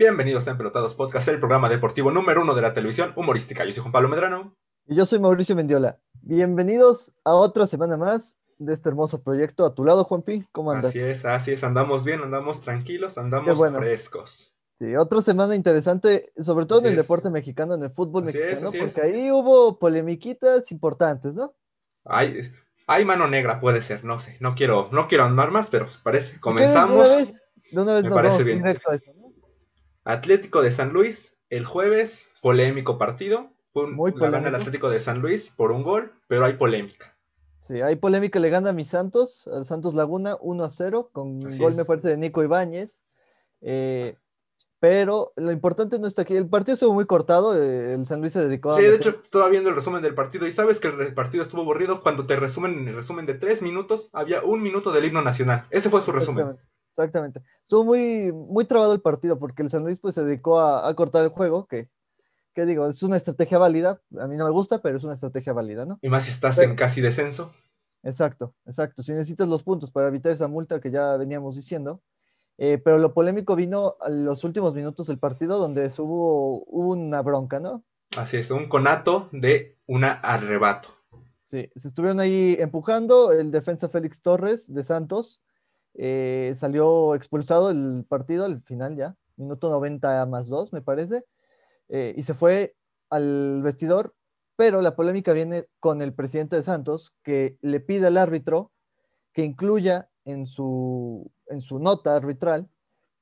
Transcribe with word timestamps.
Bienvenidos 0.00 0.48
a 0.48 0.52
Empelotados 0.52 0.94
Podcast, 0.94 1.28
el 1.28 1.40
programa 1.40 1.68
deportivo 1.68 2.10
número 2.10 2.40
uno 2.40 2.54
de 2.54 2.62
la 2.62 2.72
televisión 2.72 3.12
humorística. 3.16 3.66
Yo 3.66 3.72
soy 3.74 3.82
Juan 3.82 3.92
Pablo 3.92 4.08
Medrano. 4.08 4.56
Y 4.86 4.94
yo 4.94 5.04
soy 5.04 5.18
Mauricio 5.18 5.54
Mendiola. 5.54 5.98
Bienvenidos 6.22 7.12
a 7.22 7.34
otra 7.34 7.66
semana 7.66 7.98
más 7.98 8.38
de 8.56 8.72
este 8.72 8.88
hermoso 8.88 9.22
proyecto. 9.22 9.66
A 9.66 9.74
tu 9.74 9.84
lado, 9.84 10.04
Juanpi, 10.04 10.46
¿cómo 10.52 10.72
andas? 10.72 10.92
Así 10.92 11.00
es, 11.00 11.26
así 11.26 11.52
es, 11.52 11.62
andamos 11.64 12.02
bien, 12.02 12.22
andamos 12.22 12.62
tranquilos, 12.62 13.18
andamos 13.18 13.58
frescos. 13.76 14.54
Sí, 14.78 14.96
otra 14.96 15.20
semana 15.20 15.54
interesante, 15.54 16.32
sobre 16.38 16.64
todo 16.64 16.78
en 16.78 16.86
el 16.86 16.96
deporte 16.96 17.28
mexicano, 17.28 17.74
en 17.74 17.82
el 17.82 17.90
fútbol 17.90 18.24
mexicano, 18.24 18.72
porque 18.72 19.02
ahí 19.02 19.30
hubo 19.30 19.78
polemiquitas 19.78 20.72
importantes, 20.72 21.36
¿no? 21.36 21.52
Hay, 22.06 22.50
hay 22.86 23.04
mano 23.04 23.28
negra, 23.28 23.60
puede 23.60 23.82
ser, 23.82 24.02
no 24.02 24.18
sé, 24.18 24.38
no 24.40 24.54
quiero, 24.54 24.88
no 24.92 25.08
quiero 25.08 25.24
andar 25.24 25.50
más, 25.50 25.68
pero 25.68 25.88
parece, 26.02 26.40
comenzamos. 26.40 27.06
De 27.70 27.82
una 27.82 27.92
vez, 27.92 28.04
nos 28.04 28.14
parece 28.14 28.42
bien. 28.42 28.64
Atlético 30.12 30.62
de 30.62 30.70
San 30.70 30.92
Luis, 30.92 31.36
el 31.48 31.64
jueves, 31.64 32.28
polémico 32.42 32.98
partido. 32.98 33.50
Muy 33.74 34.12
polémico. 34.12 34.32
gana 34.32 34.48
el 34.48 34.54
Atlético 34.54 34.90
de 34.90 34.98
San 34.98 35.20
Luis 35.20 35.48
por 35.48 35.70
un 35.70 35.82
gol, 35.82 36.12
pero 36.26 36.44
hay 36.44 36.54
polémica. 36.54 37.16
Sí, 37.62 37.80
hay 37.80 37.96
polémica, 37.96 38.40
le 38.40 38.50
gana 38.50 38.70
a 38.70 38.72
mi 38.72 38.84
Santos, 38.84 39.46
al 39.46 39.64
Santos 39.64 39.94
Laguna 39.94 40.36
1 40.40 40.64
a 40.64 40.70
0, 40.70 41.10
con 41.12 41.28
un 41.28 41.58
gol 41.58 41.76
me 41.76 41.84
parece 41.84 42.08
de 42.08 42.16
Nico 42.16 42.42
Ibáñez. 42.42 42.98
Eh, 43.60 44.16
pero 44.80 45.32
lo 45.36 45.52
importante 45.52 45.98
no 45.98 46.06
está 46.06 46.22
aquí. 46.22 46.34
El 46.34 46.48
partido 46.48 46.72
estuvo 46.72 46.94
muy 46.94 47.04
cortado. 47.04 47.54
Eh, 47.54 47.92
el 47.94 48.06
San 48.06 48.20
Luis 48.20 48.32
se 48.32 48.40
dedicó 48.40 48.70
a. 48.70 48.76
Sí, 48.76 48.82
de 48.82 48.96
hecho, 48.96 49.20
estaba 49.22 49.48
viendo 49.50 49.68
el 49.68 49.76
resumen 49.76 50.02
del 50.02 50.14
partido. 50.14 50.46
Y 50.46 50.52
sabes 50.52 50.80
que 50.80 50.88
el 50.88 51.14
partido 51.14 51.44
estuvo 51.44 51.60
aburrido 51.60 52.00
cuando 52.00 52.26
te 52.26 52.36
resumen 52.36 52.78
en 52.78 52.88
el 52.88 52.96
resumen 52.96 53.26
de 53.26 53.34
tres 53.34 53.60
minutos. 53.60 54.08
Había 54.14 54.42
un 54.42 54.62
minuto 54.62 54.90
del 54.90 55.04
himno 55.04 55.20
nacional. 55.20 55.66
Ese 55.70 55.90
fue 55.90 56.00
su 56.00 56.12
resumen. 56.12 56.56
Exactamente. 56.90 57.42
Estuvo 57.62 57.84
muy, 57.84 58.32
muy 58.32 58.64
trabado 58.64 58.92
el 58.92 59.00
partido 59.00 59.38
porque 59.38 59.62
el 59.62 59.70
San 59.70 59.84
Luis 59.84 59.98
pues, 59.98 60.14
se 60.14 60.24
dedicó 60.24 60.60
a, 60.60 60.92
cortar 60.94 61.24
el 61.24 61.30
juego, 61.30 61.66
que, 61.66 61.88
que, 62.52 62.66
digo, 62.66 62.86
es 62.88 63.02
una 63.02 63.16
estrategia 63.16 63.58
válida. 63.58 64.00
A 64.18 64.26
mí 64.26 64.36
no 64.36 64.44
me 64.44 64.50
gusta, 64.50 64.82
pero 64.82 64.96
es 64.96 65.04
una 65.04 65.14
estrategia 65.14 65.52
válida, 65.52 65.86
¿no? 65.86 65.98
Y 66.02 66.08
más 66.08 66.24
si 66.24 66.30
estás 66.30 66.58
en 66.58 66.74
casi 66.74 67.00
descenso. 67.00 67.52
Exacto, 68.02 68.54
exacto. 68.66 69.02
Si 69.02 69.12
necesitas 69.12 69.48
los 69.48 69.62
puntos 69.62 69.90
para 69.90 70.08
evitar 70.08 70.32
esa 70.32 70.48
multa 70.48 70.80
que 70.80 70.90
ya 70.90 71.16
veníamos 71.16 71.56
diciendo. 71.56 72.02
Eh, 72.58 72.76
pero 72.76 72.98
lo 72.98 73.14
polémico 73.14 73.56
vino 73.56 73.96
a 74.00 74.10
los 74.10 74.44
últimos 74.44 74.74
minutos 74.74 75.06
del 75.06 75.18
partido 75.18 75.58
donde 75.58 75.90
hubo, 75.98 76.64
una 76.64 77.22
bronca, 77.22 77.58
¿no? 77.58 77.84
Así 78.16 78.36
es, 78.36 78.50
un 78.50 78.68
conato 78.68 79.30
de 79.32 79.78
un 79.86 80.04
arrebato. 80.04 80.88
Sí, 81.44 81.70
se 81.74 81.88
estuvieron 81.88 82.20
ahí 82.20 82.56
empujando. 82.58 83.32
El 83.32 83.50
defensa 83.50 83.88
Félix 83.88 84.20
Torres 84.20 84.72
de 84.72 84.84
Santos 84.84 85.40
eh, 85.94 86.54
salió 86.56 87.14
expulsado 87.14 87.70
el 87.70 88.04
partido 88.08 88.44
al 88.44 88.62
final 88.62 88.96
ya, 88.96 89.16
minuto 89.36 89.70
90 89.70 90.26
más 90.26 90.48
2, 90.48 90.72
me 90.72 90.82
parece, 90.82 91.24
eh, 91.88 92.14
y 92.16 92.22
se 92.22 92.34
fue 92.34 92.74
al 93.10 93.62
vestidor, 93.62 94.14
pero 94.56 94.82
la 94.82 94.94
polémica 94.94 95.32
viene 95.32 95.66
con 95.80 96.02
el 96.02 96.12
presidente 96.12 96.56
de 96.56 96.62
Santos, 96.62 97.14
que 97.22 97.58
le 97.62 97.80
pide 97.80 98.06
al 98.06 98.16
árbitro 98.16 98.70
que 99.32 99.44
incluya 99.44 100.08
en 100.24 100.46
su, 100.46 101.30
en 101.46 101.60
su 101.60 101.78
nota 101.78 102.14
arbitral 102.14 102.68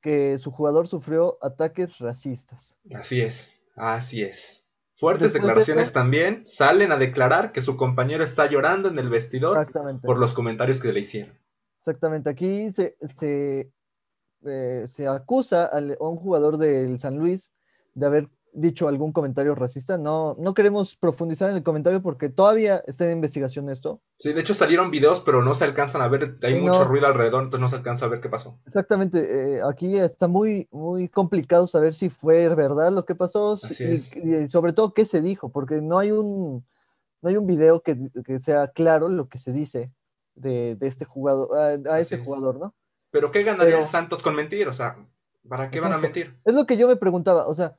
que 0.00 0.38
su 0.38 0.50
jugador 0.50 0.88
sufrió 0.88 1.38
ataques 1.42 1.98
racistas. 1.98 2.76
Así 2.94 3.20
es, 3.20 3.60
así 3.76 4.22
es. 4.22 4.64
Fuertes 4.96 5.32
declaraciones 5.32 5.92
también 5.92 6.44
salen 6.48 6.90
a 6.90 6.96
declarar 6.96 7.52
que 7.52 7.60
su 7.60 7.76
compañero 7.76 8.24
está 8.24 8.46
llorando 8.46 8.88
en 8.88 8.98
el 8.98 9.08
vestidor 9.08 9.70
por 10.02 10.18
los 10.18 10.34
comentarios 10.34 10.80
que 10.80 10.92
le 10.92 11.00
hicieron. 11.00 11.38
Exactamente, 11.78 12.28
aquí 12.28 12.70
se, 12.72 12.96
se, 13.18 13.70
eh, 14.44 14.84
acusa 15.08 15.66
a 15.66 15.80
un 16.00 16.16
jugador 16.16 16.58
del 16.58 16.98
San 17.00 17.16
Luis 17.16 17.52
de 17.94 18.06
haber 18.06 18.28
dicho 18.52 18.88
algún 18.88 19.12
comentario 19.12 19.54
racista. 19.54 19.98
No, 19.98 20.36
no 20.38 20.54
queremos 20.54 20.96
profundizar 20.96 21.50
en 21.50 21.56
el 21.56 21.62
comentario 21.62 22.02
porque 22.02 22.28
todavía 22.28 22.82
está 22.86 23.04
en 23.04 23.12
investigación 23.12 23.70
esto. 23.70 24.00
Sí, 24.18 24.32
de 24.32 24.40
hecho 24.40 24.54
salieron 24.54 24.90
videos, 24.90 25.20
pero 25.20 25.42
no 25.42 25.54
se 25.54 25.64
alcanzan 25.64 26.02
a 26.02 26.08
ver, 26.08 26.38
hay 26.42 26.60
mucho 26.60 26.84
ruido 26.84 27.06
alrededor, 27.06 27.44
entonces 27.44 27.60
no 27.60 27.68
se 27.68 27.76
alcanza 27.76 28.06
a 28.06 28.08
ver 28.08 28.20
qué 28.20 28.28
pasó. 28.28 28.58
Exactamente, 28.66 29.56
eh, 29.56 29.60
aquí 29.68 29.96
está 29.96 30.28
muy, 30.28 30.68
muy 30.70 31.08
complicado 31.08 31.66
saber 31.66 31.94
si 31.94 32.08
fue 32.08 32.48
verdad 32.54 32.92
lo 32.92 33.04
que 33.04 33.14
pasó 33.14 33.58
y, 33.78 34.48
sobre 34.48 34.72
todo 34.72 34.92
qué 34.92 35.04
se 35.04 35.20
dijo, 35.20 35.50
porque 35.50 35.80
no 35.80 35.98
hay 35.98 36.10
un, 36.10 36.64
no 37.22 37.28
hay 37.28 37.36
un 37.36 37.46
video 37.46 37.82
que, 37.82 37.96
que 38.24 38.38
sea 38.38 38.68
claro 38.68 39.08
lo 39.08 39.28
que 39.28 39.38
se 39.38 39.52
dice 39.52 39.92
de, 40.40 40.76
este 40.80 41.04
jugador, 41.04 41.86
a, 41.88 42.00
este 42.00 42.18
jugador, 42.18 42.58
¿no? 42.58 42.74
Pero 43.10 43.30
¿qué 43.30 43.42
ganaría 43.42 43.84
Santos 43.84 44.22
con 44.22 44.34
mentir? 44.34 44.68
O 44.68 44.72
sea, 44.72 44.96
¿para 45.48 45.70
qué 45.70 45.80
van 45.80 45.92
a 45.92 45.98
mentir? 45.98 46.38
Es 46.44 46.54
lo 46.54 46.66
que 46.66 46.76
yo 46.76 46.88
me 46.88 46.96
preguntaba, 46.96 47.46
o 47.46 47.54
sea, 47.54 47.76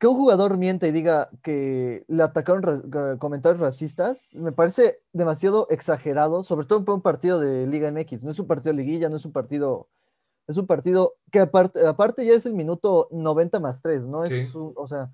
que 0.00 0.06
un 0.06 0.16
jugador 0.16 0.56
miente 0.56 0.88
y 0.88 0.92
diga 0.92 1.28
que 1.42 2.04
le 2.08 2.22
atacaron 2.22 2.90
comentarios 3.18 3.60
racistas, 3.60 4.34
me 4.34 4.50
parece 4.50 5.02
demasiado 5.12 5.66
exagerado, 5.68 6.42
sobre 6.42 6.66
todo 6.66 6.78
en 6.78 6.90
un 6.90 7.02
partido 7.02 7.38
de 7.38 7.66
Liga 7.66 7.92
MX. 7.92 8.24
No 8.24 8.30
es 8.30 8.38
un 8.38 8.46
partido 8.46 8.74
de 8.74 8.82
liguilla, 8.82 9.10
no 9.10 9.16
es 9.16 9.26
un 9.26 9.32
partido, 9.32 9.88
es 10.48 10.56
un 10.56 10.66
partido 10.66 11.16
que 11.30 11.40
aparte, 11.40 11.86
aparte 11.86 12.24
ya 12.24 12.32
es 12.32 12.46
el 12.46 12.54
minuto 12.54 13.08
90 13.10 13.60
más 13.60 13.82
3, 13.82 14.06
¿no? 14.06 14.24
Es 14.24 14.50
o 14.54 14.88
sea, 14.88 15.10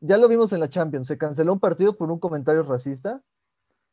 ya 0.00 0.16
lo 0.16 0.26
vimos 0.26 0.52
en 0.52 0.58
la 0.58 0.68
Champions, 0.68 1.06
se 1.06 1.16
canceló 1.16 1.52
un 1.52 1.60
partido 1.60 1.96
por 1.96 2.10
un 2.10 2.18
comentario 2.18 2.64
racista 2.64 3.22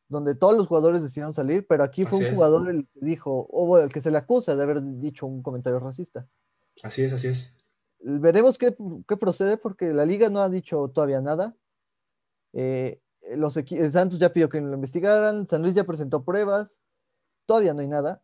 donde 0.08 0.34
todos 0.34 0.56
los 0.56 0.66
jugadores 0.66 1.02
decidieron 1.02 1.32
salir, 1.32 1.66
pero 1.66 1.82
aquí 1.84 2.04
fue 2.04 2.18
un 2.18 2.34
jugador 2.34 2.68
el 2.70 2.86
que 2.86 3.00
dijo, 3.00 3.46
o 3.50 3.78
el 3.78 3.92
que 3.92 4.00
se 4.00 4.10
le 4.10 4.18
acusa 4.18 4.56
de 4.56 4.62
haber 4.62 4.82
dicho 4.82 5.26
un 5.26 5.42
comentario 5.42 5.78
racista. 5.78 6.26
Así 6.82 7.02
es, 7.02 7.12
así 7.12 7.28
es. 7.28 7.52
Veremos 8.00 8.58
qué, 8.58 8.74
procede 9.20 9.56
porque 9.56 9.92
la 9.92 10.06
liga 10.06 10.30
no 10.30 10.40
ha 10.40 10.48
dicho 10.48 10.88
todavía 10.94 11.20
nada. 11.20 11.54
Eh, 12.54 13.00
los 13.36 13.54
Santos 13.90 14.18
ya 14.18 14.32
pidió 14.32 14.48
que 14.48 14.60
lo 14.60 14.74
investigaran, 14.74 15.46
San 15.46 15.62
Luis 15.62 15.74
ya 15.74 15.84
presentó 15.84 16.24
pruebas, 16.24 16.80
todavía 17.44 17.74
no 17.74 17.80
hay 17.80 17.88
nada, 17.88 18.22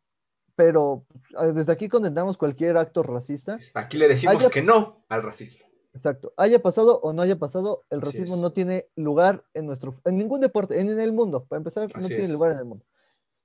pero 0.57 1.05
pues, 1.09 1.55
desde 1.55 1.73
aquí 1.73 1.89
condenamos 1.89 2.39
cualquier 2.39 2.79
acto 2.79 3.03
racista. 3.03 3.59
Aquí 3.75 3.99
le 3.99 4.09
decimos 4.09 4.49
que 4.49 4.63
no 4.63 5.05
al 5.09 5.23
racismo. 5.23 5.67
Exacto. 5.95 6.33
Haya 6.37 6.61
pasado 6.61 7.01
o 7.01 7.13
no 7.13 7.23
haya 7.23 7.37
pasado, 7.37 7.85
el 7.91 8.03
racismo 8.03 8.37
no 8.37 8.53
tiene 8.53 8.89
lugar 8.97 9.45
en 9.55 9.67
nuestro, 9.67 9.95
en 10.05 10.19
ningún 10.19 10.41
deporte, 10.41 10.81
en, 10.81 10.99
el 10.99 11.13
mundo. 11.13 11.45
Para 11.45 11.59
empezar, 11.59 11.89
no 11.97 12.09
tiene 12.09 12.29
lugar 12.29 12.53
en 12.53 12.59
el 12.59 12.65
mundo. 12.65 12.85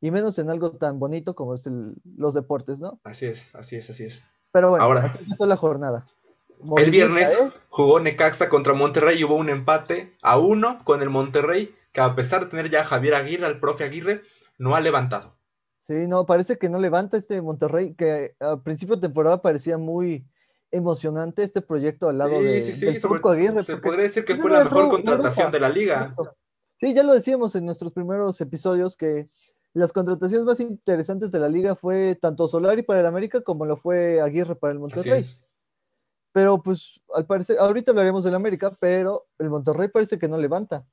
Y 0.02 0.12
menos 0.12 0.40
en 0.40 0.50
algo 0.50 0.72
tan 0.72 0.98
bonito 0.98 1.36
como 1.36 1.54
es 1.54 1.70
los 2.18 2.34
deportes, 2.34 2.80
¿no? 2.80 3.00
Así 3.04 3.28
es, 3.28 3.44
así 3.54 3.76
es, 3.76 3.90
así 3.90 4.06
es. 4.06 4.24
Pero 4.52 4.72
bueno, 4.72 4.84
Ahora, 4.84 5.02
así 5.06 5.20
la 5.38 5.58
jornada. 5.58 6.08
el 6.78 6.90
viernes 6.90 7.30
¿eh? 7.40 7.52
jugó 7.70 8.00
Necaxa 8.00 8.50
contra 8.50 8.74
Monterrey 8.74 9.20
y 9.20 9.24
hubo 9.24 9.36
un 9.36 9.50
empate 9.50 10.18
a 10.24 10.40
uno 10.40 10.84
con 10.86 11.04
el 11.04 11.10
Monterrey, 11.10 11.76
que 11.94 12.02
a 12.02 12.16
pesar 12.16 12.46
de 12.46 12.50
tener 12.50 12.72
ya 12.72 12.82
a 12.82 12.86
Javier 12.86 13.14
Aguirre, 13.14 13.46
al 13.46 13.60
profe 13.60 13.84
Aguirre, 13.84 14.24
no 14.58 14.76
ha 14.76 14.80
levantado. 14.80 15.36
Sí, 15.82 16.08
no, 16.08 16.26
parece 16.26 16.58
que 16.58 16.70
no 16.70 16.80
levanta 16.80 17.18
este 17.18 17.42
Monterrey, 17.42 17.94
que 17.94 18.36
a 18.40 18.58
principio 18.58 18.96
de 18.96 19.02
temporada 19.02 19.42
parecía 19.42 19.78
muy, 19.78 20.26
emocionante 20.72 21.44
este 21.44 21.62
proyecto 21.62 22.10
al 22.10 22.18
lado 22.18 22.42
de, 22.42 22.62
sí, 22.62 22.74
sí, 22.74 22.88
Aguirre. 22.88 23.64
Se 23.64 23.78
podría 23.78 24.04
decir 24.04 24.26
que 24.26 24.36
fue 24.36 24.52
la 24.52 24.64
mejor 24.64 24.90
contratación 24.90 25.52
de 25.52 25.60
la 25.60 25.70
liga. 25.70 26.16
Sí, 26.80 26.94
ya 26.94 27.04
lo 27.04 27.14
decíamos 27.14 27.56
en 27.56 27.66
nuestros 27.66 27.92
primeros 27.92 28.40
episodios 28.42 28.96
que 28.96 29.30
las 29.74 29.94
contrataciones 29.94 30.46
más 30.46 30.60
interesantes 30.60 31.32
de 31.32 31.40
la 31.40 31.50
liga 31.50 31.76
fue 31.76 32.16
tanto 32.16 32.48
Solari 32.48 32.84
para 32.84 33.02
el 33.02 33.06
América 33.06 33.42
como 33.42 33.66
lo 33.66 33.78
fue 33.78 34.22
Aguirre 34.22 34.56
para 34.56 34.74
el 34.74 34.80
Monterrey. 34.80 35.26
Pero 36.32 36.62
pues 36.62 37.00
al 37.14 37.26
parecer, 37.26 37.58
ahorita 37.60 37.92
hablaremos 37.92 38.24
del 38.24 38.36
América, 38.36 38.76
pero 38.80 39.28
el 39.40 39.50
Monterrey 39.50 39.88
parece 39.90 40.18
que 40.18 40.28
no 40.28 40.38
levanta. 40.38 40.86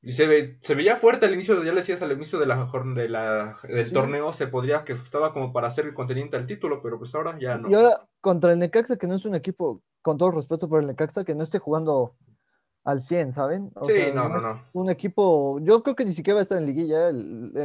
Y 0.00 0.12
se, 0.12 0.26
ve, 0.28 0.58
se 0.60 0.74
veía 0.74 0.96
fuerte 0.96 1.26
al 1.26 1.34
inicio, 1.34 1.62
ya 1.64 1.72
le 1.72 1.80
decías 1.80 2.00
al 2.02 2.12
inicio 2.12 2.38
de 2.38 2.46
la, 2.46 2.70
de 2.94 3.08
la 3.08 3.56
del 3.64 3.92
torneo, 3.92 4.32
se 4.32 4.46
podría 4.46 4.84
que 4.84 4.92
estaba 4.92 5.32
como 5.32 5.52
para 5.52 5.66
hacer 5.66 5.86
el 5.86 5.94
conteniente 5.94 6.36
al 6.36 6.46
título, 6.46 6.80
pero 6.82 6.98
pues 6.98 7.14
ahora 7.14 7.36
ya 7.38 7.56
no. 7.58 7.68
Y 7.68 7.74
ahora 7.74 8.06
contra 8.20 8.52
el 8.52 8.60
Necaxa, 8.60 8.96
que 8.96 9.08
no 9.08 9.16
es 9.16 9.24
un 9.24 9.34
equipo, 9.34 9.82
con 10.00 10.16
todo 10.16 10.30
respeto 10.30 10.68
por 10.68 10.80
el 10.80 10.86
Necaxa, 10.86 11.24
que 11.24 11.34
no 11.34 11.42
esté 11.42 11.58
jugando 11.58 12.14
al 12.84 13.00
100, 13.00 13.32
¿saben? 13.32 13.72
sí, 13.86 14.04
no, 14.14 14.28
no, 14.28 14.40
no, 14.40 14.62
Un 14.72 14.88
equipo, 14.88 15.58
yo 15.60 15.82
creo 15.82 15.96
que 15.96 16.04
ni 16.04 16.12
siquiera 16.12 16.36
va 16.36 16.40
a 16.40 16.42
estar 16.44 16.58
en 16.58 16.66
liguilla, 16.66 17.10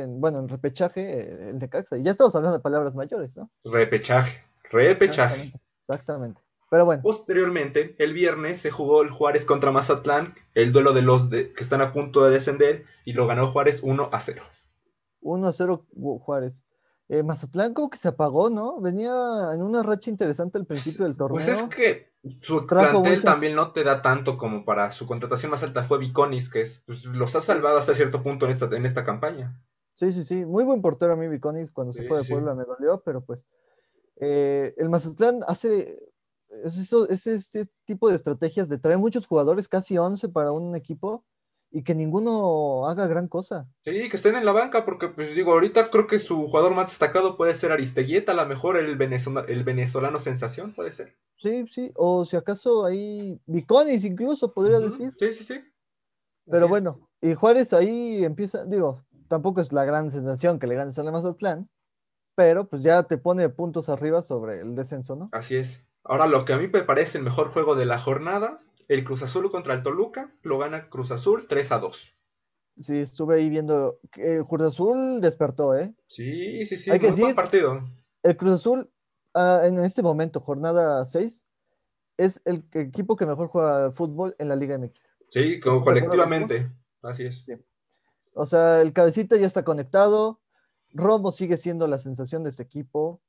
bueno, 0.07 0.39
en 0.39 0.49
repechaje, 0.49 1.49
el 1.49 1.59
Necaxa. 1.59 1.97
Y 1.97 2.03
ya 2.03 2.11
estamos 2.11 2.35
hablando 2.35 2.57
de 2.57 2.63
palabras 2.63 2.95
mayores, 2.95 3.37
¿no? 3.37 3.49
Repechaje, 3.63 4.43
repechaje. 4.71 5.53
exactamente. 5.87 6.41
Pero 6.73 6.85
bueno. 6.85 7.03
Posteriormente, 7.03 7.95
el 7.99 8.13
viernes 8.13 8.59
se 8.59 8.71
jugó 8.71 9.03
el 9.03 9.11
Juárez 9.11 9.45
contra 9.45 9.69
Mazatlán, 9.69 10.33
el 10.55 10.71
duelo 10.71 10.91
de 10.91 11.03
los 11.03 11.27
que 11.27 11.53
están 11.57 11.81
a 11.81 11.93
punto 11.93 12.25
de 12.25 12.31
descender, 12.31 12.85
y 13.05 13.13
lo 13.13 13.27
ganó 13.27 13.51
Juárez 13.51 13.81
1 13.83 14.09
a 14.11 14.19
0. 14.19 14.41
1 15.21 15.47
a 15.47 15.53
0 15.53 15.85
Juárez. 16.19 16.65
Eh, 17.09 17.21
Mazatlán 17.21 17.75
como 17.75 17.91
que 17.91 17.99
se 17.99 18.07
apagó, 18.07 18.49
¿no? 18.49 18.81
Venía 18.81 19.11
en 19.53 19.61
una 19.61 19.83
racha 19.83 20.09
interesante 20.09 20.57
al 20.57 20.65
principio 20.65 21.05
del 21.05 21.15
torneo. 21.15 21.45
Pues 21.45 21.47
es 21.47 21.61
que 21.65 22.11
su 22.41 22.65
plantel 22.65 23.21
también 23.21 23.53
no 23.53 23.71
te 23.71 23.83
da 23.83 24.01
tanto 24.01 24.35
como 24.35 24.65
para 24.65 24.91
su 24.91 25.05
contratación 25.05 25.51
más 25.51 25.61
alta 25.61 25.83
fue 25.83 25.99
Viconis, 25.99 26.49
que 26.49 26.61
es, 26.61 26.81
pues, 26.87 27.05
los 27.05 27.35
ha 27.35 27.41
salvado 27.41 27.77
hasta 27.77 27.93
cierto 27.93 28.23
punto 28.23 28.47
en 28.47 28.51
esta, 28.51 28.65
en 28.75 28.87
esta 28.87 29.05
campaña. 29.05 29.61
Sí, 29.93 30.11
sí, 30.11 30.23
sí. 30.23 30.43
Muy 30.43 30.63
buen 30.63 30.81
portero 30.81 31.13
a 31.13 31.17
mí 31.17 31.27
Viconis 31.27 31.69
cuando 31.69 31.93
se 31.93 32.07
fue 32.07 32.17
de 32.17 32.23
Puebla 32.23 32.55
me 32.55 32.63
dolió, 32.63 33.03
pero 33.05 33.21
pues 33.21 33.45
eh, 34.15 34.73
el 34.77 34.89
Mazatlán 34.89 35.41
hace 35.47 36.12
es, 36.63 36.77
eso, 36.77 37.07
es 37.09 37.27
este 37.27 37.67
tipo 37.85 38.09
de 38.09 38.15
estrategias 38.15 38.69
de 38.69 38.77
traer 38.77 38.97
muchos 38.97 39.25
jugadores, 39.25 39.67
casi 39.67 39.97
11 39.97 40.29
para 40.29 40.51
un 40.51 40.75
equipo, 40.75 41.25
y 41.71 41.83
que 41.83 41.95
ninguno 41.95 42.87
haga 42.87 43.07
gran 43.07 43.27
cosa. 43.27 43.67
Sí, 43.83 44.07
que 44.07 44.15
estén 44.15 44.35
en 44.35 44.45
la 44.45 44.51
banca, 44.51 44.85
porque 44.85 45.07
pues 45.07 45.33
digo, 45.35 45.53
ahorita 45.53 45.89
creo 45.89 46.05
que 46.05 46.19
su 46.19 46.47
jugador 46.47 46.75
más 46.75 46.87
destacado 46.87 47.35
puede 47.35 47.55
ser 47.55 47.71
Aristeguieta, 47.71 48.31
a 48.31 48.35
lo 48.35 48.45
mejor 48.45 48.77
el, 48.77 48.95
venezolano, 48.95 49.47
el 49.47 49.63
venezolano 49.63 50.19
sensación 50.19 50.73
puede 50.73 50.91
ser. 50.91 51.17
Sí, 51.37 51.65
sí, 51.71 51.91
o 51.95 52.25
si 52.25 52.37
acaso 52.37 52.85
ahí 52.85 53.41
Viconis 53.47 54.03
incluso 54.03 54.53
podría 54.53 54.79
decir. 54.79 55.13
Sí, 55.17 55.33
sí, 55.33 55.43
sí. 55.43 55.61
Pero 56.45 56.67
bueno, 56.67 57.09
y 57.21 57.33
Juárez 57.33 57.73
ahí 57.73 58.23
empieza, 58.23 58.65
digo, 58.65 59.03
tampoco 59.27 59.59
es 59.59 59.73
la 59.73 59.83
gran 59.83 60.11
sensación 60.11 60.59
que 60.59 60.67
le 60.67 60.75
ganes 60.75 60.99
a 60.99 61.03
la 61.03 61.11
Mazatlán, 61.11 61.69
pero 62.35 62.67
pues 62.67 62.83
ya 62.83 63.03
te 63.03 63.17
pone 63.17 63.49
puntos 63.49 63.89
arriba 63.89 64.21
sobre 64.21 64.59
el 64.61 64.75
descenso, 64.75 65.15
¿no? 65.15 65.29
Así 65.31 65.55
es. 65.55 65.83
Ahora, 66.03 66.27
lo 66.27 66.45
que 66.45 66.53
a 66.53 66.57
mí 66.57 66.67
me 66.67 66.83
parece 66.83 67.17
el 67.17 67.23
mejor 67.23 67.47
juego 67.47 67.75
de 67.75 67.85
la 67.85 67.99
jornada 67.99 68.61
el 68.87 69.03
Cruz 69.03 69.23
Azul 69.23 69.49
contra 69.49 69.73
el 69.73 69.83
Toluca 69.83 70.33
lo 70.41 70.57
gana 70.57 70.89
Cruz 70.89 71.11
Azul 71.11 71.47
3 71.47 71.71
a 71.71 71.79
2. 71.79 72.13
Sí, 72.77 72.97
estuve 72.97 73.37
ahí 73.37 73.49
viendo. 73.49 73.99
El 74.15 74.45
Cruz 74.45 74.67
Azul 74.67 75.21
despertó, 75.21 75.75
¿eh? 75.75 75.93
Sí, 76.07 76.65
sí, 76.65 76.77
sí. 76.77 76.91
Hay 76.91 76.99
que 76.99 77.07
decir, 77.07 77.35
partido. 77.35 77.83
El 78.23 78.37
Cruz 78.37 78.55
Azul, 78.55 78.89
ah, 79.33 79.61
en 79.63 79.79
este 79.79 80.01
momento, 80.01 80.39
jornada 80.39 81.05
6, 81.05 81.43
es 82.17 82.41
el 82.45 82.63
equipo 82.73 83.15
que 83.15 83.25
mejor 83.25 83.47
juega 83.47 83.91
fútbol 83.91 84.35
en 84.39 84.49
la 84.49 84.55
Liga 84.55 84.77
MX. 84.77 85.07
Sí, 85.29 85.59
como 85.59 85.83
colectivamente. 85.83 86.71
Así 87.01 87.25
es. 87.25 87.45
O 88.33 88.45
sea, 88.45 88.81
el 88.81 88.93
cabecita 88.93 89.35
ya 89.35 89.47
está 89.47 89.63
conectado. 89.63 90.39
Romo 90.91 91.31
sigue 91.31 91.57
siendo 91.57 91.87
la 91.87 91.97
sensación 91.97 92.43
de 92.43 92.49
este 92.49 92.63
equipo. 92.63 93.21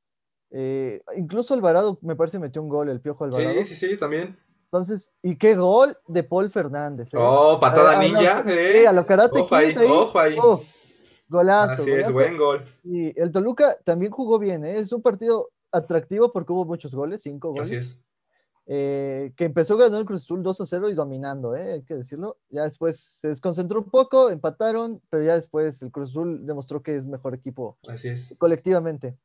Eh, 0.56 1.02
incluso 1.16 1.52
Alvarado, 1.52 1.98
me 2.00 2.14
parece, 2.14 2.38
metió 2.38 2.62
un 2.62 2.68
gol, 2.68 2.88
el 2.88 3.00
Piojo 3.00 3.24
Alvarado. 3.24 3.52
Sí, 3.64 3.74
sí, 3.74 3.74
sí, 3.74 3.96
también. 3.96 4.38
Entonces, 4.62 5.12
¿y 5.20 5.36
qué 5.36 5.56
gol 5.56 5.96
de 6.06 6.22
Paul 6.22 6.48
Fernández? 6.48 7.12
¿eh? 7.12 7.16
Oh, 7.18 7.58
patada 7.60 7.98
ninja. 7.98 8.44
eh. 8.46 8.86
a 8.86 8.92
lo 8.92 9.04
karate 9.04 9.40
ojo 9.40 9.54
ahí, 9.54 9.74
Ojo 9.76 10.18
ahí. 10.18 10.36
Oh, 10.40 10.62
golazo. 11.28 11.82
Así 11.82 11.90
es, 11.90 12.12
buen 12.12 12.36
gol. 12.36 12.64
Y 12.84 13.18
el 13.20 13.32
Toluca 13.32 13.76
también 13.84 14.12
jugó 14.12 14.38
bien, 14.38 14.64
¿eh? 14.64 14.78
Es 14.78 14.92
un 14.92 15.02
partido 15.02 15.50
atractivo 15.72 16.32
porque 16.32 16.52
hubo 16.52 16.64
muchos 16.64 16.94
goles, 16.94 17.22
cinco 17.22 17.48
goles. 17.50 17.66
Así 17.66 17.74
es. 17.76 17.98
Eh, 18.66 19.32
que 19.36 19.44
empezó 19.44 19.76
ganando 19.76 19.98
el 19.98 20.06
Cruz 20.06 20.22
Azul 20.22 20.42
2 20.42 20.60
a 20.60 20.66
0 20.66 20.88
y 20.88 20.94
dominando, 20.94 21.54
¿eh? 21.56 21.72
hay 21.72 21.82
que 21.82 21.94
decirlo. 21.94 22.38
Ya 22.48 22.62
después 22.62 22.98
se 22.98 23.28
desconcentró 23.28 23.80
un 23.80 23.90
poco, 23.90 24.30
empataron, 24.30 25.02
pero 25.10 25.24
ya 25.24 25.34
después 25.34 25.82
el 25.82 25.90
Cruz 25.90 26.10
Azul 26.10 26.46
demostró 26.46 26.80
que 26.82 26.96
es 26.96 27.04
mejor 27.04 27.34
equipo 27.34 27.76
Así 27.88 28.08
es. 28.08 28.32
colectivamente. 28.38 29.18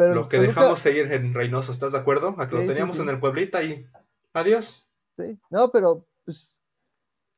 Pero 0.00 0.14
lo 0.14 0.28
que 0.30 0.38
dejamos 0.38 0.80
seguir 0.80 1.12
en 1.12 1.34
Reynoso, 1.34 1.72
¿estás 1.72 1.92
de 1.92 1.98
acuerdo? 1.98 2.34
A 2.38 2.48
que 2.48 2.56
lo 2.56 2.66
teníamos 2.66 2.98
en 2.98 3.10
el 3.10 3.20
Pueblita 3.20 3.62
y 3.62 3.84
adiós. 4.32 4.82
Sí, 5.14 5.38
no, 5.50 5.70
pero 5.70 6.06
pues 6.24 6.58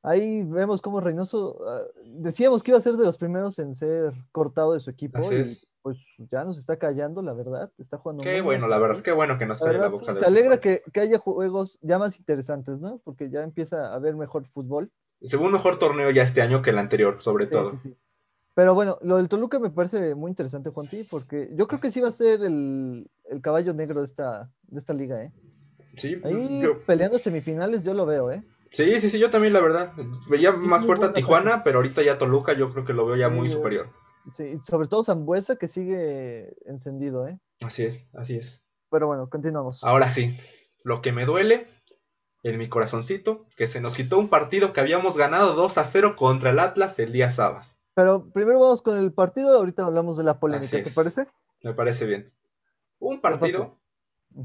ahí 0.04 0.44
vemos 0.44 0.80
cómo 0.80 1.00
Reynoso, 1.00 1.58
ah, 1.66 1.80
decíamos 2.04 2.62
que 2.62 2.70
iba 2.70 2.78
a 2.78 2.82
ser 2.82 2.92
de 2.94 3.04
los 3.04 3.16
primeros 3.16 3.58
en 3.58 3.74
ser 3.74 4.12
cortado 4.30 4.74
de 4.74 4.80
su 4.80 4.90
equipo 4.90 5.32
y 5.32 5.58
pues 5.82 5.98
ya 6.30 6.44
nos 6.44 6.56
está 6.56 6.76
callando, 6.76 7.20
la 7.20 7.32
verdad, 7.32 7.72
está 7.78 7.98
jugando. 7.98 8.22
Qué 8.22 8.40
bueno, 8.42 8.68
la 8.68 8.78
verdad, 8.78 9.02
qué 9.02 9.10
bueno 9.10 9.38
que 9.38 9.46
nos 9.46 9.58
cae 9.58 9.76
la, 9.76 9.88
boca. 9.88 10.14
se 10.14 10.24
alegra 10.24 10.60
que, 10.60 10.84
haya 10.94 11.18
juegos 11.18 11.80
ya 11.82 11.98
más 11.98 12.16
interesantes, 12.16 12.78
¿no? 12.78 13.00
Porque 13.02 13.28
ya 13.28 13.42
empieza 13.42 13.88
a 13.88 13.96
haber 13.96 14.14
mejor 14.14 14.46
fútbol. 14.46 14.88
Según 15.20 15.50
mejor 15.50 15.80
torneo 15.80 16.12
ya 16.12 16.22
este 16.22 16.42
año 16.42 16.62
que 16.62 16.70
el 16.70 16.78
anterior, 16.78 17.20
sobre 17.20 17.48
todo. 17.48 17.72
Sí, 17.72 17.78
sí. 17.78 17.96
Pero 18.54 18.74
bueno, 18.74 18.98
lo 19.02 19.16
del 19.16 19.28
Toluca 19.28 19.58
me 19.58 19.70
parece 19.70 20.14
muy 20.14 20.30
interesante, 20.30 20.70
Juanpi, 20.70 21.04
porque 21.04 21.50
yo 21.54 21.66
creo 21.66 21.80
que 21.80 21.90
sí 21.90 22.00
va 22.00 22.08
a 22.08 22.12
ser 22.12 22.42
el, 22.42 23.10
el 23.24 23.40
caballo 23.40 23.72
negro 23.72 24.00
de 24.00 24.06
esta, 24.06 24.50
de 24.64 24.78
esta 24.78 24.92
liga, 24.92 25.22
¿eh? 25.22 25.32
Sí, 25.96 26.20
Ahí 26.24 26.62
peleando 26.86 27.18
semifinales 27.18 27.82
yo 27.82 27.94
lo 27.94 28.06
veo, 28.06 28.30
¿eh? 28.30 28.42
Sí, 28.72 29.00
sí, 29.00 29.10
sí, 29.10 29.18
yo 29.18 29.30
también 29.30 29.52
la 29.52 29.60
verdad. 29.60 29.92
Veía 30.28 30.52
más 30.52 30.86
fuerte 30.86 31.06
a 31.06 31.12
Tijuana, 31.12 31.62
pero 31.62 31.78
ahorita 31.78 32.02
ya 32.02 32.16
Toluca 32.16 32.54
yo 32.54 32.72
creo 32.72 32.84
que 32.84 32.94
lo 32.94 33.06
veo 33.06 33.16
ya 33.16 33.28
muy 33.28 33.48
superior. 33.48 33.90
Sí, 34.34 34.56
sobre 34.58 34.88
todo 34.88 35.04
Zambuesa 35.04 35.56
que 35.56 35.68
sigue 35.68 36.54
encendido, 36.64 37.26
¿eh? 37.26 37.38
Así 37.60 37.84
es, 37.84 38.06
así 38.14 38.36
es. 38.36 38.62
Pero 38.90 39.06
bueno, 39.08 39.28
continuamos. 39.28 39.84
Ahora 39.84 40.08
sí, 40.08 40.36
lo 40.84 41.02
que 41.02 41.12
me 41.12 41.26
duele 41.26 41.66
en 42.42 42.58
mi 42.58 42.68
corazoncito, 42.68 43.46
que 43.56 43.66
se 43.66 43.80
nos 43.80 43.94
quitó 43.94 44.18
un 44.18 44.28
partido 44.28 44.72
que 44.72 44.80
habíamos 44.80 45.16
ganado 45.16 45.54
2 45.54 45.78
a 45.78 45.84
0 45.84 46.16
contra 46.16 46.50
el 46.50 46.58
Atlas 46.58 46.98
el 46.98 47.12
día 47.12 47.30
sábado. 47.30 47.66
Pero 47.94 48.30
primero 48.30 48.60
vamos 48.60 48.82
con 48.82 48.96
el 48.96 49.12
partido, 49.12 49.56
ahorita 49.56 49.84
hablamos 49.84 50.16
de 50.16 50.24
la 50.24 50.38
polémica, 50.40 50.82
¿te 50.82 50.90
parece? 50.90 51.26
Me 51.62 51.74
parece 51.74 52.06
bien. 52.06 52.32
Un 52.98 53.20
partido, 53.20 53.78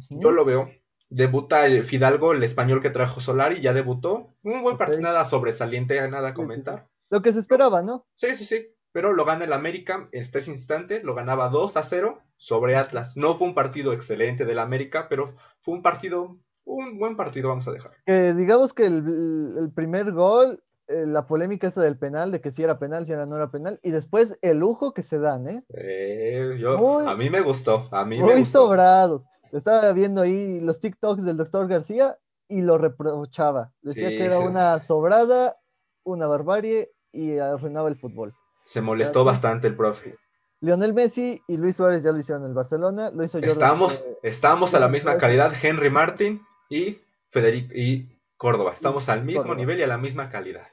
yo 0.09 0.31
lo 0.31 0.43
veo 0.43 0.69
Debuta 1.09 1.65
el 1.65 1.83
Fidalgo, 1.83 2.33
el 2.33 2.43
español 2.43 2.81
que 2.81 2.89
trajo 2.89 3.21
Solari, 3.21 3.61
ya 3.61 3.73
debutó. 3.73 4.33
Un 4.43 4.61
buen 4.61 4.77
partido, 4.77 4.99
nada 4.99 5.23
sobresaliente, 5.23 6.05
nada 6.09 6.29
a 6.29 6.33
comentar. 6.33 6.89
Lo 7.09 7.21
que 7.21 7.31
se 7.31 7.39
esperaba, 7.39 7.81
¿no? 7.81 8.05
Sí, 8.15 8.35
sí, 8.35 8.45
sí. 8.45 8.67
Pero 8.91 9.13
lo 9.13 9.23
gana 9.23 9.45
el 9.45 9.53
América 9.53 10.09
en 10.11 10.21
este 10.21 10.39
instante, 10.49 11.01
lo 11.03 11.15
ganaba 11.15 11.49
2 11.49 11.77
a 11.77 11.83
0 11.83 12.21
sobre 12.35 12.75
Atlas. 12.75 13.15
No 13.15 13.37
fue 13.37 13.47
un 13.47 13.53
partido 13.53 13.93
excelente 13.93 14.43
del 14.43 14.59
América, 14.59 15.07
pero 15.07 15.35
fue 15.61 15.75
un 15.75 15.81
partido, 15.81 16.37
un 16.65 16.97
buen 16.97 17.15
partido, 17.15 17.49
vamos 17.49 17.67
a 17.67 17.71
dejar. 17.71 17.93
digamos 18.35 18.73
que 18.73 18.85
el, 18.85 19.71
primer 19.73 20.11
gol, 20.11 20.61
eh, 20.87 21.05
la 21.05 21.27
polémica 21.27 21.67
esa 21.67 21.81
del 21.81 21.97
penal, 21.97 22.31
de 22.31 22.39
que 22.39 22.51
si 22.51 22.63
era 22.63 22.79
penal, 22.79 23.05
si 23.05 23.11
era, 23.11 23.25
no 23.25 23.35
era 23.35 23.51
penal, 23.51 23.79
y 23.83 23.91
después 23.91 24.37
el 24.41 24.59
lujo 24.59 24.93
que 24.93 25.03
se 25.03 25.19
dan, 25.19 25.47
¿eh? 25.47 25.63
eh 25.69 26.55
yo, 26.59 26.99
a 27.07 27.15
mí 27.15 27.29
me 27.29 27.41
gustó, 27.41 27.89
a 27.91 28.05
mí 28.05 28.19
muy 28.19 28.33
me 28.33 28.39
gustó. 28.39 28.67
sobrados. 28.67 29.27
Estaba 29.51 29.91
viendo 29.91 30.21
ahí 30.21 30.59
los 30.61 30.79
TikToks 30.79 31.23
del 31.23 31.37
doctor 31.37 31.67
García 31.67 32.17
y 32.47 32.61
lo 32.61 32.77
reprochaba. 32.77 33.71
Decía 33.81 34.09
que 34.09 34.23
era 34.23 34.39
una 34.39 34.79
sobrada, 34.81 35.57
una 36.03 36.27
barbarie 36.27 36.91
y 37.11 37.37
arruinaba 37.37 37.89
el 37.89 37.97
fútbol. 37.97 38.33
Se 38.63 38.81
molestó 38.81 39.23
bastante 39.23 39.67
el 39.67 39.75
profe. 39.75 40.15
Lionel 40.59 40.93
Messi 40.93 41.41
y 41.47 41.57
Luis 41.57 41.75
Suárez 41.75 42.03
ya 42.03 42.11
lo 42.11 42.19
hicieron 42.19 42.43
en 42.43 42.49
el 42.49 42.55
Barcelona, 42.55 43.11
lo 43.11 43.23
hizo 43.23 43.37
Estamos, 43.37 44.05
estamos 44.23 44.73
a 44.73 44.79
la 44.79 44.87
misma 44.87 45.17
calidad, 45.17 45.53
Henry 45.61 45.89
Martin 45.89 46.41
y 46.69 46.99
Federico 47.29 47.73
y 47.75 48.19
Córdoba. 48.37 48.71
Estamos 48.73 49.09
al 49.09 49.23
mismo 49.23 49.53
nivel 49.53 49.79
y 49.79 49.83
a 49.83 49.87
la 49.87 49.97
misma 49.97 50.29
calidad. 50.29 50.67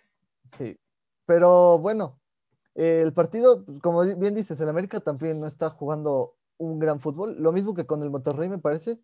Sí, 0.58 0.76
pero 1.26 1.78
bueno, 1.78 2.20
el 2.74 3.12
partido, 3.12 3.64
como 3.82 4.02
bien 4.02 4.34
dices, 4.34 4.60
el 4.60 4.68
América 4.68 5.00
también 5.00 5.40
no 5.40 5.46
está 5.46 5.70
jugando 5.70 6.36
un 6.56 6.78
gran 6.78 7.00
fútbol. 7.00 7.36
Lo 7.38 7.52
mismo 7.52 7.74
que 7.74 7.86
con 7.86 8.02
el 8.02 8.10
Monterrey, 8.10 8.48
me 8.48 8.58
parece. 8.58 8.98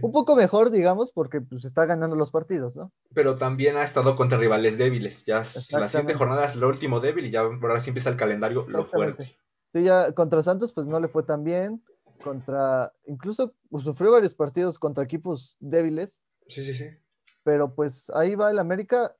Un 0.00 0.12
poco 0.12 0.36
mejor, 0.36 0.70
digamos, 0.70 1.10
porque 1.10 1.40
pues 1.40 1.64
está 1.64 1.86
ganando 1.86 2.14
los 2.14 2.30
partidos, 2.30 2.76
¿no? 2.76 2.92
Pero 3.14 3.34
también 3.34 3.76
ha 3.76 3.82
estado 3.82 4.14
contra 4.14 4.38
rivales 4.38 4.78
débiles. 4.78 5.24
Ya 5.24 5.42
la 5.70 5.88
siguiente 5.88 6.14
jornada 6.14 6.46
es 6.46 6.54
lo 6.54 6.68
último 6.68 7.00
débil 7.00 7.26
y 7.26 7.32
ya 7.32 7.40
ahora 7.40 7.80
sí 7.80 7.90
empieza 7.90 8.08
el 8.10 8.16
calendario 8.16 8.64
lo 8.68 8.84
fuerte. 8.84 9.36
Sí, 9.72 9.82
ya 9.82 10.12
contra 10.12 10.42
Santos 10.42 10.72
pues 10.72 10.86
no 10.86 11.00
le 11.00 11.08
fue 11.08 11.24
tan 11.24 11.42
bien. 11.42 11.82
Contra, 12.22 12.92
incluso 13.06 13.54
pues, 13.70 13.82
sufrió 13.82 14.12
varios 14.12 14.34
partidos 14.34 14.78
contra 14.78 15.02
equipos 15.02 15.56
débiles. 15.58 16.22
Sí, 16.46 16.64
sí, 16.64 16.74
sí. 16.74 16.86
Pero 17.42 17.74
pues 17.74 18.08
ahí 18.10 18.36
va 18.36 18.52
el 18.52 18.60
América 18.60 19.16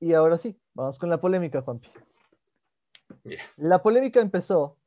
y 0.00 0.14
ahora 0.14 0.38
sí, 0.38 0.58
vamos 0.74 0.98
con 0.98 1.10
la 1.10 1.20
polémica, 1.20 1.60
Juanpi. 1.60 1.88
La 3.56 3.82
polémica 3.82 4.20
empezó 4.20 4.78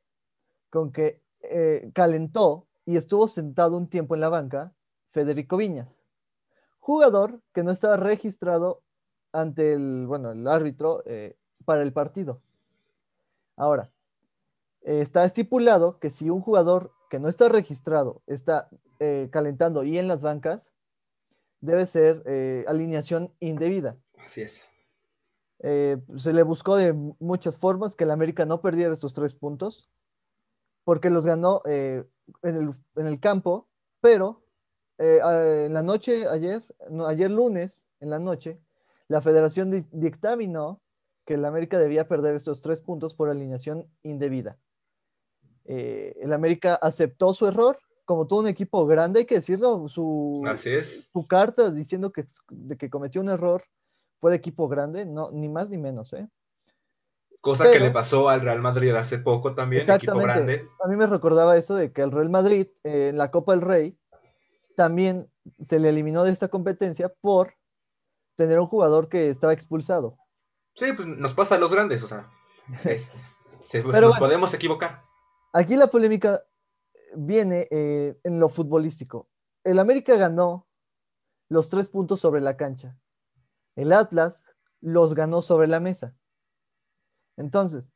con 0.70 0.90
que 0.92 1.22
eh, 1.42 1.90
calentó 1.94 2.66
y 2.84 2.96
estuvo 2.96 3.28
sentado 3.28 3.76
un 3.76 3.88
tiempo 3.88 4.14
en 4.14 4.20
la 4.20 4.28
banca 4.28 4.74
Federico 5.12 5.56
Viñas, 5.56 6.02
jugador 6.80 7.40
que 7.52 7.62
no 7.62 7.70
estaba 7.70 7.96
registrado 7.96 8.82
ante 9.32 9.74
el, 9.74 10.06
bueno, 10.06 10.32
el 10.32 10.46
árbitro 10.48 11.02
eh, 11.06 11.36
para 11.64 11.82
el 11.82 11.92
partido. 11.92 12.40
Ahora, 13.56 13.92
está 14.80 15.24
estipulado 15.24 16.00
que 16.00 16.10
si 16.10 16.28
un 16.28 16.40
jugador 16.40 16.92
que 17.08 17.20
no 17.20 17.28
está 17.28 17.48
registrado 17.48 18.22
está 18.26 18.68
eh, 18.98 19.28
calentando 19.30 19.84
y 19.84 19.98
en 19.98 20.08
las 20.08 20.20
bancas, 20.20 20.70
debe 21.60 21.86
ser 21.86 22.22
alineación 22.66 23.32
indebida. 23.38 23.96
Así 24.18 24.42
es. 24.42 24.62
Se 25.64 26.32
le 26.32 26.42
buscó 26.42 26.76
de 26.76 26.92
muchas 27.18 27.58
formas 27.58 27.96
que 27.96 28.04
el 28.04 28.10
América 28.10 28.44
no 28.44 28.60
perdiera 28.60 28.92
estos 28.92 29.14
tres 29.14 29.34
puntos 29.34 29.88
porque 30.84 31.10
los 31.10 31.26
ganó 31.26 31.62
eh, 31.64 32.04
en, 32.42 32.76
el, 32.96 33.20
campo, 33.20 33.68
pero 34.00 34.44
eh, 34.98 35.20
en 35.66 35.74
la 35.74 35.82
noche, 35.82 36.28
ayer, 36.28 36.62
ayer 37.06 37.30
lunes, 37.30 37.86
en 38.00 38.10
la 38.10 38.18
noche, 38.18 38.60
la 39.08 39.22
federación 39.22 39.88
dictaminó 39.90 40.80
que 41.24 41.34
el 41.34 41.44
América 41.44 41.78
debía 41.78 42.06
perder 42.06 42.34
estos 42.36 42.60
tres 42.60 42.82
puntos 42.82 43.14
por 43.14 43.30
alineación 43.30 43.88
indebida. 44.02 44.58
Eh, 45.64 46.14
el 46.20 46.34
América 46.34 46.74
aceptó 46.74 47.32
su 47.32 47.46
error, 47.46 47.78
como 48.04 48.26
todo 48.26 48.40
un 48.40 48.48
equipo 48.48 48.86
grande, 48.86 49.20
hay 49.20 49.26
que 49.26 49.36
decirlo, 49.36 49.88
su, 49.88 50.42
su 51.12 51.26
carta 51.26 51.70
diciendo 51.70 52.12
que, 52.12 52.26
de 52.50 52.76
que 52.76 52.90
cometió 52.90 53.22
un 53.22 53.30
error 53.30 53.64
fue 54.24 54.30
de 54.30 54.38
equipo 54.38 54.68
grande, 54.68 55.04
no, 55.04 55.30
ni 55.32 55.50
más 55.50 55.68
ni 55.68 55.76
menos, 55.76 56.14
¿eh? 56.14 56.26
Cosa 57.42 57.70
que 57.70 57.78
le 57.78 57.90
pasó 57.90 58.30
al 58.30 58.40
Real 58.40 58.58
Madrid 58.58 58.94
hace 58.94 59.18
poco 59.18 59.54
también, 59.54 59.82
equipo 59.90 60.16
grande. 60.16 60.66
A 60.82 60.88
mí 60.88 60.96
me 60.96 61.06
recordaba 61.06 61.58
eso 61.58 61.74
de 61.74 61.92
que 61.92 62.00
el 62.00 62.10
Real 62.10 62.30
Madrid 62.30 62.68
eh, 62.84 63.08
en 63.10 63.18
la 63.18 63.30
Copa 63.30 63.52
del 63.52 63.60
Rey 63.60 63.98
también 64.76 65.30
se 65.62 65.78
le 65.78 65.90
eliminó 65.90 66.24
de 66.24 66.30
esta 66.30 66.48
competencia 66.48 67.12
por 67.20 67.52
tener 68.34 68.58
un 68.58 68.66
jugador 68.66 69.10
que 69.10 69.28
estaba 69.28 69.52
expulsado. 69.52 70.16
Sí, 70.74 70.94
pues 70.94 71.06
nos 71.06 71.34
pasa 71.34 71.56
a 71.56 71.58
los 71.58 71.70
grandes, 71.70 72.02
o 72.02 72.08
sea, 72.08 72.26
pues, 72.82 73.12
nos 73.82 74.16
podemos 74.16 74.54
equivocar. 74.54 75.02
Aquí 75.52 75.76
la 75.76 75.88
polémica 75.88 76.42
viene 77.14 77.68
eh, 77.70 78.18
en 78.24 78.40
lo 78.40 78.48
futbolístico. 78.48 79.28
El 79.64 79.78
América 79.78 80.16
ganó 80.16 80.66
los 81.50 81.68
tres 81.68 81.90
puntos 81.90 82.20
sobre 82.20 82.40
la 82.40 82.56
cancha. 82.56 82.96
El 83.76 83.92
Atlas 83.92 84.42
los 84.80 85.14
ganó 85.14 85.42
sobre 85.42 85.66
la 85.68 85.80
mesa. 85.80 86.14
Entonces, 87.36 87.92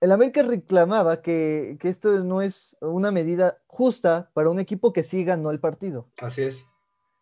el 0.00 0.12
América 0.12 0.42
reclamaba 0.42 1.20
que, 1.20 1.76
esto 1.82 2.24
no 2.24 2.40
es 2.40 2.76
una 2.80 3.10
medida 3.10 3.58
justa 3.66 4.30
para 4.32 4.48
un 4.48 4.58
equipo 4.58 4.92
que 4.92 5.04
sí 5.04 5.24
ganó 5.24 5.50
el 5.50 5.60
partido. 5.60 6.08
Así 6.18 6.42
es. 6.42 6.64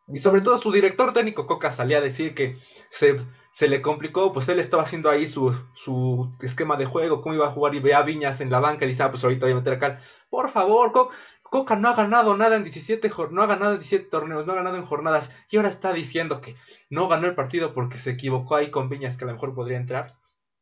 Y 0.07 0.21
sobre 0.21 0.40
todo 0.40 0.57
su 0.57 0.73
director 0.73 1.12
técnico 1.12 1.47
Coca 1.47 1.71
salía 1.71 1.99
a 1.99 2.00
decir 2.00 2.35
que 2.35 2.57
se, 2.90 3.21
se 3.52 3.69
le 3.69 3.83
complicó, 3.83 4.33
pues 4.33 4.49
él 4.49 4.59
estaba 4.59 4.85
haciendo 4.85 5.11
ahí 5.11 5.26
su, 5.26 5.55
su, 5.75 6.33
esquema 6.40 6.76
de 6.76 6.87
juego, 6.87 7.21
cómo 7.21 7.35
iba 7.35 7.47
a 7.47 7.50
jugar 7.50 7.75
y 7.75 7.81
ve 7.81 7.95
a 7.95 8.02
Viñas 8.02 8.40
en 8.40 8.49
la 8.49 8.61
banca 8.61 8.87
y 8.87 8.88
dice, 8.88 9.02
ah, 9.02 9.11
pues 9.11 9.23
ahorita 9.23 9.45
voy 9.45 9.52
a 9.52 9.57
meter 9.57 9.75
acá. 9.75 10.00
Por 10.31 10.49
favor, 10.49 10.93
Coca, 10.93 11.14
no 11.52 11.88
ha 11.88 11.95
ganado 11.95 12.37
nada 12.37 12.57
en 12.57 12.64
17 12.64 13.11
no 13.31 13.43
ha 13.43 13.47
ganado 13.47 13.73
en 13.73 13.81
17 13.81 14.11
torneos, 14.11 14.47
no 14.47 14.52
ha 14.52 14.57
ganado 14.57 14.76
en 14.76 14.85
jornadas 14.85 15.31
y 15.50 15.57
ahora 15.57 15.69
está 15.69 15.93
diciendo 15.93 16.40
que 16.40 16.57
no 16.90 17.09
ganó 17.09 17.26
el 17.26 17.35
partido 17.35 17.75
porque 17.75 17.99
se 17.99 18.11
equivocó 18.11 18.57
ahí 18.57 18.71
con 18.71 18.88
Viñas 18.88 19.17
que 19.17 19.25
a 19.25 19.28
lo 19.28 19.35
mejor 19.35 19.55
podría 19.55 19.78
entrar. 19.78 20.17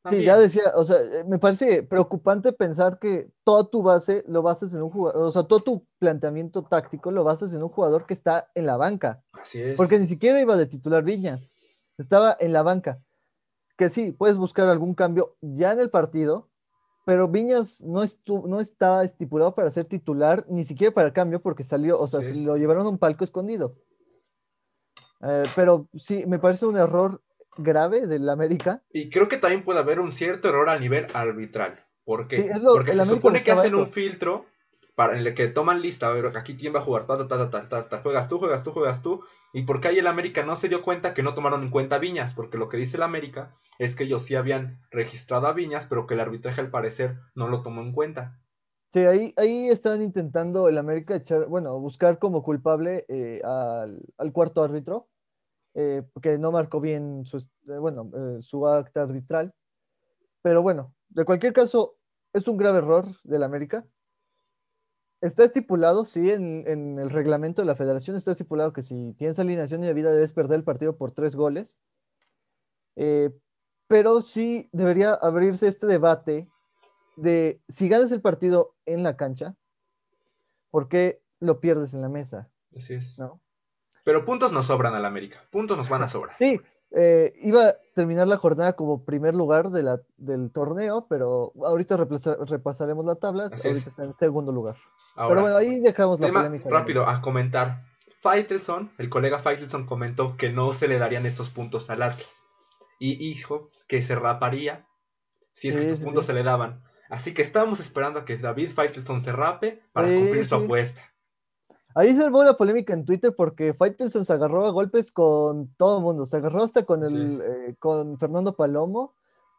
Sí, 0.09 0.23
ya 0.23 0.37
decía, 0.37 0.62
o 0.76 0.85
sea, 0.85 0.99
eh, 0.99 1.25
me 1.26 1.38
parece 1.38 1.83
preocupante 1.83 2.52
pensar 2.52 2.99
que 2.99 3.28
toda 3.45 3.69
tu 3.69 3.83
base 3.83 4.25
lo 4.28 4.43
bases 4.43 4.73
en 4.73 4.83
un 4.83 4.90
jugador, 4.90 5.23
o 5.25 5.33
sea, 5.33 5.43
todo 5.45 5.61
tu 5.61 5.87
planteamiento 5.99 6.62
táctico 6.62 7.11
lo 7.11 7.25
bases 7.25 7.52
en 7.52 7.62
un 7.62 7.69
jugador 7.69 8.07
que 8.07 8.14
está 8.14 8.49
en 8.55 8.66
la 8.66 8.76
banca. 8.76 9.23
Así 9.33 9.61
es. 9.61 9.76
Porque 9.76 9.99
ni 9.99 10.07
siquiera 10.07 10.40
iba 10.40 10.57
de 10.57 10.66
titular 10.66 11.02
Viñas, 11.02 11.50
estaba 11.99 12.37
en 12.38 12.52
la 12.52 12.62
banca. 12.62 13.02
Que 13.76 13.90
sí, 13.90 14.12
puedes 14.12 14.37
buscar 14.37 14.69
algún 14.69 14.95
cambio 14.95 15.37
ya 15.40 15.73
en 15.73 15.81
el 15.81 15.90
partido, 15.90 16.49
pero 17.06 17.28
Viñas 17.28 17.82
no, 17.82 18.02
estuvo, 18.02 18.48
no 18.48 18.60
estaba 18.60 19.04
estipulado 19.04 19.54
para 19.54 19.70
ser 19.70 19.84
titular, 19.84 20.44
ni 20.48 20.64
siquiera 20.64 20.92
para 20.92 21.06
el 21.06 21.12
cambio, 21.12 21.40
porque 21.40 21.62
salió, 21.62 22.00
o 22.00 22.08
sea, 22.08 22.18
lo 22.34 22.56
llevaron 22.56 22.84
a 22.84 22.88
un 22.88 22.98
palco 22.98 23.22
escondido. 23.22 23.76
Eh, 25.22 25.44
pero 25.54 25.88
sí, 25.94 26.25
me 26.26 26.40
parece 26.40 26.66
un 26.66 26.76
error 26.76 27.22
grave 27.56 28.08
del 28.08 28.28
América. 28.28 28.82
Y 28.90 29.08
creo 29.08 29.28
que 29.28 29.36
también 29.36 29.64
puede 29.64 29.78
haber 29.78 30.00
un 30.00 30.10
cierto 30.10 30.48
error 30.48 30.68
a 30.68 30.80
nivel 30.80 31.06
arbitral. 31.14 31.78
Porque, 32.02 32.50
porque 32.64 32.92
se 32.92 33.04
supone 33.04 33.44
que 33.44 33.52
hacen 33.52 33.76
un 33.76 33.92
filtro 33.92 34.46
para 34.97 35.12
en 35.12 35.26
el 35.26 35.35
que 35.35 35.49
toman 35.49 35.83
lista, 35.83 36.09
a 36.09 36.12
ver, 36.12 36.35
aquí 36.38 36.57
quién 36.57 36.75
va 36.75 36.81
a 36.81 36.83
jugar, 36.83 37.07
ta, 37.07 37.29
ta, 37.29 37.88
ta, 37.88 38.00
juegas 38.03 38.29
tú, 38.29 38.38
juegas 38.38 38.65
tú, 38.65 38.73
juegas 38.73 39.03
tú. 39.03 39.23
Y 39.53 39.62
porque 39.62 39.88
ahí 39.88 39.99
el 39.99 40.07
América 40.07 40.43
no 40.43 40.57
se 40.57 40.71
dio 40.71 40.83
cuenta 40.83 41.12
que 41.12 41.23
no 41.23 41.35
tomaron 41.35 41.62
en 41.62 41.71
cuenta 41.71 41.99
Viñas, 41.99 42.33
porque 42.33 42.57
lo 42.57 42.71
que 42.71 42.79
dice 42.79 42.97
el 42.97 43.03
América 43.03 43.55
es 43.79 43.95
que 43.95 44.05
ellos 44.05 44.23
sí 44.23 44.35
habían 44.35 44.81
registrado 44.91 45.47
a 45.47 45.53
Viñas, 45.53 45.85
pero 45.85 46.07
que 46.07 46.15
el 46.15 46.21
arbitraje 46.21 46.62
al 46.62 46.71
parecer 46.71 47.19
no 47.35 47.47
lo 47.47 47.62
tomó 47.62 47.83
en 47.83 47.93
cuenta. 47.93 48.41
Sí, 48.91 49.00
ahí, 49.00 49.35
ahí 49.37 49.69
están 49.69 50.00
intentando 50.00 50.67
el 50.67 50.79
América 50.79 51.15
echar, 51.15 51.47
bueno, 51.47 51.79
buscar 51.79 52.19
como 52.19 52.43
culpable 52.43 53.05
eh, 53.09 53.43
al, 53.45 54.00
al, 54.17 54.33
cuarto 54.33 54.62
árbitro, 54.62 55.09
eh, 55.75 56.05
que 56.23 56.38
no 56.38 56.53
marcó 56.53 56.81
bien 56.81 57.26
su, 57.26 57.37
eh, 57.37 57.79
bueno, 57.79 58.11
su 58.41 58.67
acta 58.67 59.03
arbitral. 59.03 59.53
Pero 60.41 60.62
bueno, 60.62 60.95
de 61.11 61.26
cualquier 61.26 61.53
caso, 61.53 61.99
es 62.33 62.49
un 62.49 62.57
grave 62.57 62.79
error 62.79 63.05
del 63.25 63.43
América. 63.43 63.87
Está 65.26 65.45
estipulado, 65.45 66.04
sí, 66.04 66.30
en, 66.30 66.99
el 67.00 67.11
reglamento 67.11 67.61
de 67.61 67.66
la 67.66 67.75
federación 67.75 68.16
está 68.16 68.30
estipulado 68.30 68.73
que 68.73 68.83
si 68.83 69.12
tienes 69.14 69.38
alineación 69.40 69.83
y 69.83 69.92
vida 69.92 70.12
debes 70.12 70.33
perder 70.33 70.59
el 70.59 70.64
partido 70.64 70.97
por 70.97 71.11
tres 71.11 71.35
goles. 71.35 71.76
pero 73.88 74.23
sí 74.23 74.68
debería 74.73 75.14
abrirse 75.14 75.66
este 75.66 75.87
debate 75.87 76.49
de 77.16 77.61
si 77.68 77.88
ganas 77.88 78.12
el 78.12 78.21
partido 78.21 78.76
en 78.85 79.02
la 79.02 79.16
cancha, 79.16 79.56
¿por 80.71 80.88
qué 80.88 81.21
lo 81.40 81.59
pierdes 81.61 81.92
en 81.92 82.02
la 82.02 82.09
mesa? 82.09 82.49
Así 82.76 82.95
es. 82.95 83.18
¿no? 83.18 83.40
Pero 84.04 84.25
puntos 84.25 84.52
nos 84.52 84.66
sobran 84.66 84.95
al 84.95 85.04
América. 85.04 85.42
Puntos 85.50 85.76
nos 85.76 85.88
van 85.88 86.04
a 86.04 86.09
sobrar. 86.09 86.37
Sí, 86.38 86.61
eh, 86.99 87.35
iba 87.43 87.69
a 87.69 87.76
terminar 87.95 88.26
la 88.26 88.38
jornada 88.38 88.73
como 88.73 89.05
primer 89.05 89.35
lugar 89.35 89.69
de 89.69 89.83
la, 89.83 90.00
del 90.17 90.50
torneo, 90.50 91.07
pero 91.11 91.53
ahorita 91.62 91.99
repasaremos 91.99 93.05
la 93.05 93.17
tabla. 93.17 93.45
ahorita 93.45 93.91
está 93.91 94.05
en 94.05 94.15
segundo 94.15 94.50
lugar. 94.50 94.76
pero 95.15 95.43
bueno, 95.43 95.57
ahí 95.57 95.79
dejamos 95.81 96.19
la 96.21 96.33
polémica. 96.33 96.71
Rápido, 96.71 97.07
a 97.07 97.21
comentar. 97.21 97.83
Faitelson, 98.23 98.93
el 98.97 99.11
colega 99.11 99.38
Faitelson 99.38 99.85
comentó 99.85 100.38
que 100.38 100.50
no 100.50 100.73
se 100.73 100.88
le 100.88 100.99
darían 100.99 101.26
estos 101.26 101.50
puntos 101.50 101.91
al 101.91 102.00
Atlas. 102.00 102.43
Y 102.99 103.17
dijo 103.17 103.71
que 103.88 104.00
se 104.00 104.15
raparía 104.15 104.87
si 105.53 105.69
es 105.69 105.76
que 105.76 105.83
estos 105.83 106.00
puntos 106.00 106.25
se 106.25 106.33
le 106.33 106.43
daban. 106.45 106.83
Así 107.11 107.35
que 107.35 107.43
estábamos 107.43 107.79
esperando 107.79 108.21
a 108.21 108.25
que 108.25 108.38
David 108.38 108.71
Faitelson 108.73 109.21
se 109.21 109.33
rape 109.33 109.83
para 109.93 110.09
cumplir 110.09 110.47
su 110.47 110.55
apuesta. 110.55 111.03
Ahí 111.97 112.15
se 112.15 112.23
armó 112.23 112.45
la 112.45 112.59
polémica 112.59 112.93
en 112.93 113.07
Twitter 113.07 113.35
porque 113.35 113.73
Faitelson 113.73 114.26
se 114.26 114.33
agarró 114.35 114.67
a 114.67 114.71
golpes 114.71 115.11
con 115.11 115.69
todo 115.79 115.97
el 115.97 116.03
mundo. 116.03 116.26
Se 116.26 116.37
agarró 116.37 116.62
hasta 116.62 116.83
con 116.83 117.03
el 117.03 117.41
eh, 117.41 117.75
con 117.79 118.19
Fernando 118.19 118.55
Palomo, 118.55 119.15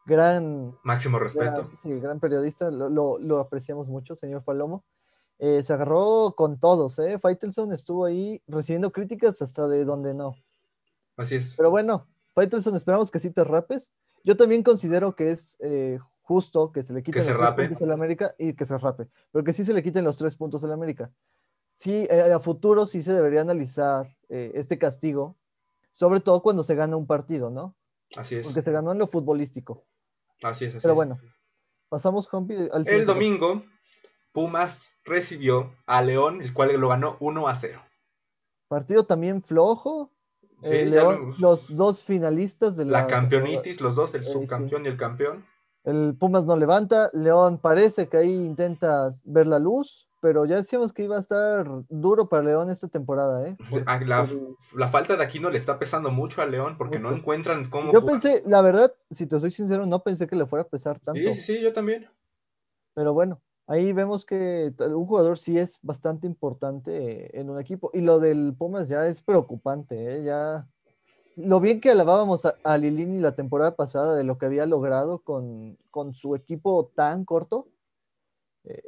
gran. 0.06 0.72
Máximo 0.84 1.18
respeto. 1.18 1.68
sí, 1.82 1.98
gran 1.98 2.20
periodista. 2.20 2.70
Lo, 2.70 3.40
apreciamos 3.40 3.88
mucho, 3.88 4.14
señor 4.14 4.44
Palomo. 4.44 4.84
Eh, 5.40 5.64
se 5.64 5.72
agarró 5.72 6.34
con 6.36 6.60
todos, 6.60 7.00
¿eh? 7.00 7.18
Faitelson 7.18 7.72
estuvo 7.72 8.04
ahí 8.04 8.40
recibiendo 8.46 8.92
críticas 8.92 9.42
hasta 9.42 9.66
de 9.66 9.84
donde 9.84 10.14
no. 10.14 10.36
Así 11.16 11.34
es. 11.34 11.54
Pero 11.56 11.72
bueno, 11.72 12.06
Faitelson, 12.36 12.76
esperamos 12.76 13.10
que 13.10 13.18
sí 13.18 13.32
te 13.32 13.42
rapes. 13.42 13.90
Yo 14.22 14.36
también 14.36 14.62
considero 14.62 15.16
que 15.16 15.32
es 15.32 15.56
eh, 15.58 15.98
justo 16.22 16.70
que 16.70 16.84
se 16.84 16.92
le 16.92 17.02
quiten 17.02 17.26
los 17.26 17.36
tres 17.36 17.50
puntos 17.56 17.82
a 17.82 17.86
la 17.86 17.94
América 17.94 18.34
y 18.38 18.52
que 18.52 18.64
se 18.64 18.78
rape. 18.78 19.08
Pero 19.32 19.44
que 19.44 19.52
sí 19.52 19.64
se 19.64 19.72
le 19.72 19.82
quiten 19.82 20.04
los 20.04 20.18
tres 20.18 20.36
puntos 20.36 20.62
a 20.62 20.68
la 20.68 20.74
América 20.74 21.10
sí, 21.78 22.06
eh, 22.10 22.32
a 22.32 22.40
futuro 22.40 22.86
sí 22.86 23.02
se 23.02 23.12
debería 23.12 23.40
analizar 23.40 24.06
eh, 24.28 24.52
este 24.54 24.78
castigo, 24.78 25.36
sobre 25.92 26.20
todo 26.20 26.42
cuando 26.42 26.62
se 26.62 26.74
gana 26.74 26.96
un 26.96 27.06
partido, 27.06 27.50
¿no? 27.50 27.76
Así 28.16 28.36
es. 28.36 28.46
Porque 28.46 28.62
se 28.62 28.72
ganó 28.72 28.92
en 28.92 28.98
lo 28.98 29.08
futbolístico. 29.08 29.84
Así 30.42 30.66
es, 30.66 30.74
así 30.74 30.82
Pero 30.82 30.94
bueno, 30.94 31.18
pasamos, 31.88 32.28
al 32.72 32.88
El 32.88 33.06
domingo, 33.06 33.64
Pumas 34.32 34.88
recibió 35.04 35.74
a 35.86 36.02
León, 36.02 36.42
el 36.42 36.52
cual 36.54 36.74
lo 36.78 36.88
ganó 36.88 37.16
1 37.20 37.48
a 37.48 37.54
0. 37.54 37.82
Partido 38.68 39.04
también 39.04 39.42
flojo. 39.42 40.12
Eh, 40.62 40.86
León, 40.86 41.34
los 41.38 41.74
dos 41.74 42.02
finalistas 42.02 42.76
de 42.76 42.84
la, 42.84 43.02
la 43.02 43.06
campeonitis, 43.06 43.80
los 43.80 43.94
dos, 43.94 44.14
el 44.14 44.24
subcampeón 44.24 44.84
y 44.84 44.88
el 44.88 44.96
campeón. 44.96 45.44
El 45.84 46.16
Pumas 46.18 46.44
no 46.44 46.56
levanta, 46.56 47.10
León 47.12 47.58
parece 47.58 48.08
que 48.08 48.16
ahí 48.16 48.32
intenta 48.32 49.10
ver 49.24 49.46
la 49.46 49.58
luz, 49.58 50.07
pero 50.20 50.44
ya 50.46 50.56
decíamos 50.56 50.92
que 50.92 51.04
iba 51.04 51.16
a 51.16 51.20
estar 51.20 51.66
duro 51.88 52.28
para 52.28 52.42
León 52.42 52.70
esta 52.70 52.88
temporada, 52.88 53.48
¿eh? 53.48 53.56
Ah, 53.86 54.00
la, 54.00 54.88
falta 54.88 55.16
de 55.16 55.22
aquí 55.22 55.38
no 55.38 55.50
le 55.50 55.58
está 55.58 55.78
pesando 55.78 56.10
mucho 56.10 56.42
a 56.42 56.46
León 56.46 56.76
porque 56.76 56.98
no 56.98 57.12
encuentran 57.12 57.70
cómo. 57.70 57.92
Yo 57.92 58.04
pensé, 58.04 58.42
la 58.46 58.60
verdad, 58.60 58.92
si 59.10 59.26
te 59.26 59.38
soy 59.38 59.50
sincero, 59.50 59.86
no 59.86 60.02
pensé 60.02 60.26
que 60.26 60.36
le 60.36 60.46
fuera 60.46 60.64
a 60.64 60.68
pesar 60.68 60.98
tanto. 60.98 61.20
Sí, 61.20 61.34
sí, 61.34 61.60
yo 61.60 61.72
también. 61.72 62.08
Pero 62.94 63.14
bueno, 63.14 63.40
ahí 63.66 63.92
vemos 63.92 64.24
que 64.24 64.72
un 64.78 65.06
jugador 65.06 65.38
sí 65.38 65.58
es 65.58 65.78
bastante 65.82 66.26
importante 66.26 67.38
en 67.38 67.50
un 67.50 67.60
equipo. 67.60 67.90
Y 67.94 68.00
lo 68.00 68.18
del 68.18 68.54
Pumas 68.58 68.88
ya 68.88 69.06
es 69.06 69.22
preocupante, 69.22 70.16
¿eh? 70.16 70.24
Ya. 70.24 70.66
Lo 71.36 71.60
bien 71.60 71.80
que 71.80 71.92
alabábamos 71.92 72.44
a, 72.46 72.56
a 72.64 72.76
Lilini 72.76 73.20
la 73.20 73.36
temporada 73.36 73.76
pasada 73.76 74.16
de 74.16 74.24
lo 74.24 74.38
que 74.38 74.46
había 74.46 74.66
logrado 74.66 75.20
con, 75.20 75.78
con 75.92 76.12
su 76.12 76.34
equipo 76.34 76.90
tan 76.96 77.24
corto 77.24 77.68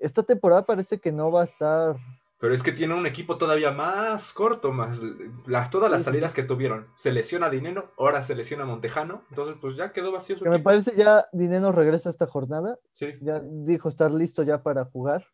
esta 0.00 0.22
temporada 0.22 0.64
parece 0.64 0.98
que 0.98 1.12
no 1.12 1.30
va 1.30 1.42
a 1.42 1.44
estar. 1.44 1.96
Pero 2.38 2.54
es 2.54 2.62
que 2.62 2.72
tiene 2.72 2.94
un 2.94 3.06
equipo 3.06 3.36
todavía 3.36 3.70
más 3.70 4.32
corto, 4.32 4.72
más 4.72 5.00
las 5.46 5.70
todas 5.70 5.90
las 5.90 6.04
salidas 6.04 6.32
que 6.32 6.42
tuvieron. 6.42 6.86
Se 6.96 7.12
lesiona 7.12 7.50
Dineno, 7.50 7.90
ahora 7.98 8.22
se 8.22 8.34
lesiona 8.34 8.64
Montejano, 8.64 9.24
entonces 9.28 9.56
pues 9.60 9.76
ya 9.76 9.92
quedó 9.92 10.10
vacío 10.10 10.38
su 10.38 10.44
Me 10.46 10.58
parece 10.58 10.96
ya 10.96 11.26
Dineno 11.32 11.70
regresa 11.70 12.08
esta 12.08 12.26
jornada. 12.26 12.78
Sí. 12.92 13.08
Ya 13.20 13.40
dijo 13.40 13.88
estar 13.88 14.10
listo 14.10 14.42
ya 14.42 14.62
para 14.62 14.86
jugar. 14.86 15.26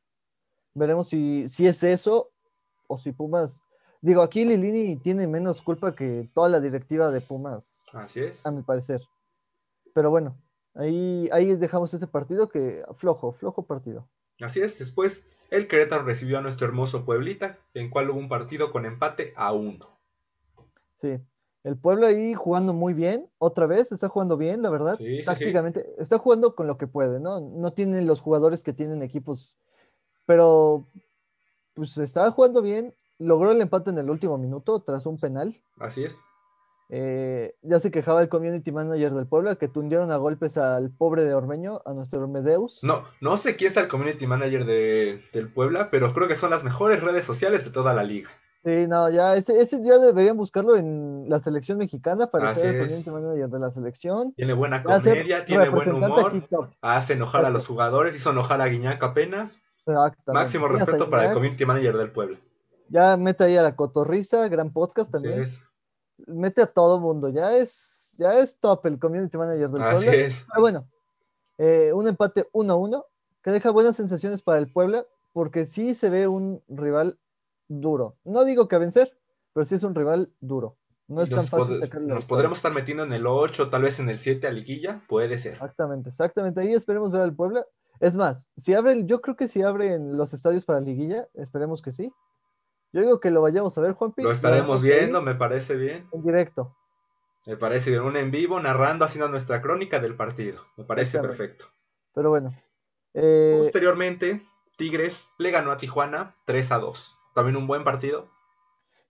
Veremos 0.75 1.09
si, 1.09 1.49
si 1.49 1.67
es 1.67 1.83
eso 1.85 2.33
o 2.89 2.99
si 2.99 3.13
Pumas. 3.13 3.61
Digo, 4.01 4.23
aquí 4.23 4.45
Lilini 4.45 4.97
tiene 4.97 5.27
menos 5.27 5.63
culpa 5.63 5.95
que 5.95 6.29
toda 6.35 6.49
la 6.49 6.61
directiva 6.61 7.11
de 7.11 7.21
Pumas. 7.21 7.81
Así 7.93 8.21
es. 8.21 8.45
A 8.45 8.51
mi 8.51 8.63
parecer. 8.63 9.01
Pero 9.95 10.11
bueno, 10.11 10.37
ahí, 10.75 11.29
ahí 11.33 11.55
dejamos 11.55 11.95
ese 11.95 12.07
partido 12.07 12.49
que 12.49 12.85
flojo, 12.97 13.33
flojo 13.33 13.65
partido. 13.65 14.09
Así 14.41 14.61
es, 14.61 14.79
después 14.79 15.25
el 15.51 15.69
Querétaro 15.69 16.05
recibió 16.05 16.39
a 16.39 16.43
nuestro 16.43 16.67
hermoso 16.67 17.05
Pueblita, 17.05 17.59
en 17.75 17.91
cual 17.91 18.11
hubo 18.11 18.19
un 18.19 18.29
partido 18.29 18.71
con 18.71 18.85
empate 18.85 19.33
a 19.37 19.53
uno. 19.53 19.99
Sí, 21.01 21.19
el 21.65 21.77
pueblo 21.77 22.07
ahí 22.07 22.35
jugando 22.35 22.73
muy 22.73 22.95
bien, 22.95 23.29
otra 23.39 23.67
vez, 23.67 23.93
está 23.93 24.09
jugando 24.09 24.37
bien, 24.37 24.63
la 24.63 24.71
verdad. 24.71 24.97
Sí, 24.99 25.23
Tácticamente, 25.25 25.87
está 25.99 26.19
jugando 26.19 26.55
con 26.55 26.67
lo 26.67 26.79
que 26.79 26.87
puede, 26.87 27.21
¿no? 27.21 27.41
No 27.41 27.73
tienen 27.73 28.07
los 28.07 28.21
jugadores 28.21 28.63
que 28.63 28.73
tienen 28.73 29.03
equipos, 29.03 29.59
pero 30.27 30.87
pues 31.75 31.97
estaba 31.99 32.31
jugando 32.31 32.63
bien 32.63 32.95
logró 33.19 33.53
el 33.53 33.61
empate 33.61 33.91
en 33.91 33.99
el 33.99 34.11
último 34.11 34.39
minuto 34.39 34.81
tras 34.81 35.07
un 35.07 35.19
penal. 35.19 35.61
Así 35.79 36.05
es. 36.05 36.17
Eh, 36.89 37.55
ya 37.63 37.81
se 37.81 37.91
quejaba 37.91 38.23
el 38.23 38.29
community 38.29 38.71
manager 38.71 39.13
del 39.13 39.27
Puebla 39.27 39.57
que 39.57 39.67
tundieron 39.69 40.13
a 40.13 40.17
golpes 40.17 40.57
al 40.57 40.91
pobre 40.91 41.25
de 41.25 41.35
Ormeño, 41.35 41.83
a 41.85 41.93
nuestro 41.93 42.27
Medeus. 42.29 42.79
No, 42.83 43.03
no 43.21 43.37
sé 43.37 43.57
quién 43.57 43.71
es 43.71 43.77
el 43.77 43.89
community 43.89 44.27
manager 44.27 44.65
de, 44.65 45.21
del 45.33 45.49
Puebla, 45.53 45.91
pero 45.91 46.13
creo 46.13 46.29
que 46.29 46.37
son 46.37 46.51
las 46.51 46.63
mejores 46.63 47.03
redes 47.03 47.25
sociales 47.25 47.65
de 47.65 47.71
toda 47.71 47.93
la 47.93 48.05
liga. 48.05 48.31
Sí, 48.59 48.87
no, 48.89 49.11
ya 49.11 49.37
ese, 49.37 49.61
ese 49.61 49.81
día 49.81 49.99
deberían 49.99 50.37
buscarlo 50.37 50.77
en 50.77 51.27
la 51.29 51.41
selección 51.41 51.79
mexicana 51.79 52.29
para 52.29 52.51
Así 52.51 52.61
ser 52.61 52.75
el 52.75 52.81
community 52.87 53.11
manager 53.11 53.49
de 53.49 53.59
la 53.59 53.71
selección. 53.71 54.33
Tiene 54.35 54.53
buena 54.55 54.79
Ya 54.79 54.83
comedia, 55.01 55.45
tiene 55.45 55.69
buen 55.69 55.93
humor, 55.93 56.33
hace 56.81 57.13
enojar 57.15 57.45
a 57.45 57.51
los 57.51 57.67
jugadores, 57.67 58.17
hizo 58.17 58.31
enojar 58.31 58.61
a 58.61 58.67
Guiñac 58.67 59.03
apenas. 59.03 59.59
Máximo 60.27 60.67
Sí, 60.67 60.73
respeto 60.75 61.09
para 61.11 61.25
el 61.25 61.29
ya- 61.31 61.35
community 61.35 61.65
manager 61.67 61.97
del 61.97 62.11
Puebla. 62.11 62.39
Ya 62.89 63.17
mete 63.17 63.45
ahí 63.45 63.57
a 63.57 63.63
la 63.63 63.77
cotorrista, 63.77 64.49
gran 64.49 64.73
podcast 64.73 65.11
también. 65.13 65.45
Mete 66.27 66.63
a 66.63 66.67
todo 66.67 66.99
mundo, 66.99 67.29
ya 67.29 67.57
es, 67.57 68.15
ya 68.19 68.39
es 68.39 68.59
top 68.59 68.87
el 68.87 68.99
community 68.99 69.37
manager 69.37 69.71
del 69.71 69.83
Así 69.83 70.05
Puebla. 70.05 70.23
es. 70.23 70.45
Pero 70.49 70.61
bueno, 70.61 70.89
eh, 71.59 71.93
un 71.93 72.09
empate 72.09 72.49
1-1 72.53 73.05
que 73.43 73.51
deja 73.51 73.71
buenas 73.71 73.97
sensaciones 73.97 74.43
para 74.43 74.59
el 74.59 74.71
Puebla 74.73 75.07
porque 75.33 75.67
sí 75.67 75.95
se 75.95 76.09
ve 76.09 76.27
un 76.27 76.63
rival 76.69 77.19
duro. 77.69 78.17
No 78.25 78.45
digo 78.45 78.69
que 78.69 78.77
a 78.77 78.79
vencer, 78.79 79.17
pero 79.53 79.65
sí 79.65 79.75
es 79.75 79.83
un 79.83 79.95
rival 79.95 80.33
duro. 80.41 80.77
No 81.09 81.23
es 81.23 81.31
tan 81.31 81.47
fácil 81.47 81.79
sacarle 81.81 82.09
nos 82.09 82.25
podremos 82.25 82.59
estar 82.59 82.73
metiendo 82.73 83.05
en 83.05 83.13
el 83.13 83.27
8, 83.27 83.71
tal 83.71 83.83
vez 83.83 84.01
en 84.01 84.09
el 84.09 84.19
7 84.19 84.47
a 84.47 84.51
liguilla, 84.51 85.03
puede 85.09 85.39
ser. 85.39 85.53
Exactamente, 85.53 86.09
exactamente. 86.09 86.61
Ahí 86.61 86.73
esperemos 86.73 87.13
ver 87.13 87.21
al 87.21 87.35
Puebla. 87.35 87.65
Es 88.01 88.17
más, 88.17 88.47
si 88.57 88.75
abren, 88.75 89.07
yo 89.07 89.21
creo 89.21 89.37
que 89.37 89.49
si 89.49 89.63
abren 89.63 90.17
los 90.17 90.35
estadios 90.35 90.65
para 90.65 90.81
liguilla, 90.81 91.29
esperemos 91.35 91.81
que 91.81 91.93
sí. 91.93 92.13
Yo 92.97 93.03
digo 93.03 93.21
que 93.21 93.31
lo 93.31 93.43
vayamos 93.43 93.77
a 93.77 93.83
ver, 93.83 93.93
Juanpi. 93.93 94.23
Lo 94.23 94.31
estaremos 94.31 94.81
viendo, 94.81 95.21
me 95.21 95.35
parece 95.35 95.77
bien. 95.77 96.09
En 96.13 96.23
directo. 96.23 96.75
Me 97.45 97.59
parece 97.59 97.91
bien. 97.91 98.03
Un 98.03 98.17
en 98.17 98.31
vivo 98.31 98.59
narrando, 98.59 99.05
haciendo 99.05 99.29
nuestra 99.29 99.61
crónica 99.61 100.01
del 100.01 100.17
partido. 100.17 100.63
Me 100.79 100.85
parece 100.85 101.21
perfecto. 101.21 101.67
Pero 102.15 102.31
bueno. 102.31 102.55
eh, 103.13 103.57
Posteriormente, 103.59 104.49
Tigres 104.79 105.29
le 105.37 105.51
ganó 105.51 105.73
a 105.73 105.77
Tijuana 105.77 106.37
3 106.47 106.73
a 106.73 106.79
2. 106.79 107.19
También 107.35 107.59
un 107.59 107.67
buen 107.67 107.85
partido. 107.85 108.31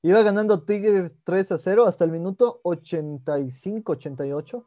iba 0.02 0.20
ganando 0.22 0.64
Tigres 0.64 1.16
3 1.22 1.52
a 1.52 1.58
0 1.58 1.86
hasta 1.86 2.04
el 2.04 2.10
minuto 2.10 2.60
85-88. 2.64 4.64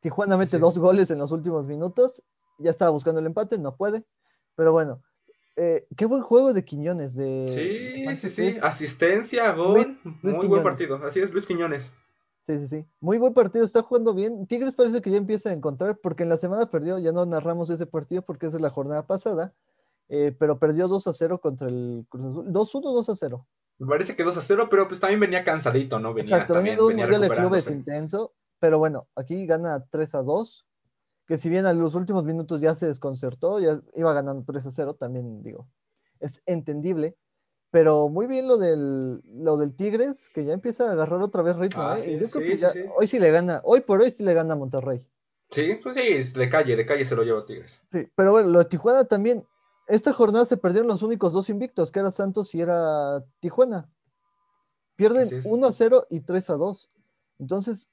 Tijuana 0.00 0.36
mete 0.36 0.56
Sí. 0.56 0.60
dos 0.60 0.76
goles 0.78 1.12
en 1.12 1.18
los 1.18 1.30
últimos 1.30 1.64
minutos. 1.64 2.24
Ya 2.58 2.72
estaba 2.72 2.90
buscando 2.90 3.20
el 3.20 3.26
empate, 3.26 3.56
no 3.58 3.76
puede. 3.76 4.04
Pero 4.56 4.72
bueno, 4.72 5.00
eh, 5.62 5.86
qué 5.96 6.06
buen 6.06 6.22
juego 6.22 6.52
de 6.52 6.64
Quiñones. 6.64 7.14
De, 7.14 7.46
Sí, 7.48 8.02
de 8.06 8.16
sí, 8.16 8.30
sí. 8.30 8.42
Luis. 8.42 8.62
Asistencia, 8.62 9.52
gol. 9.52 9.82
Luis- 9.82 10.00
Luis 10.04 10.14
Muy 10.22 10.32
Quiñones. 10.32 10.48
buen 10.48 10.62
partido. 10.62 10.96
Así 11.04 11.20
es, 11.20 11.32
Luis 11.32 11.46
Quiñones. 11.46 11.90
Sí, 12.46 12.58
sí, 12.58 12.66
sí. 12.66 12.84
Muy 13.00 13.18
buen 13.18 13.34
partido, 13.34 13.64
está 13.64 13.82
jugando 13.82 14.14
bien. 14.14 14.46
Tigres 14.46 14.74
parece 14.74 15.02
que 15.02 15.10
ya 15.10 15.18
empieza 15.18 15.50
a 15.50 15.52
encontrar, 15.52 15.98
porque 16.02 16.22
en 16.22 16.30
la 16.30 16.38
semana 16.38 16.70
perdió, 16.70 16.98
ya 16.98 17.12
no 17.12 17.26
narramos 17.26 17.68
ese 17.70 17.86
partido 17.86 18.22
porque 18.22 18.46
es 18.46 18.52
de 18.52 18.60
la 18.60 18.70
jornada 18.70 19.06
pasada, 19.06 19.52
eh, 20.08 20.34
pero 20.38 20.58
perdió 20.58 20.88
2 20.88 21.06
a 21.06 21.12
0 21.12 21.40
contra 21.40 21.68
el 21.68 22.06
Cruz 22.08 22.26
Azul. 22.26 22.46
2-1, 22.52 22.92
2 22.92 23.08
a 23.10 23.14
0. 23.14 23.46
Me 23.78 23.86
parece 23.86 24.16
que 24.16 24.24
2 24.24 24.36
a 24.36 24.40
0, 24.40 24.68
pero 24.70 24.88
pues 24.88 24.98
también 25.00 25.20
venía 25.20 25.44
cansadito, 25.44 26.00
¿no? 26.00 26.12
Venía 26.14 26.34
Exacto, 26.36 26.54
venía 26.54 26.72
también, 26.72 26.76
de 26.76 26.82
un 26.82 26.88
venía 26.88 27.04
mundial 27.06 27.20
de 27.30 27.36
clubes 27.36 27.70
intenso, 27.70 28.32
pero 28.58 28.78
bueno, 28.78 29.06
aquí 29.14 29.46
gana 29.46 29.84
3 29.90 30.14
a 30.14 30.22
2, 30.22 30.66
que 31.30 31.38
si 31.38 31.48
bien 31.48 31.64
a 31.64 31.72
los 31.72 31.94
últimos 31.94 32.24
minutos 32.24 32.60
ya 32.60 32.74
se 32.74 32.86
desconcertó, 32.86 33.60
ya 33.60 33.80
iba 33.94 34.12
ganando 34.12 34.42
3 34.44 34.66
a 34.66 34.72
0, 34.72 34.94
también 34.94 35.44
digo, 35.44 35.68
es 36.18 36.42
entendible. 36.44 37.16
Pero 37.70 38.08
muy 38.08 38.26
bien 38.26 38.48
lo 38.48 38.58
del, 38.58 39.22
lo 39.24 39.56
del 39.56 39.76
Tigres, 39.76 40.28
que 40.30 40.44
ya 40.44 40.54
empieza 40.54 40.88
a 40.88 40.92
agarrar 40.92 41.22
otra 41.22 41.42
vez 41.42 41.54
ritmo. 41.54 41.82
Ah, 41.82 41.98
¿eh? 41.98 42.02
sí, 42.02 42.10
Y 42.10 42.18
yo 42.18 42.28
creo 42.30 42.44
que 42.44 42.54
sí, 42.54 42.58
ya, 42.58 42.72
hoy 42.96 43.06
sí 43.06 43.20
le 43.20 43.30
gana, 43.30 43.60
hoy 43.62 43.82
por 43.82 44.00
hoy 44.00 44.10
sí 44.10 44.24
le 44.24 44.34
gana 44.34 44.54
a 44.54 44.56
Monterrey. 44.56 45.06
Sí, 45.50 45.78
pues 45.80 45.94
sí, 45.94 46.32
de 46.36 46.50
calle, 46.50 46.74
de 46.74 46.84
calle 46.84 47.04
se 47.04 47.14
lo 47.14 47.22
lleva 47.22 47.46
Tigres. 47.46 47.78
Sí, 47.86 48.08
pero 48.16 48.32
bueno, 48.32 48.48
lo 48.48 48.58
de 48.58 48.64
Tijuana 48.64 49.04
también. 49.04 49.46
Esta 49.86 50.12
jornada 50.12 50.44
se 50.46 50.56
perdieron 50.56 50.88
los 50.88 51.04
únicos 51.04 51.32
dos 51.32 51.48
invictos, 51.48 51.92
que 51.92 52.00
era 52.00 52.10
Santos 52.10 52.52
y 52.56 52.60
era 52.60 53.24
Tijuana. 53.38 53.88
Pierden 54.96 55.26
Así 55.28 55.36
es. 55.36 55.46
1 55.46 55.64
a 55.64 55.72
0 55.72 56.06
y 56.10 56.18
3 56.22 56.50
a 56.50 56.54
2. 56.54 56.90
Entonces, 57.38 57.88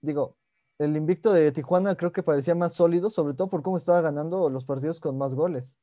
digo, 0.00 0.38
el 0.80 0.96
invicto 0.96 1.32
de 1.32 1.52
Tijuana 1.52 1.94
creo 1.96 2.10
que 2.12 2.22
parecía 2.22 2.54
más 2.54 2.74
sólido, 2.74 3.10
sobre 3.10 3.34
todo 3.34 3.48
por 3.48 3.62
cómo 3.62 3.76
estaba 3.76 4.00
ganando 4.00 4.48
los 4.50 4.64
partidos 4.64 4.98
con 4.98 5.16
más 5.18 5.34
goles. 5.34 5.76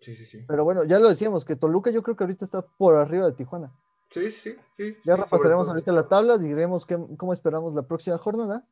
Sí, 0.00 0.14
sí, 0.14 0.24
sí. 0.26 0.44
Pero 0.46 0.62
bueno, 0.62 0.84
ya 0.84 0.98
lo 0.98 1.08
decíamos, 1.08 1.44
que 1.44 1.56
Toluca 1.56 1.90
yo 1.90 2.02
creo 2.02 2.16
que 2.16 2.22
ahorita 2.24 2.44
está 2.44 2.62
por 2.62 2.94
arriba 2.94 3.26
de 3.26 3.32
Tijuana. 3.32 3.72
Sí, 4.10 4.30
sí, 4.30 4.54
sí. 4.76 4.96
Ya 5.04 5.16
sí, 5.16 5.22
repasaremos 5.22 5.68
ahorita 5.68 5.90
la 5.92 6.06
tabla, 6.06 6.38
diremos 6.38 6.86
qué- 6.86 6.98
cómo 7.16 7.32
esperamos 7.32 7.74
la 7.74 7.82
próxima 7.82 8.16
jornada. 8.18 8.64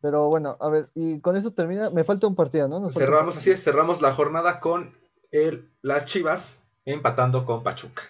Pero 0.00 0.28
bueno, 0.28 0.56
a 0.60 0.68
ver, 0.68 0.90
y 0.94 1.20
con 1.20 1.36
eso 1.36 1.52
termina. 1.52 1.90
Me 1.90 2.04
falta 2.04 2.26
un 2.26 2.34
partido, 2.36 2.68
¿no? 2.68 2.78
Nos 2.80 2.94
Cerramos, 2.94 3.36
así 3.36 3.50
es, 3.50 3.62
cerramos 3.64 4.00
la 4.00 4.12
jornada 4.14 4.60
con 4.60 4.96
el, 5.30 5.70
las 5.82 6.04
Chivas 6.06 6.62
empatando 6.84 7.44
con 7.44 7.62
Pachuca. 7.62 8.02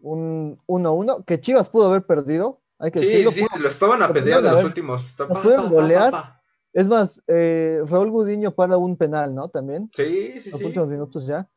un 0.00 0.60
1-1, 0.66 1.24
que 1.24 1.40
Chivas 1.40 1.68
pudo 1.70 1.86
haber 1.88 2.04
perdido, 2.04 2.60
hay 2.84 2.90
que 2.90 2.98
Sí, 3.00 3.06
decirlo. 3.06 3.30
sí, 3.32 3.46
lo 3.60 3.68
estaban 3.68 4.02
apedreando 4.02 4.50
los 4.50 4.64
últimos. 4.64 5.04
Está- 5.04 5.26
pa, 5.26 5.42
pa, 5.42 5.56
golear. 5.68 6.10
pa. 6.10 6.40
Es 6.72 6.88
más, 6.88 7.22
eh, 7.28 7.82
Raúl 7.86 8.10
Gudiño 8.10 8.50
para 8.52 8.76
un 8.76 8.96
penal, 8.96 9.34
¿no? 9.34 9.48
También, 9.48 9.90
Sí, 9.94 10.40
sí, 10.40 10.50
los 10.50 10.58
sí. 10.60 10.66
últimos 10.66 10.88
minutos 10.88 11.26
ya. 11.26 11.48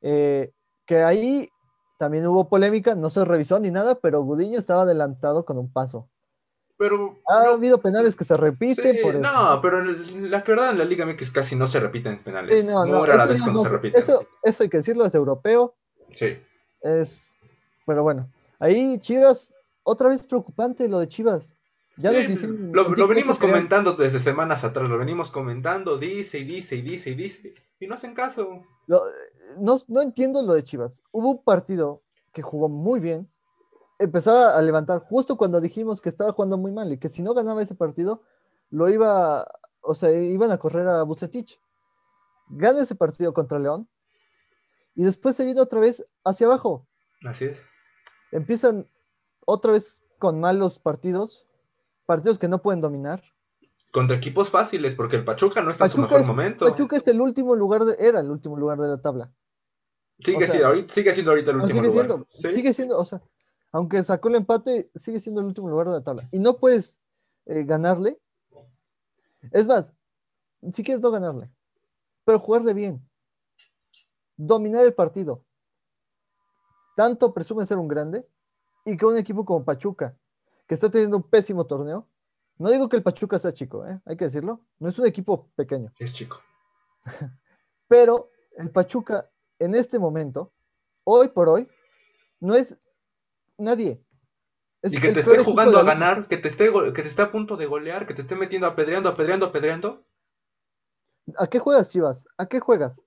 Eh, 0.00 0.52
que 0.86 1.02
ahí 1.02 1.48
también 1.98 2.26
hubo 2.26 2.48
polémica, 2.48 2.94
no 2.94 3.10
se 3.10 3.24
revisó 3.24 3.58
ni 3.60 3.70
nada, 3.70 3.96
pero 3.96 4.22
Gudiño 4.22 4.58
estaba 4.58 4.82
adelantado 4.82 5.44
con 5.44 5.58
un 5.58 5.72
paso. 5.72 6.08
Pero 6.78 7.18
Ha 7.28 7.44
no, 7.44 7.50
habido 7.50 7.78
penales 7.82 8.16
que 8.16 8.24
se 8.24 8.36
repiten 8.38 8.96
sí, 8.96 9.02
por 9.02 9.14
eso. 9.14 9.20
no, 9.22 9.60
pero 9.60 9.82
la 9.82 10.40
verdad 10.40 10.70
en 10.70 10.78
la 10.78 10.84
Liga 10.86 11.04
MX 11.04 11.30
casi 11.30 11.54
no 11.54 11.66
se 11.66 11.78
repiten 11.78 12.22
penales. 12.22 12.62
Sí, 12.62 12.66
no, 12.66 12.82
Muy 12.86 12.92
no, 12.92 13.04
rara 13.04 13.24
eso 13.24 13.28
vez 13.28 13.38
ya 13.38 13.44
cuando 13.44 13.58
no 13.58 13.64
se 13.64 13.68
se- 13.68 13.74
repiten. 13.76 14.00
Eso, 14.02 14.26
eso 14.42 14.62
hay 14.62 14.68
que 14.70 14.76
decirlo, 14.78 15.04
es 15.04 15.14
europeo, 15.14 15.74
Sí. 16.12 16.38
es... 16.80 17.36
Pero 17.86 18.02
bueno, 18.02 18.30
ahí 18.58 18.98
Chivas, 19.00 19.54
otra 19.82 20.08
vez 20.08 20.26
preocupante 20.26 20.88
lo 20.88 20.98
de 20.98 21.08
Chivas. 21.08 21.54
Ya 21.96 22.10
Sí, 22.12 22.28
les 22.28 22.42
lo, 22.42 22.88
lo 22.88 23.08
venimos 23.08 23.38
comentando 23.38 23.92
desde 23.94 24.18
semanas 24.20 24.64
atrás, 24.64 24.88
lo 24.88 24.96
venimos 24.96 25.30
comentando, 25.30 25.98
dice 25.98 26.38
y 26.38 26.44
dice 26.44 26.76
y 26.76 26.82
dice 26.82 27.10
y 27.10 27.14
dice, 27.14 27.54
y 27.78 27.86
no 27.86 27.94
hacen 27.94 28.14
caso. 28.14 28.62
Lo- 28.86 29.02
no, 29.58 29.78
no 29.88 30.00
entiendo 30.00 30.42
lo 30.42 30.54
de 30.54 30.64
Chivas. 30.64 31.02
Hubo 31.10 31.30
un 31.30 31.42
partido 31.44 32.02
que 32.32 32.42
jugó 32.42 32.68
muy 32.68 33.00
bien. 33.00 33.30
Empezaba 33.98 34.56
a 34.56 34.62
levantar 34.62 35.00
justo 35.00 35.36
cuando 35.36 35.60
dijimos 35.60 36.00
que 36.00 36.08
estaba 36.08 36.32
jugando 36.32 36.56
muy 36.56 36.72
mal 36.72 36.90
y 36.92 36.98
que 36.98 37.08
si 37.10 37.22
no 37.22 37.34
ganaba 37.34 37.60
ese 37.62 37.74
partido, 37.74 38.22
lo 38.70 38.88
iba, 38.88 39.46
o 39.82 39.94
sea, 39.94 40.10
iban 40.10 40.50
a 40.52 40.58
correr 40.58 40.86
a 40.88 41.02
Bucetich. 41.02 41.60
Gana 42.48 42.80
ese 42.82 42.94
partido 42.94 43.34
contra 43.34 43.58
León 43.58 43.88
y 44.94 45.04
después 45.04 45.36
se 45.36 45.44
viene 45.44 45.60
otra 45.60 45.80
vez 45.80 46.04
hacia 46.24 46.46
abajo. 46.46 46.86
Así 47.26 47.44
es. 47.46 47.60
Empiezan 48.32 48.86
otra 49.50 49.72
vez 49.72 50.02
con 50.18 50.40
malos 50.40 50.78
partidos, 50.78 51.46
partidos 52.06 52.38
que 52.38 52.48
no 52.48 52.62
pueden 52.62 52.80
dominar. 52.80 53.22
Contra 53.92 54.16
equipos 54.16 54.48
fáciles, 54.48 54.94
porque 54.94 55.16
el 55.16 55.24
Pachuca 55.24 55.60
no 55.62 55.70
está 55.70 55.86
en 55.86 55.90
su 55.90 56.00
mejor 56.00 56.20
es, 56.20 56.26
momento. 56.26 56.64
Pachuca 56.64 56.96
es 56.96 57.08
el 57.08 57.20
último 57.20 57.56
lugar, 57.56 57.84
de- 57.84 57.96
era 57.98 58.20
el 58.20 58.30
último 58.30 58.56
lugar 58.56 58.78
de 58.78 58.88
la 58.88 59.00
tabla. 59.02 59.32
sigue, 60.20 60.38
sea, 60.38 60.48
siendo, 60.48 60.66
ahorita, 60.68 60.94
sigue 60.94 61.14
siendo 61.14 61.30
ahorita 61.32 61.50
el 61.50 61.56
último 61.56 61.80
sigue 61.80 61.92
lugar. 61.92 62.06
siendo, 62.06 62.26
¿Sí? 62.34 62.52
sigue 62.52 62.72
siendo, 62.74 62.98
o 62.98 63.04
sea, 63.04 63.22
aunque 63.72 64.02
sacó 64.04 64.28
el 64.28 64.36
empate, 64.36 64.90
sigue 64.94 65.18
siendo 65.18 65.40
el 65.40 65.46
último 65.48 65.68
lugar 65.68 65.86
de 65.88 65.92
la 65.94 66.02
tabla. 66.02 66.28
Y 66.30 66.38
no 66.38 66.58
puedes 66.58 67.00
eh, 67.46 67.64
ganarle. 67.64 68.20
Es 69.50 69.66
más, 69.66 69.92
si 70.72 70.82
quieres 70.84 71.02
no 71.02 71.10
ganarle, 71.10 71.50
pero 72.24 72.38
jugarle 72.38 72.74
bien. 72.74 73.02
Dominar 74.36 74.84
el 74.84 74.94
partido. 74.94 75.44
Tanto 76.96 77.32
presume 77.32 77.64
ser 77.66 77.78
un 77.78 77.88
grande 77.88 78.26
y 78.90 78.96
que 78.96 79.06
un 79.06 79.16
equipo 79.16 79.44
como 79.44 79.64
Pachuca, 79.64 80.16
que 80.66 80.74
está 80.74 80.90
teniendo 80.90 81.16
un 81.16 81.22
pésimo 81.22 81.66
torneo, 81.66 82.08
no 82.58 82.70
digo 82.70 82.88
que 82.88 82.96
el 82.96 83.02
Pachuca 83.02 83.38
sea 83.38 83.52
chico, 83.52 83.86
¿eh? 83.86 84.00
hay 84.04 84.16
que 84.16 84.24
decirlo, 84.24 84.60
no 84.78 84.88
es 84.88 84.98
un 84.98 85.06
equipo 85.06 85.48
pequeño. 85.54 85.92
Es 85.98 86.12
chico. 86.12 86.40
Pero 87.88 88.30
el 88.56 88.70
Pachuca 88.70 89.30
en 89.58 89.74
este 89.74 89.98
momento, 89.98 90.52
hoy 91.04 91.28
por 91.28 91.48
hoy, 91.48 91.68
no 92.40 92.54
es 92.54 92.76
nadie. 93.56 94.02
Es 94.82 94.94
Y 94.94 95.00
que 95.00 95.12
te 95.12 95.20
esté 95.20 95.44
jugando 95.44 95.78
a 95.78 95.82
ganar, 95.84 96.26
que 96.26 96.38
te 96.38 96.48
esté 96.48 96.72
que 96.72 97.02
te 97.02 97.08
esté 97.08 97.22
a 97.22 97.30
punto 97.30 97.56
de 97.56 97.66
golear, 97.66 98.06
que 98.06 98.14
te 98.14 98.22
esté 98.22 98.34
metiendo 98.34 98.66
apedreando, 98.66 99.10
apedreando, 99.10 99.46
apedreando. 99.46 100.04
¿A 101.36 101.46
qué 101.46 101.58
juegas, 101.58 101.90
Chivas? 101.90 102.26
¿A 102.38 102.46
qué 102.46 102.60
juegas? 102.60 103.00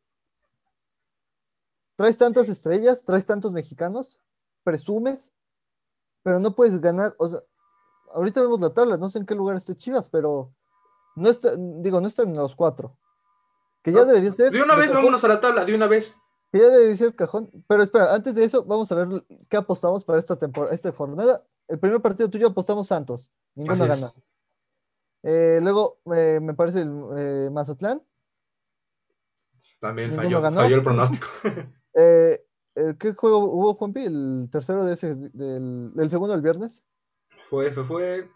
¿Traes 1.95 2.17
tantas 2.17 2.47
estrellas? 2.47 3.03
¿Traes 3.03 3.25
tantos 3.25 3.51
mexicanos? 3.53 4.19
¿Presumes? 4.63 5.31
Pero 6.23 6.39
no 6.39 6.55
puedes 6.55 6.79
ganar. 6.79 7.15
O 7.17 7.27
sea, 7.27 7.41
ahorita 8.13 8.41
vemos 8.41 8.59
la 8.61 8.73
tabla, 8.73 8.97
no 8.97 9.09
sé 9.09 9.19
en 9.19 9.25
qué 9.25 9.35
lugar 9.35 9.57
esté 9.57 9.75
Chivas, 9.75 10.09
pero 10.09 10.53
no 11.15 11.29
está, 11.29 11.55
digo, 11.57 12.01
no 12.01 12.07
están 12.07 12.29
en 12.29 12.35
los 12.35 12.55
cuatro. 12.55 12.97
Que 13.83 13.91
ya 13.91 13.99
No, 13.99 14.05
debería 14.05 14.31
ser. 14.33 14.51
De 14.51 14.61
una 14.61 14.75
vez 14.75 14.87
cajón. 14.87 15.03
vámonos 15.03 15.23
a 15.23 15.27
la 15.27 15.39
tabla, 15.39 15.65
de 15.65 15.75
una 15.75 15.87
vez. 15.87 16.15
Que 16.51 16.59
ya 16.59 16.69
debe 16.69 16.95
ser 16.95 17.15
cajón. 17.15 17.49
Pero 17.67 17.83
espera, 17.83 18.13
antes 18.13 18.33
de 18.33 18.43
eso, 18.45 18.63
vamos 18.63 18.91
a 18.91 18.95
ver 18.95 19.25
qué 19.49 19.57
apostamos 19.57 20.03
para 20.03 20.19
esta 20.19 20.37
temporada, 20.37 20.73
esta 20.73 20.91
jornada. 20.91 21.43
El 21.67 21.79
primer 21.79 22.01
partido 22.01 22.29
tuyo 22.29 22.47
apostamos 22.47 22.87
Santos. 22.87 23.31
Ninguno 23.55 23.87
gana. 23.87 24.13
Eh, 25.23 25.59
luego 25.61 25.99
eh, 26.13 26.39
me 26.41 26.53
parece 26.53 26.81
el 26.81 26.91
eh, 27.17 27.49
Mazatlán. 27.51 28.01
También 29.79 30.13
falló, 30.13 30.41
ganó. 30.41 30.61
falló 30.61 30.75
el 30.77 30.83
pronóstico. 30.83 31.27
Eh, 32.75 32.95
¿Qué 32.99 33.13
juego 33.13 33.39
hubo, 33.39 33.75
Juanpi? 33.75 34.05
El 34.05 34.49
tercero 34.51 34.83
de 34.85 34.93
ese, 34.93 35.15
del, 35.15 35.91
el 35.97 36.09
segundo 36.09 36.33
del 36.33 36.41
viernes. 36.41 36.83
fue, 37.49 37.71
fue, 37.71 37.83
fue 37.83 38.29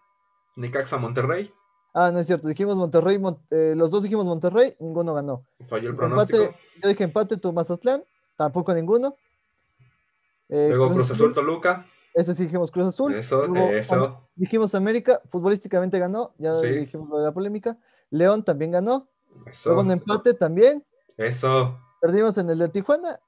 Necaxa 0.56 0.98
Monterrey. 0.98 1.52
Ah, 1.94 2.12
no 2.12 2.20
es 2.20 2.28
cierto. 2.28 2.48
Dijimos 2.48 2.76
Monterrey, 2.78 3.18
Mon- 3.18 3.40
eh, 3.50 3.74
los 3.76 3.90
dos 3.90 4.04
dijimos 4.04 4.26
Monterrey, 4.26 4.76
ninguno 4.80 5.14
ganó. 5.16 5.44
Falló 5.68 5.90
el 5.90 5.96
pronóstico. 5.96 6.40
Empate, 6.44 6.60
yo 6.84 6.90
dije 6.90 7.04
empate, 7.04 7.38
tu 7.38 7.52
Mazatlán, 7.52 8.04
tampoco 8.36 8.74
ninguno. 8.74 9.16
Eh, 10.50 10.68
Luego 10.70 10.94
Cruz 10.94 11.12
Azul 11.12 11.34
Toluca. 11.34 11.86
Este 12.14 12.34
sí 12.36 12.44
dijimos 12.44 12.70
Cruz 12.72 12.86
Azul. 12.88 13.14
Eso, 13.16 13.46
Luego, 13.48 13.70
eso. 13.70 14.30
Dijimos 14.36 14.76
América, 14.76 15.22
futbolísticamente 15.32 15.98
ganó, 16.00 16.34
ya 16.38 16.56
Sí. 16.58 16.68
dijimos 16.68 17.10
lo 17.10 17.18
de 17.18 17.24
la 17.26 17.32
polémica. 17.34 17.78
León 18.12 18.44
también 18.44 18.72
ganó. 18.72 19.08
Eso. 19.48 19.70
Luego 19.70 19.82
un 19.82 19.92
empate 19.92 20.34
también. 20.34 20.86
Eso. 21.18 21.80
Perdimos 22.02 22.38
en 22.38 22.50
el 22.52 22.60
de 22.60 22.70
Tijuana 22.70 23.20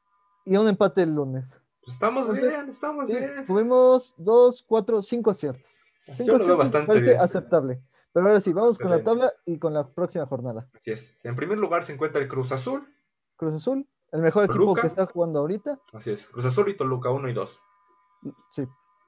y 0.51 0.57
un 0.57 0.67
empate 0.67 1.03
el 1.03 1.13
lunes. 1.13 1.59
Pues 1.81 1.93
estamos 1.93 2.21
Entonces, 2.23 2.49
bien, 2.49 2.69
estamos 2.69 3.07
Sí, 3.07 3.13
bien. 3.15 3.45
tuvimos 3.45 4.13
dos, 4.17 4.63
cuatro, 4.67 5.01
cinco 5.01 5.31
aciertos. 5.31 5.83
Cinco 6.05 6.23
Yo 6.33 6.37
lo 6.37 6.45
veo 6.45 6.57
bastante 6.57 6.99
bien. 6.99 7.19
aceptable. 7.19 7.81
Pero 8.11 8.25
ahora 8.27 8.41
sí, 8.41 8.51
vamos 8.53 8.77
con 8.79 8.89
la 8.89 9.03
tabla 9.03 9.31
y 9.45 9.59
con 9.59 9.73
la 9.73 9.87
próxima 9.87 10.25
jornada. 10.25 10.67
Así 10.73 10.91
es. 10.91 11.15
En 11.23 11.35
primer 11.35 11.57
lugar 11.59 11.83
se 11.83 11.93
encuentra 11.93 12.21
el 12.21 12.27
Cruz 12.27 12.51
Azul. 12.51 12.87
Cruz 13.35 13.53
Azul, 13.53 13.87
el 14.11 14.21
mejor 14.21 14.45
equipo 14.45 14.73
que 14.73 14.87
está 14.87 15.05
jugando 15.05 15.39
ahorita. 15.39 15.79
Así 15.93 16.11
es. 16.11 16.25
Cruz 16.25 16.45
Azul 16.45 16.67
y 16.69 16.75
Toluca 16.75 17.11
1 17.11 17.29
y 17.29 17.33
2. 17.33 17.59
Sí, 18.51 18.67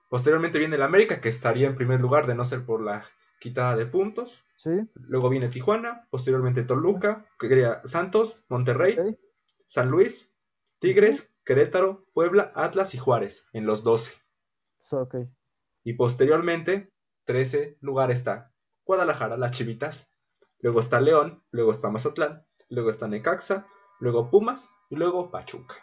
Posteriormente 0.10 0.60
viene 0.60 0.76
el 0.76 0.82
América, 0.84 1.20
que 1.22 1.30
estaría 1.30 1.68
en 1.68 1.76
primer 1.76 2.00
lugar 2.00 2.28
de 2.28 2.36
no 2.36 2.44
ser 2.46 2.66
por 2.66 2.82
la 2.82 3.06
quitada 3.40 3.76
de 3.76 3.86
puntos. 3.88 4.44
sí. 4.56 4.70
Luego 4.94 5.30
viene 5.30 5.50
Tijuana, 5.50 6.08
posteriormente 6.12 6.64
Toluca, 6.64 7.26
que 7.40 7.48
sería 7.48 7.82
Santos, 7.86 8.44
Monterrey. 8.50 9.18
San 9.68 9.90
Luis, 9.90 10.30
Tigres, 10.80 11.31
Querétaro, 11.46 12.06
Puebla, 12.14 12.52
Atlas 12.56 12.94
y 12.94 12.98
Juárez, 12.98 13.46
en 13.54 13.66
los 13.66 13.84
12. 13.84 14.12
So, 14.78 15.02
ok. 15.02 15.16
Y 15.84 15.94
posteriormente, 15.94 16.92
13 17.26 17.78
lugar 17.82 18.12
está 18.12 18.52
Guadalajara, 18.86 19.38
las 19.38 19.52
Chivitas. 19.52 20.10
Luego 20.60 20.80
está 20.80 21.02
León, 21.02 21.44
luego 21.52 21.72
está 21.72 21.90
Mazatlán, 21.90 22.46
luego 22.70 22.90
está 22.90 23.08
Necaxa, 23.08 23.68
luego 24.00 24.30
Pumas 24.30 24.70
y 24.90 24.96
luego 24.96 25.32
Pachuca. 25.32 25.76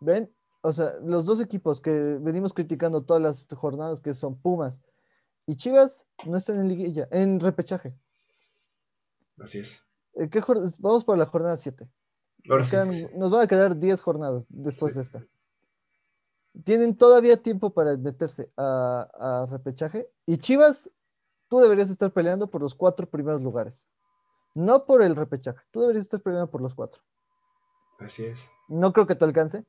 ¿Ven? 0.00 0.34
O 0.62 0.72
sea, 0.72 0.92
los 1.02 1.26
dos 1.26 1.40
equipos 1.40 1.80
que 1.80 1.90
venimos 1.90 2.54
criticando 2.54 3.04
todas 3.04 3.20
las 3.20 3.48
jornadas, 3.54 4.00
que 4.00 4.14
son 4.14 4.40
Pumas 4.40 4.80
y 5.46 5.56
Chivas, 5.56 6.04
no 6.24 6.36
están 6.36 6.60
en 6.60 6.68
liguilla, 6.68 7.08
en 7.10 7.40
repechaje. 7.40 7.94
Así 9.38 9.58
es. 9.58 9.82
Eh, 10.14 10.28
¿qué 10.30 10.40
Vamos 10.78 11.04
por 11.04 11.18
la 11.18 11.26
jornada 11.26 11.56
7. 11.56 11.88
Nos, 12.44 12.66
sí, 12.66 12.70
quedan- 12.72 12.92
sí. 12.92 13.06
nos 13.16 13.30
van 13.30 13.42
a 13.42 13.46
quedar 13.46 13.76
10 13.78 14.00
jornadas 14.00 14.44
después 14.48 14.92
Sí. 14.92 14.98
de 14.98 15.02
esta. 15.02 15.24
Tienen 16.64 16.96
todavía 16.96 17.42
tiempo 17.42 17.70
para 17.70 17.96
meterse 17.96 18.50
a, 18.56 19.08
a 19.18 19.46
repechaje. 19.46 20.08
Y 20.26 20.36
Chivas, 20.38 20.90
tú 21.48 21.58
deberías 21.60 21.88
estar 21.90 22.10
peleando 22.12 22.48
por 22.48 22.60
los 22.60 22.74
cuatro 22.74 23.08
primeros 23.08 23.42
lugares. 23.42 23.86
No 24.54 24.84
por 24.84 25.02
el 25.02 25.16
repechaje. 25.16 25.60
Tú 25.70 25.80
deberías 25.80 26.04
estar 26.04 26.20
peleando 26.20 26.50
por 26.50 26.60
los 26.60 26.74
cuatro. 26.74 27.00
Así 27.98 28.24
es. 28.24 28.40
No 28.68 28.92
creo 28.92 29.06
que 29.06 29.14
te 29.14 29.24
alcance. 29.24 29.64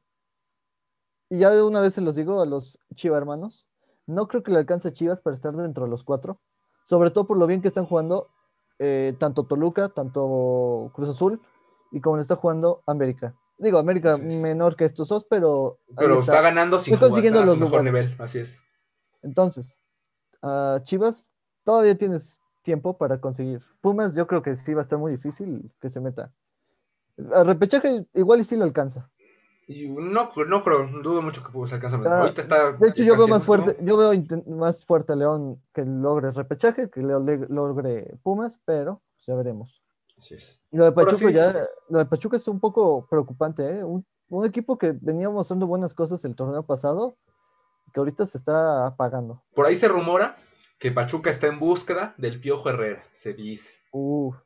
Y 1.30 1.40
ya 1.40 1.52
de 1.52 1.62
una 1.64 1.80
vez 1.80 1.94
se 1.94 2.02
los 2.02 2.16
digo 2.16 2.42
a 2.42 2.46
los 2.46 2.80
Chiva 2.96 3.18
hermanos. 3.18 3.66
No 4.06 4.28
creo 4.28 4.44
que 4.44 4.52
le 4.52 4.58
alcance 4.58 4.90
a 4.90 4.94
Chivas 4.94 5.22
para 5.22 5.36
estar 5.36 5.56
dentro 5.56 5.86
de 5.86 5.90
los 5.90 6.04
cuatro. 6.04 6.42
Sobre 6.84 7.12
todo 7.12 7.26
por 7.28 7.38
lo 7.38 7.48
bien 7.48 7.62
que 7.62 7.70
están 7.70 7.86
jugando 7.86 8.30
eh, 8.80 9.16
tanto 9.20 9.46
Toluca, 9.46 9.88
tanto 9.90 10.92
Cruz 10.94 11.08
Azul 11.10 11.42
y 11.94 12.02
como 12.02 12.18
le 12.18 12.22
está 12.24 12.36
jugando 12.36 12.82
América. 12.86 13.34
Digo, 13.58 13.78
América 13.78 14.18
menor 14.18 14.76
que 14.76 14.84
estos 14.84 15.08
dos, 15.08 15.24
pero. 15.30 15.78
Pero 15.96 16.20
está 16.20 16.42
ganando 16.42 16.80
sin 16.80 16.96
Está 16.96 17.06
jugar, 17.06 17.12
consiguiendo 17.22 17.40
está 17.40 17.52
a 17.52 17.56
su 17.56 17.60
mejor 17.62 17.84
nivel. 17.84 18.16
Así 18.20 18.40
es. 18.40 18.58
Entonces, 19.22 19.78
a 20.42 20.80
Chivas, 20.84 21.32
todavía 21.64 21.96
tienes 21.98 22.42
tiempo 22.64 22.98
para 22.98 23.22
conseguir. 23.22 23.62
Pumas, 23.82 24.16
yo 24.16 24.28
creo 24.28 24.42
que 24.42 24.56
sí 24.56 24.74
va 24.74 24.82
a 24.82 24.84
estar 24.84 25.00
muy 25.00 25.12
difícil 25.12 25.72
que 25.80 25.90
se 25.90 26.02
meta. 26.02 26.32
A 27.34 27.44
repechaje 27.44 28.06
igual 28.14 28.40
y 28.40 28.44
sí 28.44 28.56
le 28.58 28.64
alcanza. 28.64 29.10
No, 29.68 30.30
no 30.48 30.64
creo, 30.64 30.88
dudo 31.02 31.22
mucho 31.22 31.44
que 31.44 31.52
Pumas 31.52 31.72
alcance. 31.72 31.96
Ah, 32.06 32.22
Ahorita 32.22 32.42
está. 32.42 32.72
De 32.74 32.90
hecho, 32.90 33.04
yo 33.04 33.16
veo 33.16 33.28
más 33.28 33.46
fuerte, 33.46 33.78
yo 33.86 33.96
veo 33.98 34.12
más 34.48 34.84
fuerte 34.86 35.14
a 35.14 35.16
León 35.16 35.62
que 35.74 35.86
logre 35.86 36.32
repechaje, 36.32 36.90
que 36.90 37.02
le- 37.02 37.48
logre 37.48 38.18
Pumas, 38.24 38.60
pero 38.66 39.02
ya 39.26 39.36
veremos. 39.36 39.83
Así 40.24 40.36
es. 40.36 40.58
Lo 40.72 40.86
de 40.86 40.92
Pachuca 40.94 41.28
sí. 41.28 41.34
ya, 41.34 41.66
lo 41.90 41.98
de 42.00 42.06
Pachuca 42.06 42.38
es 42.38 42.48
un 42.48 42.60
poco 42.62 43.06
preocupante, 43.10 43.80
¿eh? 43.80 43.84
Un, 43.84 44.06
un 44.30 44.46
equipo 44.46 44.78
que 44.78 44.94
venía 45.02 45.30
mostrando 45.30 45.68
buenas 45.68 45.94
cosas 45.94 46.24
el 46.24 46.34
torneo 46.34 46.64
pasado, 46.64 47.18
que 47.94 48.00
ahorita 48.00 48.26
se 48.26 48.38
está 48.38 48.88
apagando. 48.88 49.44
Por 49.54 49.66
ahí 49.66 49.76
se 49.76 49.90
rumora 49.90 50.38
que 50.80 50.92
Pachuca 50.92 51.30
está 51.30 51.48
en 51.48 51.60
búsqueda 51.60 52.16
del 52.18 52.40
Piojo 52.40 52.70
Herrera, 52.70 53.04
se 53.14 53.34
dice. 53.34 53.70
Uf, 53.92 54.38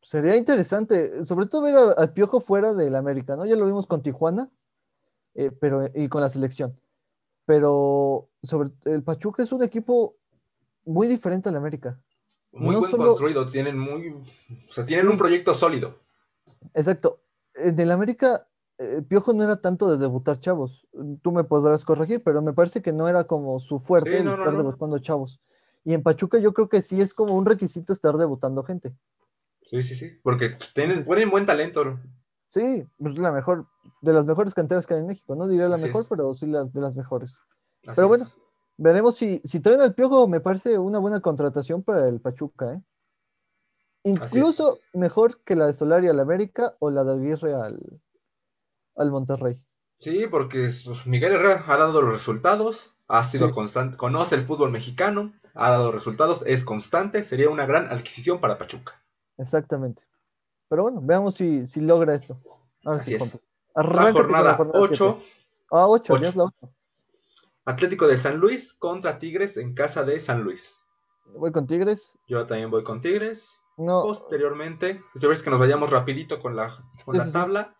sería 0.00 0.34
interesante, 0.36 1.22
sobre 1.24 1.44
todo 1.46 1.62
ver 1.62 1.76
a- 1.76 1.92
al 1.92 2.12
Piojo 2.14 2.40
fuera 2.40 2.72
del 2.72 2.94
América, 2.94 3.36
¿no? 3.36 3.44
Ya 3.44 3.54
lo 3.56 3.66
vimos 3.66 3.86
con 3.86 4.02
Tijuana, 4.02 4.50
eh, 5.34 5.50
pero, 5.50 5.90
y 5.94 6.08
con 6.08 6.22
la 6.22 6.30
selección. 6.30 6.80
Pero 7.44 8.28
sobre 8.42 8.70
el 8.86 9.02
Pachuca 9.02 9.42
es 9.42 9.52
un 9.52 9.62
equipo 9.62 10.16
muy 10.86 11.06
diferente 11.06 11.48
al 11.50 11.56
América. 11.56 12.00
Muy 12.52 12.74
No 12.74 12.80
buen 12.80 12.90
solo- 12.90 13.06
construido, 13.08 13.44
tienen 13.50 13.78
muy. 13.78 14.08
O 14.68 14.72
sea, 14.72 14.84
tienen 14.84 15.08
un 15.08 15.16
proyecto 15.18 15.54
sólido. 15.54 15.98
Exacto. 16.74 17.20
En 17.54 17.78
el 17.80 17.90
América, 17.90 18.46
eh, 18.78 19.02
Piojo 19.06 19.32
no 19.32 19.42
era 19.44 19.60
tanto 19.60 19.90
de 19.90 19.96
debutar 19.98 20.38
chavos. 20.40 20.86
Tú 21.22 21.32
me 21.32 21.44
podrás 21.44 21.84
corregir, 21.84 22.22
pero 22.22 22.42
me 22.42 22.52
parece 22.52 22.82
que 22.82 22.92
no 22.92 23.08
era 23.08 23.24
como 23.24 23.58
su 23.60 23.78
fuerte 23.80 24.10
Sí, 24.10 24.16
el 24.16 24.24
no, 24.26 24.32
estar 24.32 24.52
no. 24.52 24.58
debutando 24.58 24.98
chavos. 24.98 25.40
Y 25.84 25.94
en 25.94 26.02
Pachuca 26.02 26.38
yo 26.38 26.52
creo 26.52 26.68
que 26.68 26.82
sí 26.82 27.00
es 27.00 27.12
como 27.14 27.34
un 27.34 27.44
requisito 27.46 27.92
estar 27.92 28.16
debutando 28.16 28.62
gente. 28.62 28.94
Sí, 29.62 29.82
sí, 29.82 29.94
sí. 29.94 30.10
Porque 30.22 30.56
tienen, 30.74 31.04
tienen 31.04 31.30
buen 31.30 31.46
talento. 31.46 31.98
Sí, 32.46 32.60
es 32.98 33.18
la 33.18 33.32
mejor, 33.32 33.66
de 34.02 34.12
las 34.12 34.26
mejores 34.26 34.52
canteras 34.54 34.86
que 34.86 34.94
hay 34.94 35.00
en 35.00 35.06
México. 35.06 35.34
No 35.34 35.48
diría 35.48 35.68
la 35.68 35.76
Así 35.76 35.84
mejor, 35.86 36.02
es. 36.02 36.06
pero 36.08 36.34
sí 36.34 36.46
las 36.46 36.72
de 36.72 36.80
las 36.82 36.94
mejores. 36.94 37.40
Así 37.86 37.96
Pero 37.96 38.14
es. 38.14 38.22
Veremos 38.78 39.16
si, 39.16 39.40
si 39.44 39.60
traen 39.60 39.80
al 39.80 39.94
Piojo, 39.94 40.26
me 40.28 40.40
parece 40.40 40.78
una 40.78 40.98
buena 40.98 41.20
contratación 41.20 41.82
para 41.82 42.08
el 42.08 42.20
Pachuca, 42.20 42.74
¿eh? 42.74 42.82
Incluso 44.04 44.78
mejor 44.94 45.42
que 45.44 45.54
la 45.54 45.66
de 45.68 45.74
Solari 45.74 46.08
al 46.08 46.18
América 46.18 46.74
o 46.80 46.90
la 46.90 47.04
de 47.04 47.12
Aguirre 47.12 47.54
al, 47.54 47.78
al 48.96 49.10
Monterrey. 49.12 49.64
Sí, 49.98 50.26
porque 50.28 50.70
pues, 50.84 51.06
Miguel 51.06 51.34
Herrera 51.34 51.62
ha 51.68 51.76
dado 51.76 52.02
los 52.02 52.12
resultados, 52.12 52.92
ha 53.06 53.22
sido 53.22 53.48
Sí. 53.48 53.52
constante, 53.52 53.96
conoce 53.96 54.34
el 54.34 54.42
fútbol 54.42 54.72
mexicano, 54.72 55.32
ha 55.54 55.70
dado 55.70 55.92
resultados, 55.92 56.42
es 56.46 56.64
constante, 56.64 57.22
sería 57.22 57.48
una 57.50 57.64
gran 57.66 57.86
adquisición 57.86 58.40
para 58.40 58.58
Pachuca. 58.58 59.00
Exactamente. 59.38 60.02
Pero 60.68 60.82
bueno, 60.84 61.00
veamos 61.02 61.34
si, 61.36 61.64
si 61.68 61.80
logra 61.80 62.14
esto. 62.14 62.40
Ahora 62.84 62.98
Así 62.98 63.16
sí, 63.16 63.22
es. 63.22 63.38
La 63.76 64.12
jornada 64.12 64.56
siete. 64.56 64.78
8, 64.78 65.18
Ah, 65.70 65.86
8, 65.86 66.14
ocho. 66.14 66.22
ya 66.22 66.28
es 66.28 66.36
la 66.36 66.44
8. 66.44 66.74
Atlético 67.64 68.06
de 68.06 68.16
San 68.16 68.38
Luis 68.38 68.74
contra 68.74 69.18
Tigres 69.18 69.56
en 69.56 69.74
casa 69.74 70.04
de 70.04 70.18
San 70.20 70.42
Luis. 70.42 70.76
Voy 71.36 71.52
con 71.52 71.66
Tigres. 71.66 72.18
Yo 72.26 72.46
también 72.46 72.70
voy 72.70 72.82
con 72.84 73.00
Tigres. 73.00 73.48
No, 73.78 74.02
Posteriormente, 74.02 75.02
yo 75.14 75.28
ves 75.28 75.42
que 75.42 75.50
nos 75.50 75.58
vayamos 75.58 75.90
rapidito 75.90 76.40
con 76.40 76.56
la, 76.56 76.68
con 77.04 77.14
Sí, 77.14 77.18
la 77.18 77.24
sí, 77.24 77.30
sí. 77.30 77.32
tabla. 77.32 77.74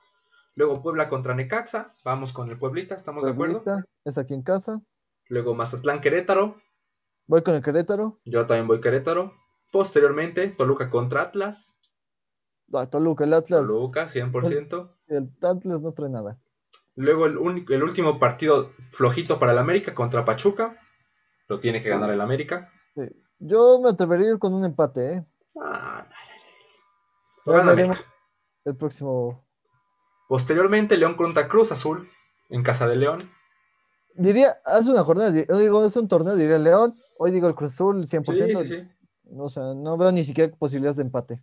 Luego 0.54 0.82
Puebla 0.82 1.08
contra 1.08 1.34
Necaxa. 1.34 1.94
Vamos 2.04 2.32
con 2.32 2.48
el 2.50 2.58
Pueblita, 2.58 2.94
¿estamos 2.94 3.24
de 3.24 3.30
acuerdo? 3.30 3.62
Es 4.04 4.16
aquí 4.18 4.34
en 4.34 4.42
casa. 4.42 4.80
Luego 5.28 5.54
Mazatlán 5.54 6.00
Querétaro. 6.00 6.56
Voy 7.26 7.42
con 7.42 7.54
el 7.54 7.62
Querétaro. 7.62 8.20
Yo 8.24 8.46
también 8.46 8.66
voy 8.68 8.80
Querétaro. 8.80 9.32
Posteriormente, 9.70 10.48
Toluca 10.48 10.90
contra 10.90 11.22
Atlas. 11.22 11.76
Ah, 12.72 12.86
Toluca, 12.88 13.24
el 13.24 13.32
Atlas. 13.34 13.66
Toluca, 13.66 14.08
100%. 14.08 14.94
Sí, 14.98 15.14
el 15.14 15.30
Atlas 15.42 15.80
no 15.80 15.92
trae 15.92 16.08
nada. 16.10 16.38
Luego 16.94 17.26
el, 17.26 17.38
único- 17.38 17.72
el 17.72 17.82
último 17.82 18.18
partido 18.18 18.72
flojito 18.90 19.38
para 19.38 19.52
el 19.52 19.58
América 19.58 19.94
contra 19.94 20.24
Pachuca. 20.24 20.78
Lo 21.48 21.58
tiene 21.60 21.82
que 21.82 21.88
ganar 21.88 22.10
el 22.10 22.20
América. 22.20 22.70
Sí. 22.94 23.02
Yo 23.38 23.80
me 23.82 23.90
atrevería 23.90 24.28
a 24.28 24.32
ir 24.34 24.38
con 24.38 24.54
un 24.54 24.64
empate, 24.64 25.12
¿eh? 25.14 25.24
Ah, 25.60 26.06
gana 27.44 27.72
veremos 27.72 27.96
América. 27.98 28.14
el 28.64 28.76
próximo. 28.76 29.44
Posteriormente, 30.28 30.96
León 30.96 31.14
contra 31.14 31.48
Cruz 31.48 31.72
Azul 31.72 32.08
en 32.48 32.62
casa 32.62 32.86
de 32.88 32.96
León. 32.96 33.18
Diría, 34.14 34.58
hace 34.64 34.90
una 34.90 35.04
jornada, 35.04 35.30
yo 35.48 35.58
digo, 35.58 35.84
es 35.84 35.96
un 35.96 36.06
torneo, 36.08 36.36
diría 36.36 36.58
León. 36.58 36.94
Hoy 37.18 37.30
digo 37.32 37.48
el 37.48 37.54
Cruz 37.54 37.74
Azul, 37.74 38.06
100%. 38.06 38.34
Sí, 38.62 38.64
sí, 38.68 38.82
sí. 38.82 38.88
O 39.36 39.48
sea, 39.48 39.74
no 39.74 39.96
veo 39.96 40.12
ni 40.12 40.24
siquiera 40.24 40.54
posibilidades 40.56 40.96
de 40.98 41.02
empate. 41.02 41.42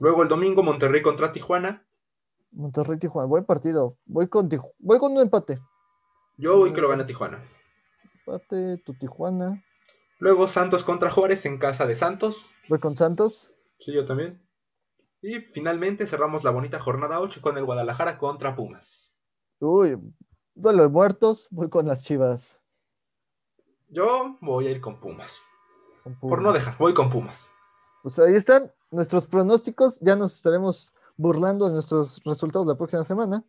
Luego 0.00 0.22
el 0.22 0.28
domingo, 0.28 0.62
Monterrey 0.62 1.02
contra 1.02 1.32
Tijuana. 1.32 1.86
Monterrey 2.52 2.98
Tijuana, 2.98 3.26
buen 3.28 3.44
partido. 3.44 3.96
Voy 4.06 4.28
con, 4.28 4.48
Tiju- 4.48 4.72
voy 4.78 4.98
con 4.98 5.12
un 5.12 5.20
empate. 5.20 5.60
Yo 6.36 6.56
voy 6.58 6.72
que 6.72 6.80
lo 6.80 6.88
gana 6.88 7.04
Tijuana. 7.06 7.42
Empate, 8.26 8.78
tu 8.78 8.94
Tijuana. 8.94 9.62
Luego 10.18 10.46
Santos 10.48 10.82
contra 10.84 11.10
Juárez 11.10 11.46
en 11.46 11.58
casa 11.58 11.86
de 11.86 11.94
Santos. 11.94 12.50
Voy 12.68 12.78
con 12.80 12.96
Santos. 12.96 13.52
Sí, 13.78 13.92
yo 13.92 14.04
también. 14.06 14.42
Y 15.20 15.40
finalmente 15.40 16.06
cerramos 16.06 16.44
la 16.44 16.50
bonita 16.50 16.80
jornada 16.80 17.20
8 17.20 17.40
con 17.42 17.56
el 17.58 17.64
Guadalajara 17.64 18.18
contra 18.18 18.54
Pumas. 18.56 19.12
Uy, 19.60 19.98
duelo 20.54 20.82
de 20.84 20.88
muertos. 20.88 21.48
Voy 21.50 21.68
con 21.68 21.86
las 21.86 22.02
chivas. 22.04 22.58
Yo 23.88 24.36
voy 24.40 24.66
a 24.66 24.70
ir 24.70 24.80
con 24.80 25.00
Pumas. 25.00 25.38
con 26.04 26.14
Por 26.18 26.30
Pumas. 26.30 26.44
no 26.44 26.52
dejar, 26.52 26.76
voy 26.78 26.94
con 26.94 27.10
Pumas. 27.10 27.48
Pues 28.02 28.18
ahí 28.18 28.34
están 28.34 28.72
nuestros 28.90 29.26
pronósticos. 29.26 29.98
Ya 30.00 30.14
nos 30.16 30.34
estaremos 30.36 30.94
burlando 31.22 31.66
de 31.66 31.74
nuestros 31.74 32.22
resultados 32.24 32.66
la 32.66 32.76
próxima 32.76 33.04
semana. 33.04 33.44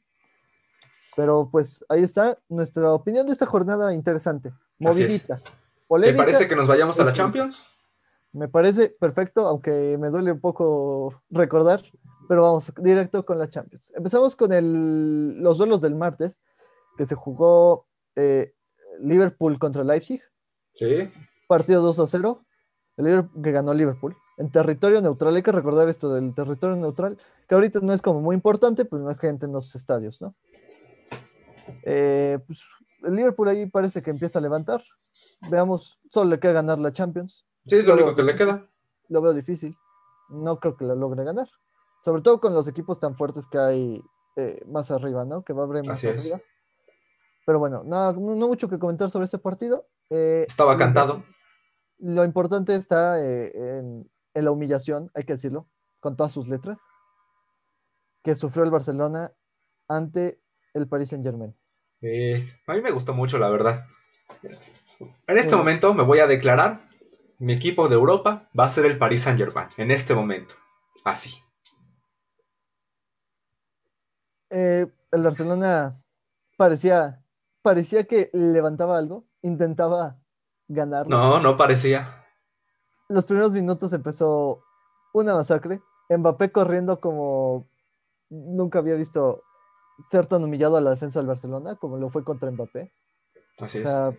Pero 1.16 1.50
pues 1.52 1.84
ahí 1.90 2.04
está 2.04 2.38
nuestra 2.50 2.94
opinión 2.94 3.26
de 3.26 3.32
esta 3.34 3.46
jornada 3.46 3.94
interesante. 3.94 4.52
Movidita. 4.80 5.42
¿Te 6.02 6.14
parece 6.14 6.48
que 6.48 6.56
nos 6.56 6.68
vayamos 6.68 7.00
a 7.00 7.04
la. 7.06 7.14
Champions? 7.14 7.66
Me 8.32 8.48
parece 8.48 8.90
perfecto, 8.90 9.48
aunque 9.48 9.98
me 10.00 10.10
duele 10.10 10.32
un 10.32 10.40
poco 10.40 11.22
recordar, 11.32 11.82
pero 12.28 12.44
vamos 12.44 12.72
directo 12.78 13.26
con 13.26 13.40
la 13.40 13.50
Champions. 13.50 13.92
Empezamos 13.96 14.36
con 14.36 14.54
el- 14.54 15.42
los 15.42 15.58
duelos 15.58 15.82
del 15.82 15.96
martes, 15.96 16.42
que 16.98 17.06
se 17.08 17.16
jugó 17.16 17.88
eh, 18.16 18.54
Liverpool 19.00 19.58
contra 19.58 19.84
Leipzig, 19.84 20.22
Sí. 20.74 21.10
partido 21.48 21.82
2 21.82 22.00
a 22.00 22.06
0, 22.08 22.46
el 22.98 23.06
Liverpool- 23.06 23.42
que 23.44 23.52
ganó 23.52 23.74
Liverpool. 23.74 24.16
En 24.40 24.50
territorio 24.50 25.02
neutral, 25.02 25.36
hay 25.36 25.44
que 25.44 25.52
recordar 25.52 25.88
esto 25.90 26.12
del 26.14 26.34
territorio 26.34 26.76
neutral, 26.78 27.18
que 27.48 27.54
ahorita 27.56 27.82
no 27.82 27.94
es 27.94 28.02
como 28.02 28.22
muy 28.22 28.36
importante, 28.36 28.86
pues 28.86 29.02
no 29.02 29.10
hay 29.10 29.16
gente 29.16 29.46
en 29.46 29.52
los 29.52 29.76
estadios, 29.76 30.20
¿no? 30.22 30.34
Eh, 31.84 32.40
pues, 32.48 32.64
el 33.04 33.16
Liverpool 33.16 33.50
ahí 33.50 33.66
parece 33.68 34.02
que 34.02 34.10
empieza 34.10 34.40
a 34.40 34.42
levantar. 34.42 34.82
Veamos, 35.50 36.00
solo 36.12 36.32
le 36.32 36.40
queda 36.40 36.54
ganar 36.54 36.80
la 36.80 36.92
Champions 36.92 37.46
Sí, 37.66 37.76
es 37.76 37.86
lo 37.86 37.94
Pero- 37.94 38.06
único 38.08 38.16
que 38.16 38.24
le 38.24 38.36
queda. 38.36 38.66
lo 39.10 39.22
veo 39.22 39.34
difícil. 39.34 39.76
No 40.30 40.60
creo 40.60 40.76
que 40.76 40.86
la 40.86 40.96
logre 40.96 41.24
ganar. 41.24 41.48
Sobre 42.04 42.22
todo 42.22 42.40
con 42.40 42.54
los 42.54 42.68
equipos 42.68 43.00
tan 43.00 43.16
fuertes 43.16 43.46
que 43.48 43.58
hay 43.60 44.02
eh, 44.38 44.64
más 44.68 44.90
arriba, 44.90 45.26
¿no? 45.26 45.44
Que 45.44 45.52
va 45.54 45.64
a 45.64 45.66
haber 45.66 45.84
más 45.86 46.00
Así 46.00 46.08
es. 46.08 46.20
arriba. 46.22 46.40
Pero 47.46 47.60
bueno, 47.60 47.84
nada, 47.84 48.14
no, 48.14 48.48
mucho 48.48 48.70
que 48.70 48.80
comentar 48.80 49.10
sobre 49.12 49.26
ese 49.26 49.38
partido. 49.38 49.86
Eh, 50.10 50.46
Estaba 50.48 50.74
lo 50.74 50.80
cantado. 50.80 51.24
Lo 52.00 52.24
importante 52.24 52.74
está 52.76 53.20
en, 53.22 54.10
en 54.40 54.46
la 54.46 54.52
humillación, 54.52 55.12
hay 55.14 55.24
que 55.24 55.34
decirlo, 55.34 55.68
con 56.00 56.16
todas 56.16 56.32
sus 56.32 56.48
letras, 56.48 56.78
que 58.24 58.36
sufrió 58.36 58.64
el 58.64 58.72
Barcelona 58.72 59.32
ante 59.88 60.42
el 60.74 60.88
Paris 60.88 61.10
Saint 61.10 61.24
Germain. 61.24 61.56
Eh, 62.02 62.52
a 62.68 62.74
mí 62.74 62.82
me 62.82 62.92
gustó 62.92 63.14
mucho, 63.14 63.38
la 63.38 63.50
verdad. 63.50 63.86
En 65.28 65.38
este 65.38 65.56
momento 65.56 65.94
me 65.94 66.04
voy 66.04 66.20
a 66.20 66.28
declarar, 66.28 66.88
mi 67.38 67.54
equipo 67.54 67.88
de 67.88 67.96
Europa 67.96 68.50
va 68.58 68.66
a 68.66 68.70
ser 68.70 68.86
el 68.86 68.98
Paris 68.98 69.24
Saint 69.24 69.38
Germain. 69.38 69.68
En 69.78 69.92
este 69.92 70.16
momento. 70.16 70.56
Así. 71.04 71.32
Eh, 74.50 74.88
el 75.12 75.24
Barcelona 75.24 76.02
parecía, 76.58 77.24
parecía 77.62 78.06
que 78.06 78.30
levantaba 78.34 78.98
algo, 78.98 79.26
intentaba 79.42 80.18
ganar. 80.68 81.08
No, 81.08 81.40
no 81.40 81.58
parecía. 81.58 82.26
Los 83.10 83.26
primeros 83.26 83.52
minutos 83.52 83.92
empezó 83.94 84.62
una 85.14 85.34
masacre. 85.34 85.82
Mbappé 86.10 86.52
corriendo 86.52 87.00
como 87.00 87.68
nunca 88.30 88.80
había 88.80 88.96
visto 88.96 89.44
ser 90.12 90.26
tan 90.28 90.44
humillado 90.44 90.78
a 90.78 90.82
la 90.82 90.92
defensa 90.92 91.20
del 91.20 91.28
Barcelona 91.28 91.76
como 91.76 91.98
lo 91.98 92.10
fue 92.10 92.24
contra 92.24 92.50
Mbappé. 92.52 92.92
Así 93.60 93.78
O 93.78 93.82
es. 93.82 93.84
sea, 93.84 94.12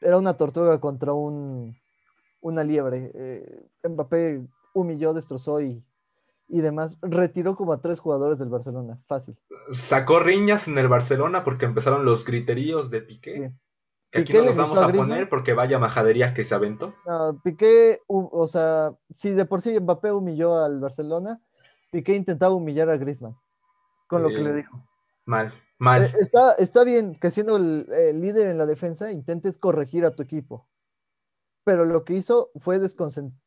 era 0.00 0.18
una 0.18 0.36
tortuga 0.36 0.80
contra 0.80 1.12
un, 1.12 1.76
una 2.40 2.64
liebre. 2.64 3.10
Eh, 3.14 3.66
Mbappé 3.88 4.46
humilló, 4.74 5.14
destrozó 5.14 5.60
y, 5.60 5.84
y 6.48 6.60
demás. 6.60 6.96
Retiró 7.02 7.56
como 7.56 7.72
a 7.72 7.80
tres 7.80 8.00
jugadores 8.00 8.38
del 8.38 8.48
Barcelona. 8.48 8.98
Fácil. 9.06 9.38
Sacó 9.72 10.18
riñas 10.18 10.66
en 10.68 10.76
el 10.78 10.88
Barcelona 10.88 11.44
porque 11.44 11.64
empezaron 11.66 12.04
los 12.04 12.24
griteríos 12.24 12.90
de 12.90 13.00
Piqué. 13.02 13.30
Sí. 13.48 13.54
Que 14.14 14.20
aquí 14.20 14.32
Piqué 14.32 14.38
no 14.38 14.46
nos 14.46 14.56
vamos 14.56 14.78
a 14.78 14.92
poner 14.92 15.28
porque 15.28 15.54
vaya 15.54 15.80
majadería 15.80 16.34
que 16.34 16.44
se 16.44 16.54
aventó. 16.54 16.94
No, 17.04 17.40
Piqué, 17.42 18.00
o 18.06 18.46
sea, 18.46 18.94
si 19.12 19.30
de 19.30 19.44
por 19.44 19.60
sí 19.60 19.78
Mbappé 19.80 20.12
humilló 20.12 20.62
al 20.62 20.78
Barcelona, 20.78 21.40
Piqué 21.90 22.14
intentaba 22.14 22.54
humillar 22.54 22.88
a 22.90 22.96
Griezmann 22.96 23.36
con 24.06 24.22
lo 24.22 24.28
que 24.28 24.38
le 24.38 24.52
dijo. 24.52 24.86
Mal, 25.24 25.52
mal. 25.78 26.04
Eh, 26.04 26.12
Está, 26.20 26.52
está 26.52 26.84
bien 26.84 27.16
que 27.16 27.32
siendo 27.32 27.56
el, 27.56 27.86
el 27.90 28.20
líder 28.20 28.46
en 28.46 28.58
la 28.58 28.66
defensa 28.66 29.10
intentes 29.10 29.58
corregir 29.58 30.04
a 30.04 30.14
tu 30.14 30.22
equipo, 30.22 30.68
pero 31.64 31.84
lo 31.84 32.04
que 32.04 32.14
hizo 32.14 32.52
fue 32.60 32.78
desconcentrar. 32.78 33.40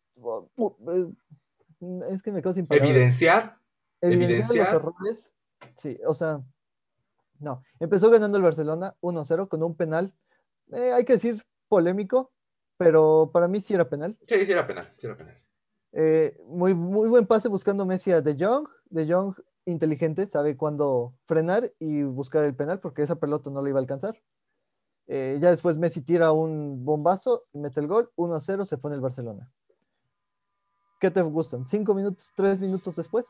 Es 2.09 2.23
que 2.23 2.31
me 2.33 2.41
quedo 2.41 2.51
sin 2.51 2.67
palabras. 2.67 2.89
Evidenciar. 2.89 3.57
Evidenciar 4.01 4.41
evidenciar. 4.41 4.73
los 4.73 4.81
errores. 4.83 5.33
Sí, 5.75 5.97
o 6.05 6.13
sea, 6.13 6.41
no. 7.39 7.63
Empezó 7.79 8.09
ganando 8.09 8.37
el 8.37 8.43
Barcelona 8.43 8.95
1-0 8.99 9.47
con 9.47 9.63
un 9.63 9.77
penal, 9.77 10.13
eh, 10.71 10.91
hay 10.93 11.05
que 11.05 11.13
decir 11.13 11.45
polémico, 11.67 12.31
pero 12.77 13.29
para 13.33 13.47
mí 13.47 13.59
sí 13.59 13.73
era 13.73 13.89
penal. 13.89 14.17
Sí, 14.27 14.45
sí 14.45 14.51
era 14.51 14.65
penal, 14.67 14.93
sí 14.97 15.07
era 15.07 15.17
penal. 15.17 15.41
Eh, 15.93 16.37
muy, 16.45 16.73
muy 16.73 17.09
buen 17.09 17.25
pase 17.25 17.47
buscando 17.47 17.85
Messi 17.85 18.11
a 18.11 18.21
De 18.21 18.35
Jong. 18.37 18.67
De 18.89 19.11
Jong 19.11 19.35
inteligente, 19.65 20.27
sabe 20.27 20.55
cuándo 20.55 21.13
frenar 21.25 21.73
y 21.79 22.03
buscar 22.03 22.45
el 22.45 22.55
penal 22.55 22.79
porque 22.79 23.01
esa 23.01 23.15
pelota 23.15 23.49
no 23.49 23.61
le 23.61 23.71
iba 23.71 23.79
a 23.79 23.81
alcanzar. 23.81 24.15
Eh, 25.07 25.37
ya 25.41 25.49
después 25.49 25.77
Messi 25.77 26.01
tira 26.01 26.31
un 26.31 26.83
bombazo 26.85 27.45
y 27.53 27.59
mete 27.59 27.79
el 27.79 27.87
gol. 27.87 28.11
1 28.15 28.35
a 28.35 28.39
0 28.39 28.65
se 28.65 28.77
pone 28.77 28.95
el 28.95 29.01
Barcelona. 29.01 29.49
¿Qué 30.99 31.11
te 31.11 31.21
gustan? 31.21 31.67
¿Cinco 31.67 31.93
minutos, 31.93 32.31
tres 32.35 32.59
minutos 32.59 32.95
después? 32.95 33.27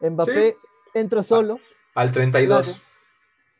Mbappé 0.00 0.56
entra 0.94 1.22
solo, 1.22 1.58
Al 1.94 2.12
32. 2.12 2.66
Claro. 2.66 2.78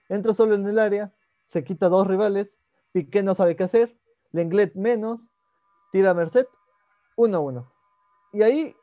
entra 0.08 0.34
solo 0.34 0.54
en 0.54 0.66
el 0.66 0.78
área, 0.78 1.14
se 1.44 1.62
quita 1.62 1.88
dos 1.88 2.06
rivales, 2.06 2.58
Piqué 2.94 3.24
no 3.24 3.34
sabe 3.34 3.56
qué 3.56 3.64
hacer, 3.64 3.98
Lenglet 4.30 4.74
menos, 4.76 5.30
tira 5.90 6.12
a 6.12 6.14
Merced, 6.14 6.46
1-1. 7.16 7.68
Y 8.32 8.42
ahí 8.42 8.76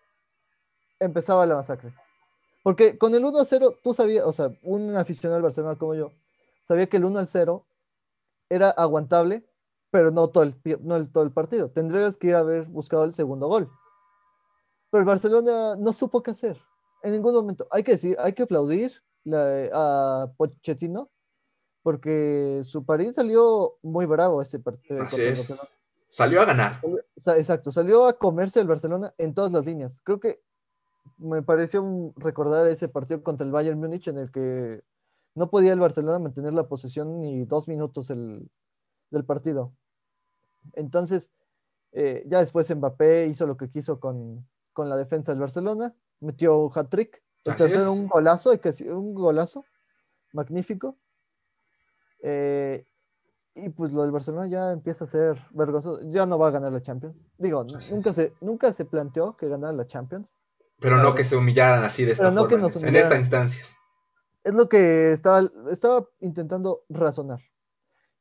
empezaba 1.00 1.45
la 1.45 1.56
masacre. 1.56 1.93
Porque 2.62 2.97
con 2.97 3.15
el 3.15 3.24
1-0, 3.24 3.78
tú 3.82 3.93
sabías, 3.93 4.26
o 4.26 4.34
sea, 4.34 4.52
un 4.63 4.95
aficionado 4.97 5.38
al 5.38 5.43
Barcelona 5.43 5.78
como 5.78 5.95
yo, 5.95 6.12
sabía 6.67 6.88
que 6.88 6.97
el 6.97 7.06
1-0 7.06 7.65
era 8.50 8.69
aguantable, 8.71 9.45
pero 9.91 10.12
no 10.12 10.30
todo 10.30 10.43
el, 10.43 10.56
no 10.82 10.97
el- 10.97 11.10
todo 11.12 11.24
el 11.24 11.32
partido. 11.32 11.71
Tendrías 11.71 12.17
que 12.17 12.28
ir 12.28 12.36
a 12.36 12.39
haber 12.39 12.65
buscado 12.65 13.06
el 13.06 13.13
segundo 13.13 13.47
gol. 13.47 13.69
Pero 14.89 15.00
el 15.02 15.08
Barcelona 15.08 15.78
no 15.78 15.93
supo 15.93 16.21
qué 16.21 16.32
hacer. 16.32 16.62
En 17.02 17.13
ningún 17.13 17.34
momento. 17.34 17.65
Hay 17.71 17.84
que 17.84 17.93
decir, 17.93 18.17
hay 18.19 18.34
que 18.34 18.43
aplaudir 18.43 18.91
la- 19.24 19.69
a 19.74 20.32
Pochettino, 20.38 21.10
porque 21.84 22.62
su 22.63 22.86
París 22.86 23.15
salió 23.15 23.78
muy 23.82 24.06
bravo 24.06 24.41
ese 24.41 24.60
partido. 24.60 25.04
Así 25.04 25.22
es. 25.22 25.52
Salió 26.10 26.41
a 26.41 26.46
ganar. 26.46 26.82
Exacto, 27.38 27.72
salió 27.72 28.06
a 28.06 28.17
comerse 28.17 28.60
el 28.60 28.67
Barcelona 28.67 29.13
en 29.17 29.34
todas 29.34 29.52
las 29.52 29.65
líneas. 29.65 30.02
Creo 30.04 30.20
que 30.20 30.41
me 31.17 31.41
pareció 31.41 32.13
recordar 32.17 32.67
ese 32.67 32.88
partido 32.88 33.24
contra 33.24 33.46
el 33.46 33.52
Bayern 33.52 33.80
Múnich 33.80 34.08
en 34.08 34.17
el 34.17 34.32
que 34.32 34.84
no 35.36 35.50
podía 35.50 35.72
el 35.74 35.80
Barcelona 35.80 36.20
mantener 36.20 36.54
la 36.54 36.67
posesión 36.67 37.22
ni 37.22 37.46
dos 37.46 37.67
minutos 37.67 38.10
el- 38.10 38.50
del 39.10 39.24
partido. 39.26 39.72
Entonces, 40.74 41.32
eh, 41.94 42.24
ya 42.28 42.39
después 42.39 42.74
Mbappé 42.76 43.28
hizo 43.28 43.48
lo 43.48 43.58
que 43.58 43.70
quiso 43.70 44.00
con, 44.00 44.46
con 44.74 44.89
la 44.89 44.98
defensa 44.98 45.32
del 45.32 45.41
Barcelona, 45.41 45.94
metió 46.20 46.70
hat-trick, 46.74 47.22
el 47.46 47.54
Así 47.54 47.58
tercero 47.63 47.82
es. 47.84 47.88
un 47.88 48.08
golazo, 48.08 48.52
hay 48.52 48.60
que 48.60 48.70
decir, 48.70 48.91
un 48.94 49.13
golazo, 49.13 49.63
magnífico. 50.34 50.98
Eh, 52.22 52.86
y 53.54 53.70
pues 53.70 53.92
lo 53.94 54.04
del 54.04 54.12
Barcelona 54.12 54.48
ya 54.48 54.72
empieza 54.72 55.04
a 55.04 55.08
ser 55.08 55.38
vergonzoso, 55.52 56.00
ya 56.10 56.26
no 56.26 56.38
va 56.40 56.48
a 56.48 56.52
ganar 56.52 56.72
la 56.72 56.82
Champions. 56.82 57.26
Digo, 57.38 57.66
Así 57.76 57.94
nunca 57.94 58.14
se, 58.14 58.34
nunca 58.42 58.72
se 58.74 58.86
planteó 58.86 59.36
que 59.36 59.48
ganara 59.50 59.74
la 59.74 59.88
Champions. 59.88 60.38
Pero 60.80 60.98
no 60.98 61.14
que 61.14 61.24
se 61.24 61.36
humillaran 61.36 61.84
así 61.84 62.06
de 62.06 62.14
esta 62.14 62.24
Pero 62.30 62.36
no 62.36 62.48
que 62.48 62.56
forma. 62.56 62.68
nos 62.70 62.84
en- 62.84 62.96
estas 62.96 63.20
instancias. 63.20 63.76
Es 64.44 64.54
lo 64.54 64.68
que 64.70 65.12
estaba, 65.12 65.42
estaba 65.70 66.08
intentando 66.22 66.84
razonar. 66.90 67.40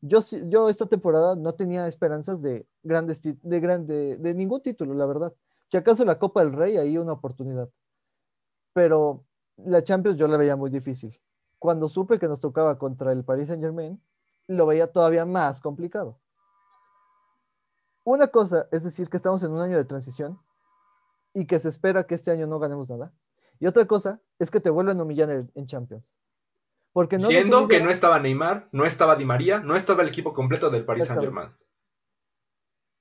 Yo, 0.02 0.20
yo 0.48 0.68
esta 0.68 0.86
temporada 0.86 1.36
no 1.36 1.54
tenía 1.54 1.86
esperanzas 1.86 2.42
de 2.42 2.66
grandes 2.82 3.20
de 3.22 3.60
grande 3.60 4.16
de 4.18 4.34
ningún 4.34 4.60
título, 4.62 4.94
la 4.94 5.06
verdad. 5.06 5.32
Si 5.66 5.76
acaso 5.76 6.04
la 6.04 6.18
Copa 6.18 6.42
del 6.42 6.52
Rey, 6.52 6.76
ahí 6.76 6.98
una 6.98 7.12
oportunidad. 7.12 7.68
Pero 8.72 9.24
la 9.56 9.82
Champions 9.82 10.16
yo 10.18 10.26
la 10.28 10.36
veía 10.36 10.56
muy 10.56 10.70
difícil. 10.70 11.18
Cuando 11.60 11.88
supe 11.90 12.18
que 12.18 12.26
nos 12.26 12.40
tocaba 12.40 12.78
contra 12.78 13.12
el 13.12 13.22
Paris 13.22 13.48
Saint 13.48 13.62
Germain, 13.62 14.02
lo 14.48 14.66
veía 14.66 14.90
todavía 14.90 15.24
más 15.26 15.60
complicado. 15.60 16.18
Una 18.04 18.28
cosa 18.28 18.66
es 18.72 18.82
decir 18.82 19.08
que 19.10 19.18
estamos 19.18 19.42
en 19.42 19.52
un 19.52 19.60
año 19.60 19.76
de 19.76 19.84
transición 19.84 20.40
y 21.34 21.46
que 21.46 21.60
se 21.60 21.68
espera 21.68 22.06
que 22.06 22.14
este 22.14 22.30
año 22.30 22.46
no 22.46 22.58
ganemos 22.58 22.88
nada. 22.88 23.12
Y 23.58 23.66
otra 23.66 23.86
cosa 23.86 24.20
es 24.38 24.50
que 24.50 24.58
te 24.58 24.70
vuelven 24.70 24.98
a 24.98 25.02
humillar 25.02 25.28
en, 25.30 25.52
en 25.54 25.66
Champions. 25.66 26.12
Porque 26.94 27.18
no 27.18 27.28
Siendo 27.28 27.68
que 27.68 27.80
no 27.80 27.90
estaba 27.90 28.18
Neymar, 28.18 28.68
no 28.72 28.86
estaba 28.86 29.14
Di 29.14 29.26
María, 29.26 29.60
no 29.60 29.76
estaba 29.76 30.02
el 30.02 30.08
equipo 30.08 30.32
completo 30.32 30.70
del 30.70 30.86
Paris 30.86 31.04
Saint. 31.04 31.20
Germain. 31.20 31.50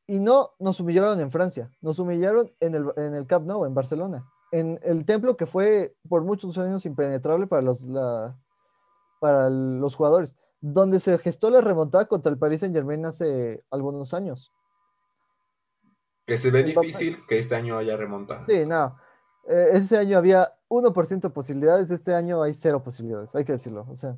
Y 0.06 0.20
no 0.20 0.52
nos 0.60 0.82
humillaron 0.82 1.20
en 1.22 1.32
Francia, 1.32 1.72
nos 1.82 1.98
humillaron 1.98 2.52
en 2.60 2.76
el, 2.76 2.92
en 2.98 3.16
el 3.16 3.26
Camp 3.26 3.46
Nou, 3.48 3.66
en 3.66 3.74
Barcelona, 3.74 4.26
en 4.52 4.80
el 4.84 5.06
templo 5.06 5.38
que 5.38 5.46
fue 5.46 5.96
por 6.10 6.24
muchos 6.24 6.58
años 6.58 6.86
impenetrable 6.86 7.48
para 7.48 7.62
los, 7.62 7.84
la- 7.84 8.36
para 9.20 9.50
los 9.50 9.96
jugadores, 9.96 10.38
donde 10.62 11.00
se 11.00 11.18
gestó 11.20 11.50
la 11.50 11.62
remontada 11.62 12.06
contra 12.08 12.32
el 12.32 12.38
Paris 12.38 12.62
Saint 12.62 12.76
Germain 12.76 13.06
hace 13.06 13.64
algunos 13.70 14.14
años. 14.14 14.52
Que 16.26 16.38
se 16.38 16.52
ve 16.52 16.64
difícil 16.64 17.26
que 17.28 17.40
este 17.40 17.56
año 17.56 17.78
haya 17.78 17.98
remontado. 17.98 18.46
Sí, 18.48 18.66
no. 18.66 18.98
eh, 19.48 19.70
ese 19.74 19.98
año 19.98 20.18
había 20.18 20.54
1% 20.70 21.22
de 21.22 21.30
posibilidades, 21.30 21.90
este 21.92 22.14
año 22.14 22.42
hay 22.44 22.54
cero 22.54 22.84
posibilidades, 22.84 23.34
hay 23.36 23.46
que 23.46 23.54
decirlo. 23.54 23.86
O 23.90 23.96
sea, 23.96 24.18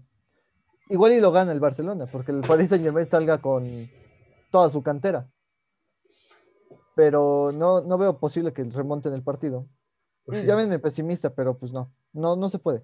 igual 0.90 1.14
y 1.14 1.22
lo 1.22 1.32
gana 1.32 1.52
el 1.52 1.60
Barcelona, 1.60 2.06
porque 2.12 2.32
el 2.32 2.42
Paris 2.42 2.70
Saint 2.70 2.84
Germain 2.84 3.06
salga 3.06 3.38
con 3.40 3.90
toda 4.52 4.70
su 4.70 4.84
cantera. 4.84 5.30
Pero 6.96 7.52
no, 7.54 7.82
no 7.82 7.98
veo 7.98 8.20
posible 8.20 8.52
que 8.52 8.64
remonten 8.66 9.14
el 9.14 9.24
partido. 9.24 9.66
Pues 10.26 10.42
sí. 10.42 10.46
Llámenme 10.46 10.78
pesimista, 10.80 11.30
pero 11.34 11.58
pues 11.58 11.72
no, 11.72 11.90
no, 12.12 12.36
no 12.36 12.50
se 12.50 12.60
puede. 12.60 12.84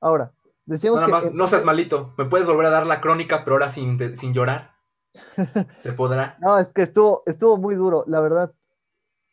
Ahora, 0.00 0.32
decíamos 0.68 1.00
Nada 1.00 1.06
que 1.06 1.26
más, 1.26 1.34
no 1.34 1.46
seas 1.46 1.64
malito. 1.64 2.14
¿Me 2.16 2.24
puedes 2.26 2.46
volver 2.46 2.66
a 2.66 2.70
dar 2.70 2.86
la 2.86 3.00
crónica, 3.00 3.44
pero 3.44 3.56
ahora 3.56 3.68
sin, 3.68 4.16
sin 4.16 4.32
llorar? 4.32 4.72
¿Se 5.80 5.92
podrá? 5.92 6.36
no, 6.40 6.58
es 6.58 6.72
que 6.72 6.82
estuvo, 6.82 7.22
estuvo 7.26 7.56
muy 7.56 7.74
duro, 7.74 8.04
la 8.06 8.20
verdad. 8.20 8.52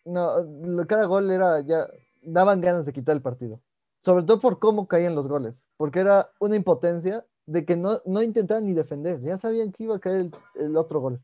No, 0.05 0.41
lo- 0.41 0.87
cada 0.87 1.05
gol 1.05 1.29
era 1.31 1.59
ya 1.61 1.87
daban 2.21 2.61
ganas 2.61 2.85
de 2.85 2.93
quitar 2.93 3.15
el 3.15 3.21
partido. 3.21 3.59
Sobre 3.97 4.23
todo 4.23 4.39
por 4.39 4.59
cómo 4.59 4.87
caían 4.87 5.15
los 5.15 5.27
goles, 5.27 5.63
porque 5.77 5.99
era 5.99 6.29
una 6.39 6.55
impotencia 6.55 7.25
de 7.45 7.65
que 7.65 7.75
no, 7.75 7.99
no 8.05 8.21
intentaban 8.21 8.65
ni 8.65 8.73
defender, 8.73 9.19
ya 9.21 9.37
sabían 9.37 9.71
que 9.71 9.83
iba 9.83 9.95
a 9.95 9.99
caer 9.99 10.17
el, 10.21 10.31
el 10.55 10.77
otro 10.77 10.99
gol. 10.99 11.21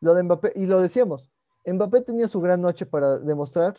Lo 0.00 0.14
de 0.14 0.22
Mbappé, 0.22 0.52
y 0.56 0.66
lo 0.66 0.80
decíamos, 0.80 1.30
Mbappé 1.66 2.00
tenía 2.02 2.26
su 2.28 2.40
gran 2.40 2.60
noche 2.62 2.86
para 2.86 3.18
demostrar 3.18 3.76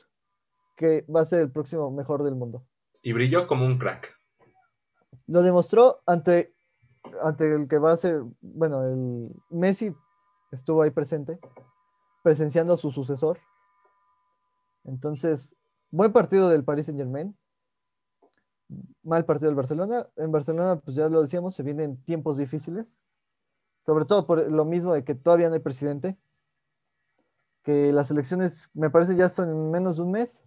que 0.76 1.06
va 1.14 1.22
a 1.22 1.26
ser 1.26 1.40
el 1.42 1.52
próximo 1.52 1.90
mejor 1.92 2.24
del 2.24 2.36
mundo. 2.36 2.64
Y 3.02 3.14
brilló 3.14 3.48
como 3.48 3.66
un 3.66 3.78
crack. 3.80 4.16
Lo 5.28 5.42
demostró 5.42 6.02
ante, 6.06 6.54
ante 7.22 7.54
el 7.54 7.68
que 7.68 7.78
va 7.78 7.92
a 7.92 7.98
ser, 7.98 8.24
bueno, 8.42 8.84
el 8.84 9.30
Messi 9.50 9.96
estuvo 10.52 10.82
ahí 10.82 10.92
presente, 10.92 11.40
presenciando 12.24 12.74
a 12.74 12.78
su 12.78 12.92
sucesor. 12.92 13.40
Entonces, 14.84 15.56
buen 15.90 16.12
partido 16.12 16.50
del 16.50 16.64
Paris 16.64 16.88
Saint 16.88 17.00
Germain. 17.00 17.38
Mal 19.04 19.26
partido 19.26 19.50
del 19.50 19.56
Barcelona. 19.56 20.08
En 20.16 20.32
Barcelona, 20.32 20.80
pues 20.80 20.96
ya 20.96 21.10
lo 21.10 21.22
decíamos, 21.22 21.56
se 21.56 21.64
vienen 21.64 22.02
tiempos 22.04 22.38
difíciles. 22.38 23.02
Sobre 23.80 24.06
todo 24.06 24.26
por 24.26 24.50
lo 24.50 24.66
mismo 24.66 24.94
de 24.94 25.04
que 25.04 25.16
todavía 25.16 25.50
no 25.50 25.56
hay 25.56 25.60
presidente. 25.60 26.18
Que 27.64 27.92
las 27.92 28.10
elecciones, 28.12 28.70
me 28.74 28.90
parece, 28.90 29.16
ya 29.16 29.30
son 29.30 29.50
en 29.50 29.72
menos 29.72 29.98
de 29.98 30.04
un 30.04 30.12
mes. 30.12 30.44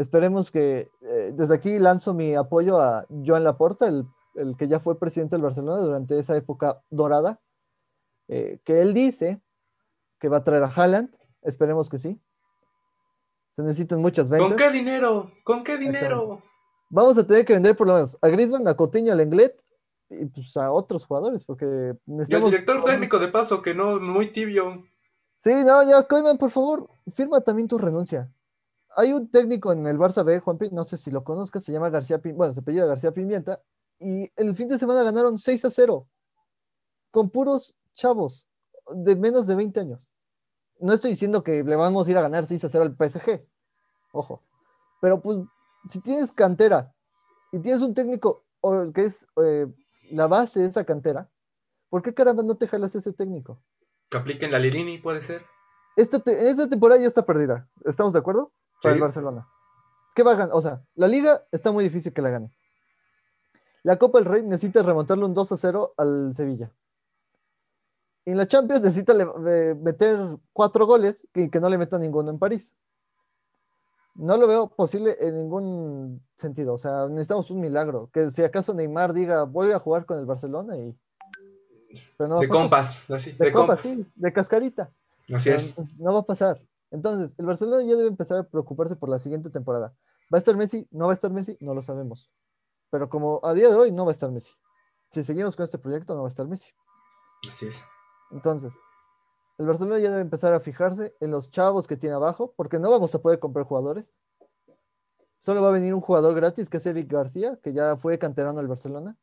Esperemos 0.00 0.50
que 0.50 0.90
eh, 1.02 1.30
desde 1.34 1.54
aquí 1.54 1.78
lanzo 1.78 2.14
mi 2.14 2.34
apoyo 2.34 2.80
a 2.80 3.04
Joan 3.10 3.44
Laporta, 3.44 3.86
el, 3.86 4.06
el 4.34 4.56
que 4.56 4.66
ya 4.66 4.80
fue 4.80 4.98
presidente 4.98 5.36
del 5.36 5.42
Barcelona 5.42 5.76
durante 5.76 6.18
esa 6.18 6.34
época 6.36 6.80
dorada, 6.88 7.38
eh, 8.28 8.60
que 8.64 8.80
él 8.80 8.94
dice 8.94 9.42
que 10.18 10.30
va 10.30 10.38
a 10.38 10.44
traer 10.44 10.62
a 10.62 10.68
Haaland, 10.74 11.14
esperemos 11.42 11.90
que 11.90 11.98
sí. 11.98 12.18
Se 13.56 13.62
necesitan 13.62 14.00
muchas 14.00 14.30
ventas. 14.30 14.48
¿Con 14.48 14.56
qué 14.56 14.70
dinero? 14.70 15.32
¿Con 15.44 15.64
qué 15.64 15.76
dinero? 15.76 16.42
Vamos 16.88 17.18
a 17.18 17.26
tener 17.26 17.44
que 17.44 17.52
vender 17.52 17.76
por 17.76 17.86
lo 17.86 17.92
menos 17.92 18.16
a 18.22 18.28
Griezmann, 18.28 18.66
a 18.68 18.74
Coutinho, 18.74 19.12
a 19.12 19.16
Lenglet 19.16 19.54
y 20.08 20.24
pues 20.24 20.56
a 20.56 20.72
otros 20.72 21.04
jugadores, 21.04 21.44
porque 21.44 21.66
Y 21.66 21.68
el 21.68 21.98
necesitamos... 22.06 22.50
director 22.52 22.84
técnico 22.84 23.18
de 23.18 23.28
paso, 23.28 23.60
que 23.60 23.74
no, 23.74 24.00
muy 24.00 24.32
tibio. 24.32 24.82
Sí, 25.36 25.50
no, 25.62 25.82
ya, 25.86 26.02
Koeman, 26.08 26.38
por 26.38 26.50
favor, 26.50 26.88
firma 27.14 27.42
también 27.42 27.68
tu 27.68 27.76
renuncia. 27.76 28.32
Hay 28.96 29.12
un 29.12 29.30
técnico 29.30 29.72
en 29.72 29.86
el 29.86 29.98
Barça 29.98 30.24
B, 30.24 30.40
Juanpi, 30.40 30.70
no 30.70 30.84
sé 30.84 30.96
si 30.96 31.10
lo 31.10 31.22
conozcas, 31.24 31.62
se 31.64 31.72
llama 31.72 31.90
García 31.90 32.18
Pimienta, 32.18 32.38
bueno, 32.38 32.52
se 32.54 32.60
apellida 32.60 32.86
García 32.86 33.12
Pimienta, 33.12 33.60
y 33.98 34.30
el 34.36 34.56
fin 34.56 34.68
de 34.68 34.78
semana 34.78 35.02
ganaron 35.02 35.38
6 35.38 35.64
a 35.64 35.70
0, 35.70 36.08
con 37.10 37.30
puros 37.30 37.74
chavos 37.94 38.46
de 38.92 39.14
menos 39.16 39.46
de 39.46 39.54
20 39.54 39.80
años. 39.80 40.00
No 40.80 40.92
estoy 40.92 41.10
diciendo 41.10 41.42
que 41.42 41.62
le 41.62 41.76
vamos 41.76 42.06
a 42.06 42.10
ir 42.10 42.18
a 42.18 42.22
ganar 42.22 42.46
6 42.46 42.64
a 42.64 42.68
0 42.68 42.84
al 42.84 42.96
PSG, 42.96 43.44
ojo, 44.12 44.42
pero 45.00 45.20
pues 45.20 45.38
si 45.90 46.00
tienes 46.00 46.32
cantera 46.32 46.92
y 47.52 47.58
tienes 47.60 47.82
un 47.82 47.94
técnico 47.94 48.44
que 48.94 49.04
es 49.04 49.26
eh, 49.42 49.66
la 50.10 50.26
base 50.26 50.60
de 50.60 50.66
esa 50.66 50.84
cantera, 50.84 51.30
¿por 51.88 52.02
qué 52.02 52.12
caramba 52.14 52.42
no 52.42 52.56
te 52.56 52.66
jalas 52.66 52.94
ese 52.94 53.12
técnico? 53.12 53.60
Que 54.08 54.18
apliquen 54.18 54.50
la 54.50 54.58
Lirini, 54.58 54.98
puede 54.98 55.20
ser. 55.20 55.42
Esta, 55.96 56.18
te- 56.18 56.48
esta 56.48 56.68
temporada 56.68 57.00
ya 57.00 57.06
está 57.06 57.24
perdida. 57.24 57.68
¿Estamos 57.84 58.12
de 58.12 58.18
acuerdo? 58.18 58.52
Para 58.82 58.94
Sí. 58.94 58.96
el 58.96 59.00
Barcelona. 59.02 59.48
¿Qué 60.14 60.22
va 60.22 60.32
a 60.32 60.34
ganar? 60.36 60.54
O 60.56 60.60
sea, 60.60 60.82
la 60.94 61.06
liga 61.08 61.44
está 61.52 61.70
muy 61.72 61.84
difícil 61.84 62.12
que 62.12 62.22
la 62.22 62.30
gane. 62.30 62.50
La 63.82 63.98
Copa 63.98 64.18
del 64.18 64.26
Rey 64.26 64.42
necesita 64.42 64.82
remontarle 64.82 65.24
un 65.24 65.32
2 65.34 65.52
a 65.52 65.56
0 65.56 65.94
al 65.96 66.34
Sevilla. 66.34 66.70
Y 68.24 68.32
en 68.32 68.36
la 68.36 68.46
Champions 68.46 68.82
necesita 68.82 69.14
le- 69.14 69.74
meter 69.76 70.18
cuatro 70.52 70.86
goles 70.86 71.26
y 71.34 71.48
que 71.48 71.60
no 71.60 71.68
le 71.70 71.78
meta 71.78 71.98
ninguno 71.98 72.30
en 72.30 72.38
París. 72.38 72.74
No 74.16 74.36
lo 74.36 74.46
veo 74.46 74.68
posible 74.68 75.16
en 75.20 75.36
ningún 75.38 76.22
sentido. 76.36 76.74
O 76.74 76.78
sea, 76.78 77.06
necesitamos 77.08 77.50
un 77.50 77.60
milagro. 77.60 78.10
Que 78.12 78.28
si 78.28 78.42
acaso 78.42 78.74
Neymar 78.74 79.14
diga, 79.14 79.44
voy 79.44 79.72
a 79.72 79.78
jugar 79.78 80.04
con 80.04 80.18
el 80.18 80.26
Barcelona 80.26 80.76
y. 80.76 80.94
Pero 82.18 82.28
no 82.28 82.34
va 82.36 82.40
a 82.40 82.42
De 82.42 82.48
pasar. 82.48 82.62
compas, 82.62 83.10
así, 83.10 83.32
De, 83.32 83.46
de 83.46 83.52
compa, 83.52 83.76
compas. 83.76 83.80
sí, 83.80 84.06
de 84.14 84.32
cascarita. 84.32 84.90
Así 85.32 85.48
es. 85.50 85.74
No 85.98 86.12
va 86.12 86.20
a 86.20 86.24
pasar. 86.26 86.60
Entonces, 86.90 87.32
el 87.38 87.46
Barcelona 87.46 87.82
ya 87.82 87.96
debe 87.96 88.08
empezar 88.08 88.38
a 88.38 88.42
preocuparse 88.42 88.96
por 88.96 89.08
la 89.08 89.18
siguiente 89.18 89.50
temporada. 89.50 89.94
¿Va 90.32 90.36
a 90.36 90.38
estar 90.38 90.56
Messi? 90.56 90.88
¿No 90.90 91.06
va 91.06 91.12
a 91.12 91.14
estar 91.14 91.30
Messi? 91.30 91.56
No 91.60 91.74
lo 91.74 91.82
sabemos. 91.82 92.30
Pero 92.90 93.08
como 93.08 93.40
a 93.44 93.54
día 93.54 93.68
de 93.68 93.74
hoy 93.74 93.92
no 93.92 94.04
va 94.04 94.10
a 94.10 94.12
estar 94.12 94.30
Messi. 94.30 94.52
Si 95.10 95.22
seguimos 95.22 95.56
con 95.56 95.64
este 95.64 95.78
proyecto, 95.78 96.14
no 96.14 96.22
va 96.22 96.28
a 96.28 96.30
estar 96.30 96.46
Messi. 96.46 96.70
Así 97.48 97.66
es. 97.66 97.80
Entonces, 98.30 98.72
el 99.58 99.66
Barcelona 99.66 99.98
ya 99.98 100.10
debe 100.10 100.22
empezar 100.22 100.52
a 100.54 100.60
fijarse 100.60 101.14
en 101.20 101.30
los 101.30 101.50
chavos 101.50 101.86
que 101.86 101.96
tiene 101.96 102.14
abajo, 102.14 102.54
porque 102.56 102.78
no 102.78 102.90
vamos 102.90 103.14
a 103.14 103.20
poder 103.20 103.38
comprar 103.38 103.66
jugadores. 103.66 104.18
Solo 105.38 105.62
va 105.62 105.68
a 105.68 105.72
venir 105.72 105.94
un 105.94 106.00
jugador 106.00 106.34
gratis, 106.34 106.68
que 106.68 106.76
es 106.76 106.86
Eric 106.86 107.10
García, 107.10 107.58
que 107.62 107.72
ya 107.72 107.96
fue 107.96 108.18
canterano 108.18 108.58
del 108.58 108.68
Barcelona. 108.68 109.16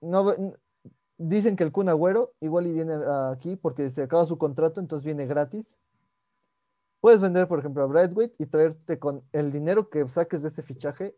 No, 0.00 0.34
dicen 1.28 1.56
que 1.56 1.64
el 1.64 1.72
Kun 1.72 1.88
Agüero 1.88 2.32
igual 2.40 2.66
y 2.66 2.72
viene 2.72 2.94
aquí 3.32 3.56
porque 3.56 3.90
se 3.90 4.02
acaba 4.02 4.26
su 4.26 4.38
contrato, 4.38 4.80
entonces 4.80 5.04
viene 5.04 5.26
gratis. 5.26 5.76
Puedes 7.00 7.20
vender, 7.20 7.48
por 7.48 7.58
ejemplo, 7.58 7.82
a 7.82 7.86
Bradway 7.86 8.32
y 8.38 8.46
traerte 8.46 8.98
con 8.98 9.22
el 9.32 9.50
dinero 9.50 9.88
que 9.88 10.08
saques 10.08 10.42
de 10.42 10.48
ese 10.48 10.62
fichaje 10.62 11.16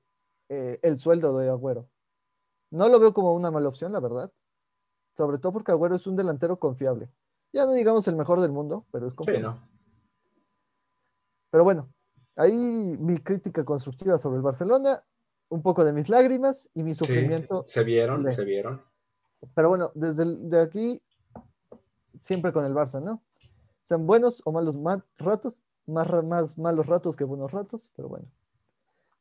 eh, 0.49 0.79
el 0.83 0.99
sueldo 0.99 1.37
de 1.39 1.49
Agüero. 1.51 1.89
No 2.71 2.89
lo 2.89 2.99
veo 2.99 3.13
como 3.13 3.35
una 3.35 3.51
mala 3.51 3.69
opción, 3.69 3.93
la 3.93 4.01
verdad. 4.01 4.33
Sobre 5.17 5.39
todo 5.39 5.53
porque 5.53 5.73
Agüero 5.73 5.95
es 5.97 6.07
un 6.07 6.17
delantero 6.17 6.59
confiable. 6.59 7.09
Ya 7.53 7.67
no 7.67 7.73
digamos 7.73 8.09
el 8.09 8.17
mejor 8.17 8.41
del 8.41 8.51
mundo, 8.51 8.87
pero 8.91 9.07
es 9.07 9.13
Sí, 9.13 9.17
confiable. 9.17 9.43
¿no? 9.43 9.69
Pero 11.51 11.65
bueno, 11.65 11.89
ahí 12.37 12.53
mi 12.53 13.19
crítica 13.19 13.65
constructiva 13.65 14.19
sobre 14.19 14.39
el 14.39 14.43
Barcelona, 14.43 15.05
un 15.51 15.63
poco 15.63 15.85
de 15.85 15.93
mis 15.93 16.09
lágrimas 16.09 16.69
y 16.75 16.83
mi 16.83 16.95
Sí, 16.95 16.99
sufrimiento. 16.99 17.63
se 17.67 17.85
vieron, 17.85 18.33
se 18.33 18.45
vieron. 18.45 18.83
Pero 19.55 19.69
bueno, 19.69 19.91
desde 19.95 20.23
el- 20.25 20.49
de 20.51 20.61
aquí, 20.61 21.03
siempre 22.21 22.53
con 22.53 22.65
el 22.65 22.75
Barça, 22.75 23.03
¿no? 23.03 23.23
Sean 23.85 24.07
buenos 24.07 24.41
o 24.45 24.53
malos 24.53 24.77
ma- 24.77 25.05
ratos, 25.19 25.57
más, 25.87 26.09
más 26.25 26.57
malos 26.57 26.87
ratos 26.87 27.17
que 27.17 27.25
buenos 27.25 27.53
ratos, 27.53 27.91
pero 27.97 28.09
bueno, 28.09 28.27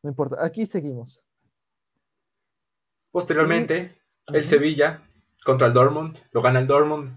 no 0.01 0.09
importa. 0.09 0.43
Aquí 0.43 0.65
seguimos. 0.65 1.21
Posteriormente, 3.11 3.95
el 4.27 4.39
Ujú. 4.41 4.49
Sevilla 4.49 5.01
contra 5.45 5.67
el 5.67 5.73
Dortmund, 5.73 6.17
lo 6.31 6.41
gana 6.41 6.59
el 6.59 6.67
Dortmund 6.67 7.15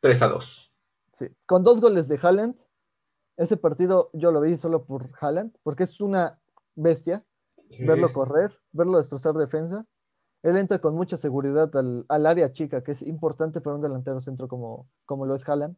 3 0.00 0.22
a 0.22 0.28
2. 0.28 0.72
Sí, 1.12 1.26
con 1.46 1.64
dos 1.64 1.80
goles 1.80 2.06
de 2.08 2.18
Haaland. 2.22 2.56
Ese 3.36 3.56
partido 3.56 4.10
yo 4.12 4.30
lo 4.32 4.40
vi 4.40 4.56
solo 4.56 4.84
por 4.84 5.10
Haaland, 5.20 5.56
porque 5.62 5.84
es 5.84 6.00
una 6.00 6.40
bestia. 6.74 7.24
verlo 7.80 8.12
correr, 8.14 8.58
verlo 8.72 8.96
destrozar 8.96 9.34
defensa. 9.34 9.84
Él 10.42 10.56
entra 10.56 10.80
con 10.80 10.94
mucha 10.94 11.16
seguridad 11.16 11.70
al, 11.76 12.26
área 12.26 12.52
chica, 12.52 12.82
que 12.82 12.92
es 12.92 13.02
importante 13.02 13.60
para 13.60 13.76
un 13.76 13.82
delantero 13.82 14.20
centro 14.20 14.48
como, 14.48 14.88
como 15.04 15.26
lo 15.26 15.34
es 15.34 15.48
Haaland. 15.48 15.76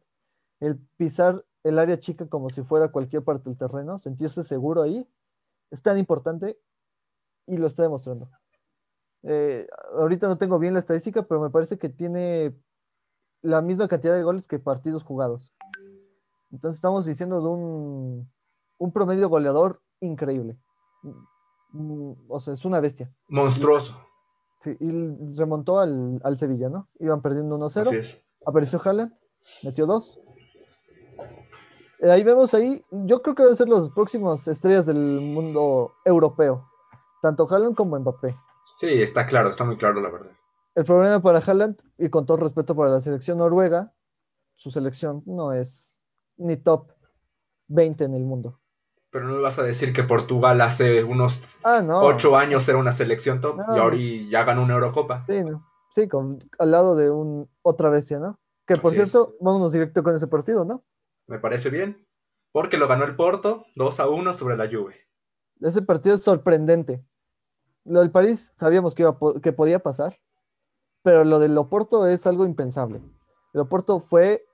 El 0.59 0.77
pisar 0.97 1.43
el 1.63 1.79
área 1.79 1.99
chica 1.99 2.27
como 2.27 2.49
si 2.49 2.63
fuera 2.63 2.91
cualquier 2.91 3.23
parte 3.23 3.49
del 3.49 3.57
terreno, 3.57 3.97
sentirse 3.97 4.43
seguro 4.43 4.81
ahí, 4.81 5.07
es 5.71 5.81
tan 5.81 5.97
importante 5.97 6.59
y 7.47 7.57
lo 7.57 7.67
está 7.67 7.83
demostrando. 7.83 8.29
Eh, 9.23 9.67
ahorita 9.93 10.27
no 10.27 10.37
tengo 10.37 10.57
bien 10.59 10.73
la 10.73 10.79
estadística, 10.79 11.23
pero 11.23 11.41
me 11.41 11.49
parece 11.49 11.77
que 11.77 11.89
tiene 11.89 12.55
la 13.41 13.61
misma 13.61 13.87
cantidad 13.87 14.15
de 14.15 14.23
goles 14.23 14.47
que 14.47 14.59
partidos 14.59 15.03
jugados. 15.03 15.51
Entonces 16.51 16.77
estamos 16.77 17.05
diciendo 17.05 17.41
de 17.41 17.47
un, 17.47 18.31
un 18.77 18.91
promedio 18.91 19.29
goleador 19.29 19.81
increíble 20.01 20.57
mm, 21.71 22.13
o 22.27 22.39
sea, 22.39 22.53
es 22.53 22.65
una 22.65 22.79
bestia. 22.79 23.11
Monstruoso. 23.27 24.10
Sí, 24.61 24.77
y 24.79 25.35
remontó 25.37 25.79
al, 25.79 26.21
al 26.23 26.37
Sevilla, 26.37 26.69
¿no? 26.69 26.87
Iban 26.99 27.21
perdiendo 27.21 27.57
1-0. 27.57 27.87
Así 27.87 27.95
es. 27.95 28.23
Apareció 28.45 28.79
Haaland, 28.83 29.13
metió 29.63 29.85
dos. 29.87 30.19
Eh, 31.99 32.09
ahí 32.09 32.23
vemos 32.23 32.53
ahí, 32.53 32.83
yo 32.91 33.21
creo 33.21 33.35
que 33.35 33.43
van 33.43 33.51
a 33.51 33.55
ser 33.55 33.67
los 33.67 33.89
próximos 33.91 34.47
estrellas 34.47 34.85
del 34.85 34.97
mundo 34.97 35.93
europeo, 36.05 36.67
tanto 37.21 37.47
Haaland 37.49 37.75
como 37.75 37.99
Mbappé. 37.99 38.35
Sí, 38.79 39.01
está 39.01 39.25
claro, 39.25 39.49
está 39.49 39.63
muy 39.63 39.77
claro 39.77 40.01
la 40.01 40.09
verdad. 40.09 40.31
El 40.73 40.85
problema 40.85 41.21
para 41.21 41.39
Haaland, 41.39 41.81
y 41.97 42.09
con 42.09 42.25
todo 42.25 42.37
respeto 42.37 42.75
para 42.75 42.91
la 42.91 42.99
selección 42.99 43.39
noruega, 43.39 43.93
su 44.55 44.71
selección 44.71 45.23
no 45.25 45.53
es 45.53 46.01
ni 46.37 46.55
top 46.57 46.91
20 47.67 48.03
en 48.03 48.15
el 48.15 48.23
mundo. 48.23 48.60
Pero 49.11 49.27
no 49.27 49.33
me 49.35 49.41
vas 49.41 49.59
a 49.59 49.63
decir 49.63 49.91
que 49.93 50.03
Portugal 50.03 50.61
hace 50.61 51.03
unos 51.03 51.41
Ah, 51.63 51.81
no. 51.85 52.01
ocho 52.01 52.37
años 52.37 52.67
era 52.69 52.77
una 52.77 52.93
selección 52.93 53.41
top 53.41 53.57
No. 53.57 53.75
y 53.75 53.79
ahora 53.79 53.95
y 53.97 54.29
ya 54.29 54.43
ganó 54.45 54.63
una 54.63 54.73
Eurocopa. 54.75 55.25
Sí, 55.27 55.43
no. 55.43 55.67
Sí, 55.93 56.07
con, 56.07 56.39
al 56.57 56.71
lado 56.71 56.95
de 56.95 57.09
un 57.11 57.49
otra 57.61 57.89
bestia, 57.89 58.19
¿no? 58.19 58.39
Que 58.65 58.77
por 58.77 58.93
Así 58.93 59.01
es. 59.01 59.11
cierto, 59.11 59.35
vámonos 59.41 59.73
directo 59.73 60.01
con 60.03 60.15
ese 60.15 60.27
partido, 60.27 60.63
¿no? 60.63 60.83
Me 61.27 61.39
parece 61.39 61.69
bien. 61.69 62.07
Porque 62.53 62.77
lo 62.77 62.87
ganó 62.87 63.03
el 63.05 63.15
Porto 63.15 63.65
2 63.75 63.99
a 63.99 64.07
1 64.09 64.33
sobre 64.33 64.55
la 64.57 64.67
Juve. 64.69 64.95
Ese 65.59 65.81
partido 65.81 66.15
es 66.15 66.21
sorprendente. 66.23 67.05
Lo 67.83 67.99
del 67.99 68.11
París 68.11 68.53
sabíamos 68.57 68.95
que, 68.95 69.03
iba 69.03 69.17
que 69.41 69.51
podía 69.53 69.79
pasar, 69.79 70.17
pero 71.03 71.23
lo 71.25 71.39
del 71.39 71.57
Oporto 71.57 72.07
es 72.07 72.25
algo 72.27 72.45
impensable. 72.45 73.01
El 73.53 73.61
Oporto 73.61 73.99
fue, 73.99 74.45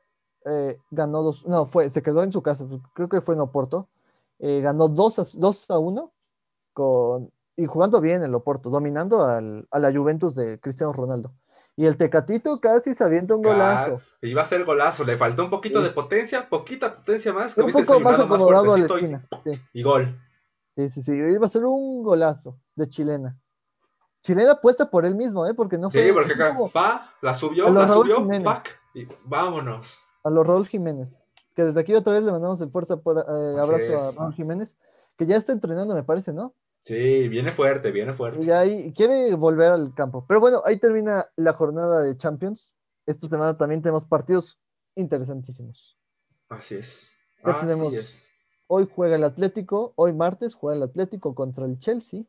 eh, 0.45 0.80
ganó 0.91 1.22
dos, 1.24 1.45
no, 1.45 1.66
fue, 1.68 1.89
se 1.89 2.01
quedó 2.01 2.24
en 2.24 2.32
su 2.32 2.41
casa, 2.41 2.66
creo 2.93 3.10
que 3.10 3.22
fue 3.22 3.36
en 3.36 3.41
Oporto, 3.41 3.89
eh, 4.40 4.62
ganó 4.62 4.88
2 4.88 5.20
a, 5.20 5.24
2 5.40 5.72
a 5.72 5.78
1 5.80 6.14
con, 6.74 7.32
y 7.56 7.66
jugando 7.66 8.00
bien 8.02 8.24
el 8.24 8.36
Oporto, 8.36 8.70
dominando 8.70 9.24
al- 9.26 9.68
a 9.72 9.80
la 9.80 9.92
Juventus 9.92 10.36
de 10.36 10.60
Cristiano 10.60 10.94
Ronaldo. 10.94 11.34
Y 11.76 11.86
el 11.86 11.96
Tecatito 11.96 12.60
casi 12.60 12.96
se 12.96 13.04
avienta 13.04 13.36
un 13.36 13.44
golazo. 13.44 14.00
Iba 14.24 14.42
a 14.42 14.46
ser 14.46 14.66
golazo. 14.66 15.04
Le 15.04 15.16
faltó 15.16 15.44
un 15.44 15.52
poquito 15.52 15.80
Sí. 15.80 15.86
de 15.86 15.92
potencia, 15.92 16.50
poquita 16.50 16.96
potencia 16.96 17.32
más. 17.34 17.54
Que 17.54 17.62
Un 17.62 17.72
poco 17.72 18.00
más 18.00 18.20
acomodado 18.20 18.74
a 18.74 18.78
la 18.80 18.88
y- 18.88 18.92
esquina. 18.92 19.28
Sí. 19.44 19.52
y 19.74 19.84
gol. 19.84 20.20
Sí, 20.76 20.90
sí, 20.90 21.02
sí. 21.04 21.12
Iba 21.14 21.46
a 21.46 21.50
ser 21.50 21.66
un 21.66 22.02
golazo 22.04 22.58
de 22.76 22.90
chilena. 22.90 23.38
Chilena 24.24 24.60
puesta 24.60 24.90
por 24.90 25.06
él 25.06 25.14
mismo, 25.16 25.46
¿eh? 25.46 25.54
Porque 25.54 25.78
no 25.78 25.92
fue. 25.92 26.06
Sí, 26.08 26.12
porque 26.14 26.34
acá 26.34 26.58
va, 26.76 27.12
la 27.22 27.36
subió, 27.36 27.70
la 27.70 27.86
Raúl 27.86 28.08
subió, 28.08 28.18
Jiménez. 28.18 28.46
pac, 28.46 28.70
y 28.96 29.08
vámonos. 29.24 30.00
a 30.24 30.30
los 30.32 30.46
Raúl 30.46 30.68
Jiménez. 30.68 31.16
Que 31.58 31.64
desde 31.64 31.80
aquí 31.80 31.95
otra 31.95 32.14
vez 32.14 32.22
le 32.22 32.32
mandamos 32.32 32.62
el 32.62 32.70
fuerza 32.70 32.97
por, 32.97 33.18
eh, 33.18 33.60
abrazo 33.60 33.97
a. 33.97 34.12
Raúl 34.12 34.34
Jiménez, 34.36 34.78
que 35.18 35.26
ya 35.26 35.38
está 35.38 35.53
entrenando, 35.53 35.95
me 35.95 36.03
parece, 36.03 36.32
¿no? 36.32 36.53
Sí, 36.84 37.28
viene 37.28 37.51
fuerte, 37.51 37.89
viene 37.91 38.12
Y 38.12 38.16
fuerte. 38.16 38.45
ya 38.45 38.60
ahí 38.60 38.93
quiere 38.93 39.34
volver 39.34 39.72
al 39.72 39.91
campo. 39.95 40.24
Pero 40.28 40.39
bueno, 40.39 40.62
ahí 40.66 40.78
termina 40.78 41.26
la 41.36 41.53
jornada 41.53 42.03
de 42.03 42.16
Champions. 42.16 42.76
Esta 43.08 43.28
semana 43.28 43.58
también 43.58 43.82
tenemos 43.82 44.05
partidos 44.05 44.60
interesantísimos. 44.95 45.97
Así 46.47 46.76
es. 46.76 47.10
Ya 47.43 47.53
Así 47.53 47.66
tenemos- 47.66 47.93
es. 47.95 48.22
Hoy 48.68 48.88
juega 48.93 49.16
el 49.16 49.24
Atlético, 49.24 49.93
hoy 49.95 50.14
martes 50.14 50.53
juega 50.53 50.78
el 50.78 50.84
Atlético 50.84 51.34
contra 51.34 51.66
el 51.66 51.80
Chelsea. 51.80 52.22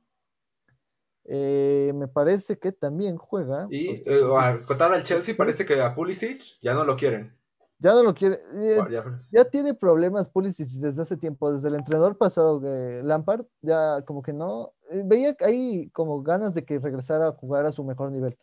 Eh, 1.24 1.92
me 1.94 2.08
parece 2.08 2.58
que 2.58 2.72
también 2.72 3.18
juega. 3.18 3.66
Y 3.70 4.02
eh, 4.06 4.22
a 4.38 4.60
contar 4.62 4.92
al 4.92 5.02
Chelsea 5.04 5.36
parece 5.36 5.66
que 5.66 5.80
a 5.82 5.94
Pulisic 5.94 6.42
ya 6.62 6.72
no 6.74 6.84
lo 6.84 6.96
quieren. 6.96 7.36
Ya 7.78 7.92
no 7.92 8.02
lo 8.02 8.14
quiere. 8.14 8.38
eh, 8.54 8.80
ya- 8.90 9.22
ya 9.30 9.44
tiene 9.44 9.74
problemas 9.74 10.28
Pulisic 10.28 10.68
desde 10.68 11.02
hace 11.02 11.16
tiempo, 11.16 11.52
desde 11.52 11.68
el 11.68 11.74
entrenador 11.74 12.16
pasado 12.16 12.60
que 12.60 13.02
Lampard, 13.04 13.44
ya 13.62 14.02
como 14.06 14.22
que 14.22 14.32
no, 14.32 14.72
eh, 14.90 15.02
veía 15.04 15.34
que 15.34 15.44
hay 15.44 15.90
como 15.90 16.22
ganas 16.22 16.54
de 16.54 16.64
que 16.64 16.78
regresara 16.78 17.28
a 17.28 17.32
jugar 17.32 17.66
a 17.66 17.72
su 17.72 17.84
mejor 17.84 18.10
nivel, 18.10 18.38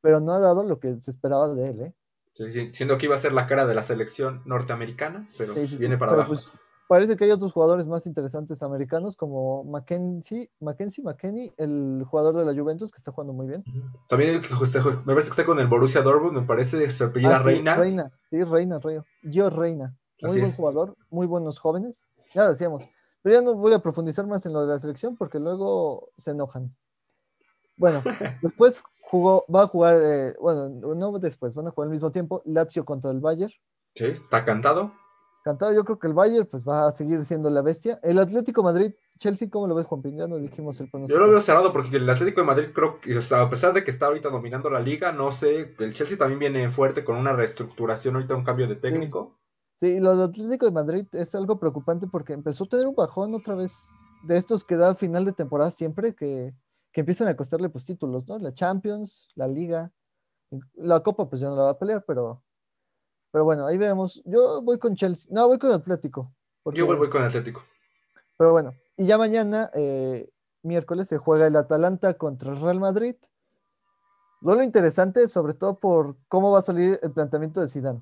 pero 0.00 0.18
no 0.20 0.32
ha 0.32 0.38
dado 0.38 0.62
lo 0.64 0.80
que 0.80 1.00
se 1.00 1.10
esperaba 1.10 1.48
de 1.54 1.68
él, 1.68 1.80
¿eh? 1.82 1.94
sí, 2.32 2.70
siendo 2.72 2.96
que 2.96 3.06
iba 3.06 3.16
a 3.16 3.18
ser 3.18 3.32
la 3.32 3.46
cara 3.46 3.66
de 3.66 3.74
la 3.74 3.82
selección 3.82 4.42
norteamericana, 4.46 5.28
pero 5.36 5.52
Sí, 5.54 5.60
sí, 5.62 5.68
sí, 5.68 5.76
viene 5.78 5.98
para 5.98 6.12
pero 6.12 6.22
abajo. 6.22 6.34
pues, 6.34 6.50
parece 6.90 7.16
que 7.16 7.22
hay 7.22 7.30
otros 7.30 7.52
jugadores 7.52 7.86
más 7.86 8.04
interesantes 8.04 8.64
americanos 8.64 9.14
como 9.14 9.62
Mackenzie, 9.62 10.50
Mackenzie 10.58 11.04
McKennie, 11.04 11.52
el 11.56 12.02
jugador 12.04 12.34
de 12.34 12.44
la 12.44 12.52
Juventus 12.52 12.90
que 12.90 12.96
está 12.96 13.12
jugando 13.12 13.32
muy 13.32 13.46
bien. 13.46 13.62
También 14.08 14.34
el 14.34 14.40
que 14.40 14.48
me 14.48 14.58
parece 15.14 15.28
que 15.28 15.30
está 15.30 15.44
con 15.46 15.60
el 15.60 15.68
Borussia 15.68 16.02
Dortmund, 16.02 16.38
me 16.38 16.42
parece 16.42 16.90
se 16.90 17.04
apellida 17.04 17.36
Ah, 17.36 17.38
sí, 17.38 17.44
Reina. 17.44 17.76
Reina, 17.76 18.10
sí, 18.28 18.42
Reina, 18.42 18.80
Reina. 18.80 19.04
Gio 19.22 19.50
Reina. 19.50 19.96
Muy 20.20 20.30
Así 20.30 20.40
buen 20.40 20.50
es. 20.50 20.56
jugador, 20.56 20.96
muy 21.10 21.28
buenos 21.28 21.60
jóvenes. 21.60 22.02
Ya 22.34 22.42
lo 22.42 22.50
decíamos. 22.50 22.82
Pero 23.22 23.36
ya 23.36 23.40
no 23.40 23.54
voy 23.54 23.72
a 23.72 23.78
profundizar 23.78 24.26
más 24.26 24.44
en 24.46 24.52
lo 24.52 24.62
de 24.62 24.72
la 24.72 24.80
selección 24.80 25.16
porque 25.16 25.38
luego 25.38 26.10
se 26.16 26.32
enojan. 26.32 26.74
Bueno, 27.76 28.02
después 28.42 28.82
jugó, 29.02 29.44
va 29.46 29.62
a 29.62 29.68
jugar, 29.68 29.96
eh, 30.02 30.34
bueno, 30.40 30.68
no 30.68 31.16
después, 31.20 31.54
van 31.54 31.68
a 31.68 31.70
jugar 31.70 31.86
al 31.86 31.92
mismo 31.92 32.10
tiempo 32.10 32.42
Lazio 32.46 32.84
contra 32.84 33.12
el 33.12 33.20
Bayern. 33.20 33.52
Sí, 33.94 34.06
está 34.06 34.44
cantado. 34.44 34.90
Cantado, 35.42 35.72
yo 35.72 35.84
creo 35.84 35.98
que 35.98 36.06
el 36.06 36.12
Bayern 36.12 36.46
pues 36.46 36.64
va 36.68 36.86
a 36.86 36.92
seguir 36.92 37.24
siendo 37.24 37.48
la 37.48 37.62
bestia. 37.62 37.98
El 38.02 38.18
Atlético 38.18 38.62
Madrid, 38.62 38.92
Chelsea, 39.18 39.48
¿cómo 39.50 39.66
lo 39.66 39.74
ves, 39.74 39.86
Juan 39.86 40.02
Ya 40.02 40.26
no 40.26 40.36
dijimos 40.36 40.78
el 40.80 40.86
Yo 40.86 40.90
pronóstico. 40.90 41.20
lo 41.20 41.30
veo 41.30 41.40
cerrado 41.40 41.72
porque 41.72 41.96
el 41.96 42.08
Atlético 42.08 42.42
de 42.42 42.46
Madrid 42.46 42.68
creo 42.74 43.00
que, 43.00 43.16
o 43.16 43.22
sea, 43.22 43.42
a 43.42 43.50
pesar 43.50 43.72
de 43.72 43.82
que 43.82 43.90
está 43.90 44.06
ahorita 44.06 44.28
dominando 44.28 44.68
la 44.68 44.80
liga, 44.80 45.12
no 45.12 45.32
sé, 45.32 45.74
el 45.78 45.94
Chelsea 45.94 46.18
también 46.18 46.38
viene 46.40 46.68
fuerte 46.68 47.04
con 47.04 47.16
una 47.16 47.32
reestructuración, 47.32 48.16
ahorita 48.16 48.34
un 48.34 48.44
cambio 48.44 48.68
de 48.68 48.76
técnico. 48.76 49.38
Sí, 49.80 49.98
lo 49.98 50.10
del 50.10 50.28
Atlético 50.28 50.66
de 50.66 50.72
Madrid 50.72 51.06
es 51.12 51.34
algo 51.34 51.58
preocupante 51.58 52.06
porque 52.06 52.34
empezó 52.34 52.64
a 52.64 52.68
tener 52.68 52.86
un 52.86 52.94
bajón 52.94 53.34
otra 53.34 53.54
vez 53.54 53.82
de 54.24 54.36
estos 54.36 54.62
que 54.62 54.76
da 54.76 54.94
final 54.94 55.24
de 55.24 55.32
temporada 55.32 55.70
siempre, 55.70 56.14
que, 56.14 56.52
que 56.92 57.00
empiezan 57.00 57.28
a 57.28 57.36
costarle 57.36 57.70
pues 57.70 57.86
títulos, 57.86 58.28
¿no? 58.28 58.38
La 58.38 58.52
Champions, 58.52 59.30
la 59.34 59.48
Liga, 59.48 59.90
la 60.74 61.00
Copa 61.02 61.28
pues 61.28 61.40
ya 61.40 61.48
no 61.48 61.56
la 61.56 61.62
va 61.62 61.70
a 61.70 61.78
pelear, 61.78 62.04
pero, 62.06 62.42
pero 63.30 63.44
bueno, 63.44 63.66
ahí 63.66 63.76
vemos. 63.78 64.22
Yo 64.24 64.60
voy 64.62 64.78
con 64.78 64.94
Chelsea, 64.96 65.32
no, 65.34 65.46
voy 65.48 65.58
con 65.58 65.72
Atlético. 65.72 66.32
porque- 66.62 66.78
Yo 66.78 66.86
voy 66.86 67.08
con 67.08 67.22
Atlético. 67.22 67.62
Pero 68.36 68.52
bueno, 68.52 68.74
y 68.96 69.06
ya 69.06 69.18
mañana, 69.18 69.70
eh, 69.74 70.28
miércoles, 70.62 71.08
se 71.08 71.18
juega 71.18 71.46
el 71.46 71.56
Atalanta 71.56 72.14
contra 72.14 72.50
el 72.52 72.60
Real 72.60 72.80
Madrid. 72.80 73.16
Duelo 74.40 74.62
interesante, 74.62 75.28
sobre 75.28 75.54
todo 75.54 75.78
por 75.78 76.16
cómo 76.28 76.50
va 76.50 76.60
a 76.60 76.62
salir 76.62 76.98
el 77.02 77.12
planteamiento 77.12 77.60
de 77.60 77.68
Zidane. 77.68 78.00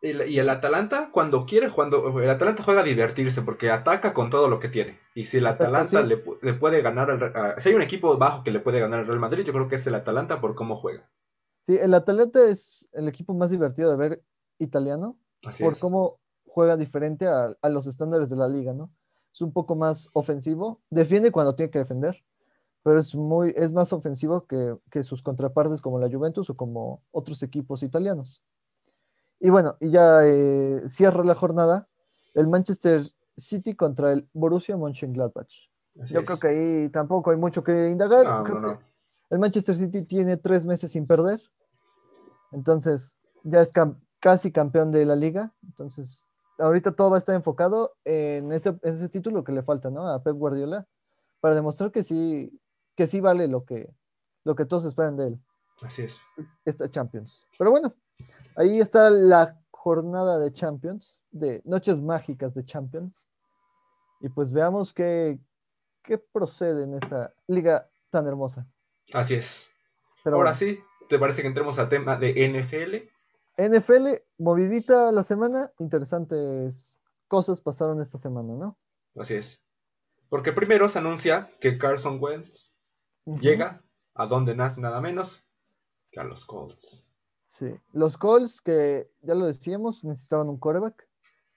Y, 0.00 0.38
el 0.38 0.48
Atalanta, 0.48 1.08
cuando 1.10 1.44
quiere, 1.44 1.70
cuando 1.70 2.20
el 2.20 2.30
Atalanta 2.30 2.62
juega 2.62 2.82
a 2.82 2.84
divertirse, 2.84 3.42
porque 3.42 3.70
ataca 3.70 4.12
con 4.14 4.30
todo 4.30 4.48
lo 4.48 4.60
que 4.60 4.68
tiene. 4.68 4.98
Y 5.14 5.24
si 5.24 5.38
el 5.38 5.46
Atalanta 5.46 6.02
le, 6.02 6.22
le 6.42 6.54
puede 6.54 6.82
ganar 6.82 7.10
al 7.10 7.22
a- 7.36 7.58
si 7.60 7.70
hay 7.70 7.74
un 7.74 7.82
equipo 7.82 8.16
bajo 8.16 8.44
que 8.44 8.52
le 8.52 8.60
puede 8.60 8.78
ganar 8.78 9.00
al 9.00 9.06
Real 9.06 9.18
Madrid, 9.18 9.44
yo 9.44 9.52
creo 9.52 9.66
que 9.68 9.74
es 9.76 9.86
el 9.88 9.94
Atalanta 9.96 10.40
por 10.40 10.54
cómo 10.54 10.76
juega. 10.76 11.08
Sí, 11.68 11.76
el 11.78 11.92
Atalanta 11.92 12.42
es 12.48 12.88
el 12.92 13.08
equipo 13.08 13.34
más 13.34 13.50
divertido 13.50 13.90
de 13.90 13.96
ver 13.96 14.22
italiano 14.58 15.18
Así 15.44 15.62
por 15.62 15.74
es. 15.74 15.78
cómo 15.78 16.18
juega 16.46 16.78
diferente 16.78 17.26
a, 17.28 17.54
a 17.60 17.68
los 17.68 17.86
estándares 17.86 18.30
de 18.30 18.36
la 18.36 18.48
liga, 18.48 18.72
¿no? 18.72 18.90
Es 19.34 19.42
un 19.42 19.52
poco 19.52 19.76
más 19.76 20.08
ofensivo, 20.14 20.80
defiende 20.88 21.30
cuando 21.30 21.54
tiene 21.54 21.70
que 21.70 21.78
defender, 21.78 22.24
pero 22.82 22.98
es, 22.98 23.14
muy, 23.14 23.52
es 23.54 23.70
más 23.72 23.92
ofensivo 23.92 24.46
que, 24.46 24.76
que 24.90 25.02
sus 25.02 25.22
contrapartes 25.22 25.82
como 25.82 25.98
la 25.98 26.10
Juventus 26.10 26.48
o 26.48 26.56
como 26.56 27.02
otros 27.10 27.42
equipos 27.42 27.82
italianos. 27.82 28.42
Y 29.38 29.50
bueno, 29.50 29.76
y 29.78 29.90
ya 29.90 30.20
eh, 30.24 30.82
cierra 30.88 31.22
la 31.22 31.34
jornada 31.34 31.86
el 32.34 32.48
Manchester 32.48 33.02
City 33.36 33.74
contra 33.76 34.12
el 34.12 34.26
Borussia 34.32 34.76
Mönchengladbach. 34.78 35.68
Así 36.00 36.14
Yo 36.14 36.20
es. 36.20 36.26
creo 36.26 36.38
que 36.38 36.48
ahí 36.48 36.88
tampoco 36.88 37.30
hay 37.30 37.36
mucho 37.36 37.62
que 37.62 37.90
indagar. 37.90 38.24
No, 38.24 38.42
Creo 38.42 38.60
no, 38.60 38.68
no. 38.72 38.78
que 38.78 38.84
el 39.30 39.38
Manchester 39.38 39.76
City 39.76 40.02
tiene 40.02 40.38
tres 40.38 40.64
meses 40.64 40.90
sin 40.92 41.06
perder. 41.06 41.40
Entonces, 42.52 43.16
ya 43.42 43.60
es 43.60 43.72
cam- 43.72 44.00
casi 44.20 44.52
campeón 44.52 44.90
de 44.90 45.04
la 45.04 45.16
liga. 45.16 45.52
Entonces, 45.62 46.24
ahorita 46.58 46.92
todo 46.92 47.10
va 47.10 47.16
a 47.16 47.18
estar 47.20 47.34
enfocado 47.34 47.96
en 48.04 48.52
ese, 48.52 48.72
título 49.10 49.44
que 49.44 49.52
le 49.52 49.62
falta, 49.62 49.90
¿no? 49.90 50.06
A 50.08 50.22
Pep 50.22 50.34
Guardiola, 50.34 50.86
para 51.40 51.54
demostrar 51.54 51.92
que 51.92 52.02
sí, 52.02 52.60
que 52.96 53.06
sí 53.06 53.20
vale 53.20 53.48
lo 53.48 53.64
que, 53.64 53.92
lo 54.44 54.54
que 54.54 54.64
todos 54.64 54.84
esperan 54.84 55.16
de 55.16 55.28
él, 55.28 55.40
Así 55.82 56.02
es. 56.02 56.16
esta 56.64 56.90
Champions. 56.90 57.46
Pero 57.58 57.70
bueno, 57.70 57.94
ahí 58.56 58.80
está 58.80 59.10
la 59.10 59.60
jornada 59.70 60.38
de 60.38 60.52
Champions, 60.52 61.22
de 61.30 61.62
noches 61.64 62.00
mágicas 62.00 62.54
de 62.54 62.64
Champions. 62.64 63.28
Y 64.20 64.28
pues 64.28 64.52
veamos 64.52 64.92
qué, 64.92 65.38
qué 66.02 66.18
procede 66.18 66.82
en 66.84 66.94
esta 66.94 67.32
liga 67.46 67.88
tan 68.10 68.26
hermosa. 68.26 68.66
Así 69.12 69.34
es. 69.34 69.68
Pero 70.24 70.36
Ahora 70.36 70.50
bueno. 70.50 70.58
sí, 70.58 70.80
¿te 71.08 71.18
parece 71.18 71.42
que 71.42 71.48
entremos 71.48 71.78
al 71.78 71.88
tema 71.88 72.16
de 72.16 72.48
NFL? 72.48 73.08
NFL, 73.60 74.22
movidita 74.38 75.10
la 75.10 75.24
semana, 75.24 75.72
interesantes 75.78 77.00
cosas 77.26 77.60
pasaron 77.60 78.00
esta 78.00 78.18
semana, 78.18 78.54
¿no? 78.54 78.78
Así 79.16 79.34
es. 79.34 79.62
Porque 80.28 80.52
primero 80.52 80.88
se 80.88 80.98
anuncia 80.98 81.50
que 81.60 81.78
Carson 81.78 82.18
Wentz 82.20 82.80
llega 83.40 83.82
a 84.14 84.26
donde 84.26 84.54
nace 84.54 84.80
nada 84.80 85.00
menos 85.00 85.44
que 86.10 86.20
a 86.20 86.24
los 86.24 86.44
Colts. 86.44 87.12
Sí. 87.46 87.74
Los 87.92 88.16
Colts, 88.16 88.60
que 88.60 89.10
ya 89.22 89.34
lo 89.34 89.46
decíamos, 89.46 90.04
necesitaban 90.04 90.48
un 90.48 90.58
quarterback. 90.58 91.08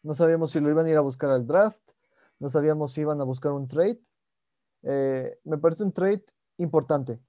No 0.03 0.15
sabíamos 0.15 0.51
si 0.51 0.59
lo 0.59 0.69
iban 0.69 0.85
a 0.85 0.89
ir 0.89 0.97
a 0.97 1.01
buscar 1.01 1.29
al 1.29 1.45
draft, 1.45 1.91
no 2.39 2.49
sabíamos 2.49 2.93
si 2.93 3.01
iban 3.01 3.21
a 3.21 3.25
buscar 3.25 3.51
un 3.51 3.67
trade. 3.67 3.99
Eh, 4.83 5.37
me 5.43 5.57
parece 5.57 5.83
un 5.83 5.91
trade 5.91 6.25
importante. 6.57 7.19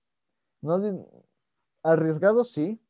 No 0.62 0.80
arriesgado, 1.82 2.44
sí, 2.44 2.80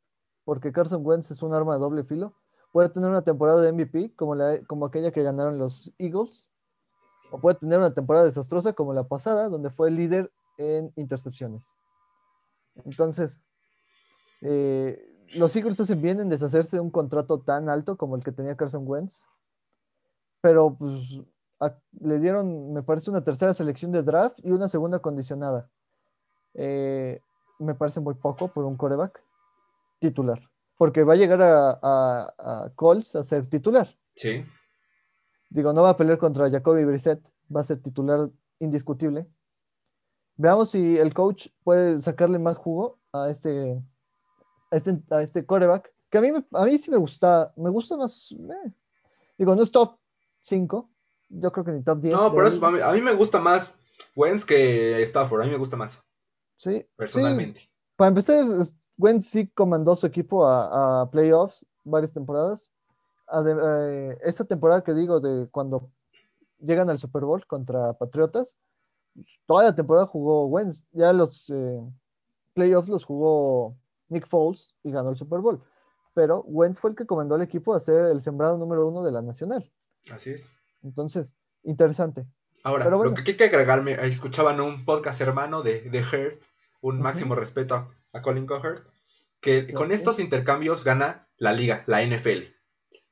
porque 0.45 0.73
Carson 0.73 1.05
Wentz 1.05 1.31
es 1.31 1.43
un 1.43 1.55
arma 1.55 1.75
de 1.75 1.81
doble 1.81 2.05
filo. 2.05 2.35
Puede 2.73 2.89
tener 2.89 3.11
una 3.11 3.23
temporada 3.23 3.61
de 3.61 3.73
MVP 3.73 4.15
como, 4.17 4.35
la, 4.35 4.63
como 4.65 4.87
aquella 4.87 5.13
que 5.13 5.23
ganaron 5.23 5.59
los 5.59 5.93
Eagles, 5.99 6.49
o 7.31 7.39
puede 7.39 7.57
tener 7.57 7.79
una 7.79 7.95
temporada 7.95 8.25
desastrosa 8.25 8.73
como 8.73 8.93
la 8.93 9.05
pasada, 9.05 9.49
donde 9.49 9.71
fue 9.71 9.89
el 9.89 9.97
líder 9.97 10.33
en 10.59 10.93
intercepciones. 10.97 11.65
Entonces, 12.85 13.49
eh, 14.41 15.13
los 15.35 15.55
Eagles 15.57 15.81
hacen 15.81 16.03
bien 16.03 16.21
en 16.21 16.29
deshacerse 16.29 16.77
de 16.77 16.81
un 16.81 16.91
contrato 16.91 17.41
tan 17.41 17.69
alto 17.69 17.97
como 17.97 18.17
el 18.17 18.25
que 18.25 18.33
tenía 18.33 18.57
Carson 18.57 18.85
Wentz, 18.87 19.25
pero 20.41 20.75
pues 20.75 21.21
le 22.01 22.19
dieron, 22.19 22.73
me 22.73 22.83
parece, 22.83 23.11
una 23.11 23.23
tercera 23.23 23.55
selección 23.55 23.93
de 23.93 24.03
draft 24.03 24.39
y 24.43 24.51
una 24.51 24.69
segunda 24.69 24.99
condicionada. 24.99 25.71
Eh, 26.55 27.21
me 27.63 27.75
parece 27.75 28.01
muy 28.01 28.15
poco 28.15 28.49
por 28.49 28.65
un 28.65 28.77
coreback 28.77 29.23
titular, 29.99 30.41
porque 30.77 31.05
va 31.05 31.15
a 31.15 31.17
llegar 31.17 31.41
a, 31.43 31.79
a, 31.83 32.73
Colts 32.75 33.15
a 33.15 33.23
ser 33.23 33.47
titular. 33.47 33.89
Sí. 34.15 34.45
Digo, 35.49 35.73
no 35.73 35.83
va 35.83 35.91
a 35.91 35.97
pelear 35.97 36.19
contra 36.19 36.51
Jacoby 36.51 36.85
Brissett, 36.85 37.21
va 37.55 37.61
a 37.61 37.65
ser 37.65 37.81
titular 37.83 38.29
indiscutible. 38.59 39.27
Veamos 40.37 40.71
si 40.71 40.99
el 40.99 41.13
coach 41.13 41.49
puede 41.63 42.01
sacarle 42.01 42.39
más 42.39 42.57
jugo 42.57 42.99
a 43.13 43.29
este, 43.29 43.83
a 44.71 44.77
este, 44.77 44.99
a 45.11 45.23
este 45.23 45.45
coreback, 45.45 45.93
que 46.11 46.19
a 46.19 46.21
mí, 46.21 46.31
a 46.53 46.65
mí 46.65 46.79
sí 46.79 46.91
me 46.91 46.97
gusta, 46.97 47.53
me 47.57 47.71
gusta 47.71 47.97
más, 47.97 48.33
eh. 48.33 48.73
digo, 49.39 49.55
no 49.55 49.63
es 49.63 49.71
top 49.71 49.99
5, 50.43 50.91
yo 51.29 51.53
creo 51.53 51.65
que 51.65 51.73
ni 51.73 51.83
top 51.83 52.01
10. 52.01 52.15
No, 52.15 52.35
pero 52.35 52.47
eso, 52.47 52.65
a, 52.67 52.93
mí, 52.93 53.01
me 53.01 53.15
gusta 53.15 53.39
más 53.39 53.75
Wentz 54.17 54.45
que 54.45 55.03
Stafford, 55.03 55.43
a 55.43 55.45
mí 55.45 55.51
me 55.51 55.59
gusta 55.59 55.77
más. 55.77 56.02
Sí. 56.63 56.87
Personalmente. 56.95 57.69
Para 57.97 58.09
empezar, 58.11 58.45
Wentz 58.97 59.27
sí 59.27 59.49
comandó 59.49 59.97
su 59.97 60.07
equipo 60.07 60.47
a, 60.47 61.11
playoffs 61.11 61.67
varias 61.83 62.13
temporadas. 62.13 62.71
Eh, 63.45 64.19
esa 64.23 64.45
temporada 64.45 64.85
que 64.85 64.95
digo 64.95 65.19
de 65.19 65.49
cuando 65.49 65.91
llegan 66.61 66.89
al 66.89 66.99
Super 66.99 67.25
Bowl 67.25 67.45
contra 67.47 67.95
Patriotas, 67.95 68.59
toda 69.47 69.65
la 69.65 69.75
temporada 69.75 70.07
jugó 70.07 70.47
Wentz. 70.47 70.85
Ya 70.93 71.13
los 71.13 71.51
eh, 71.51 71.81
playoffs 72.55 72.89
los 72.89 73.05
jugó 73.05 73.77
Nick 74.09 74.29
Foles 74.29 74.77
y 74.85 74.93
ganó 74.93 75.11
el 75.11 75.17
Super 75.17 75.41
Bowl. 75.41 75.61
Pero 76.15 76.43
Wentz 76.47 76.79
fue 76.79 76.91
el 76.91 76.97
que 76.97 77.07
comandó 77.07 77.35
al 77.35 77.43
equipo 77.43 77.75
a 77.75 77.81
ser 77.81 78.13
el 78.13 78.23
sembrado 78.23 78.57
número 78.57 78.87
uno 78.87 79.03
de 79.03 79.11
la 79.11 79.21
nacional. 79.21 79.69
Así 80.13 80.31
es. 80.31 80.49
Entonces, 80.85 81.35
interesante. 81.65 82.25
Ahora, 82.63 82.89
lo 82.89 83.15
que 83.15 83.33
hay 83.33 83.37
que 83.37 83.45
agregarme, 83.45 83.95
escuchaban 84.07 84.61
un 84.61 84.85
podcast 84.85 85.21
hermano 85.21 85.63
de, 85.63 85.81
de 85.91 86.01
Hurt, 86.01 86.41
un 86.83 87.01
máximo 87.01 87.35
respeto 87.35 87.91
a, 88.13 88.23
Colin 88.23 88.47
Cowherd, 88.47 88.83
que 89.41 89.73
con 89.73 89.91
estos 89.91 90.19
intercambios 90.19 90.85
gana 90.85 91.29
la 91.39 91.53
liga, 91.53 91.83
la 91.87 92.05
NFL. 92.05 92.53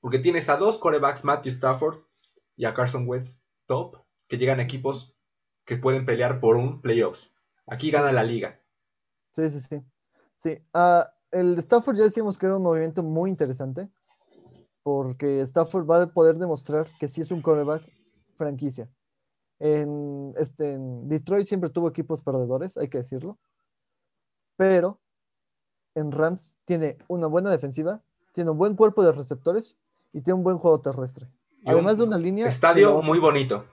Porque 0.00 0.18
tienes 0.18 0.48
a 0.48 0.56
dos 0.56 0.78
corebacks, 0.78 1.24
Matthew 1.24 1.52
Stafford 1.52 2.00
y 2.56 2.66
a 2.66 2.74
Carson 2.74 3.08
Wentz, 3.08 3.42
top, 3.66 3.96
que 4.28 4.36
llegan 4.36 4.60
a 4.60 4.64
equipos 4.64 5.16
que 5.64 5.76
pueden 5.76 6.04
pelear 6.04 6.40
por 6.40 6.56
un 6.56 6.82
playoffs. 6.82 7.32
Aquí 7.66 7.90
gana 7.90 8.12
la 8.12 8.24
liga. 8.24 8.60
Sí, 9.32 9.48
sí, 9.48 9.60
sí. 9.60 9.80
Sí, 10.36 10.58
ah, 10.74 11.10
el 11.30 11.58
Stafford 11.58 11.96
ya 11.96 12.04
decíamos 12.04 12.36
que 12.36 12.46
era 12.46 12.56
un 12.56 12.62
movimiento 12.62 13.02
muy 13.02 13.30
interesante 13.30 13.88
porque 14.82 15.42
Stafford 15.42 15.88
va 15.88 16.02
a 16.02 16.06
poder 16.06 16.36
demostrar 16.36 16.88
que 16.98 17.08
sí 17.08 17.20
es 17.20 17.30
un 17.30 17.42
coreback 17.42 17.82
franquicia. 18.36 18.90
En, 19.58 20.32
este, 20.38 20.72
en 20.72 21.08
Detroit 21.08 21.46
siempre 21.46 21.70
tuvo 21.70 21.88
equipos 21.88 22.22
perdedores, 22.22 22.78
hay 22.78 22.88
que 22.88 22.98
decirlo, 22.98 23.38
pero 24.60 25.00
en 25.94 26.12
Rams 26.12 26.58
tiene 26.66 26.98
una 27.08 27.26
buena 27.26 27.48
defensiva, 27.48 28.02
tiene 28.34 28.50
un 28.50 28.58
buen 28.58 28.76
cuerpo 28.76 29.02
de 29.02 29.10
receptores 29.10 29.78
y 30.12 30.20
tiene 30.20 30.36
un 30.36 30.44
buen 30.44 30.58
juego 30.58 30.82
terrestre. 30.82 31.30
Además 31.64 31.96
de 31.96 32.04
una 32.04 32.18
línea. 32.18 32.46
Estadio 32.46 33.00
muy 33.00 33.18
bonito. 33.18 33.64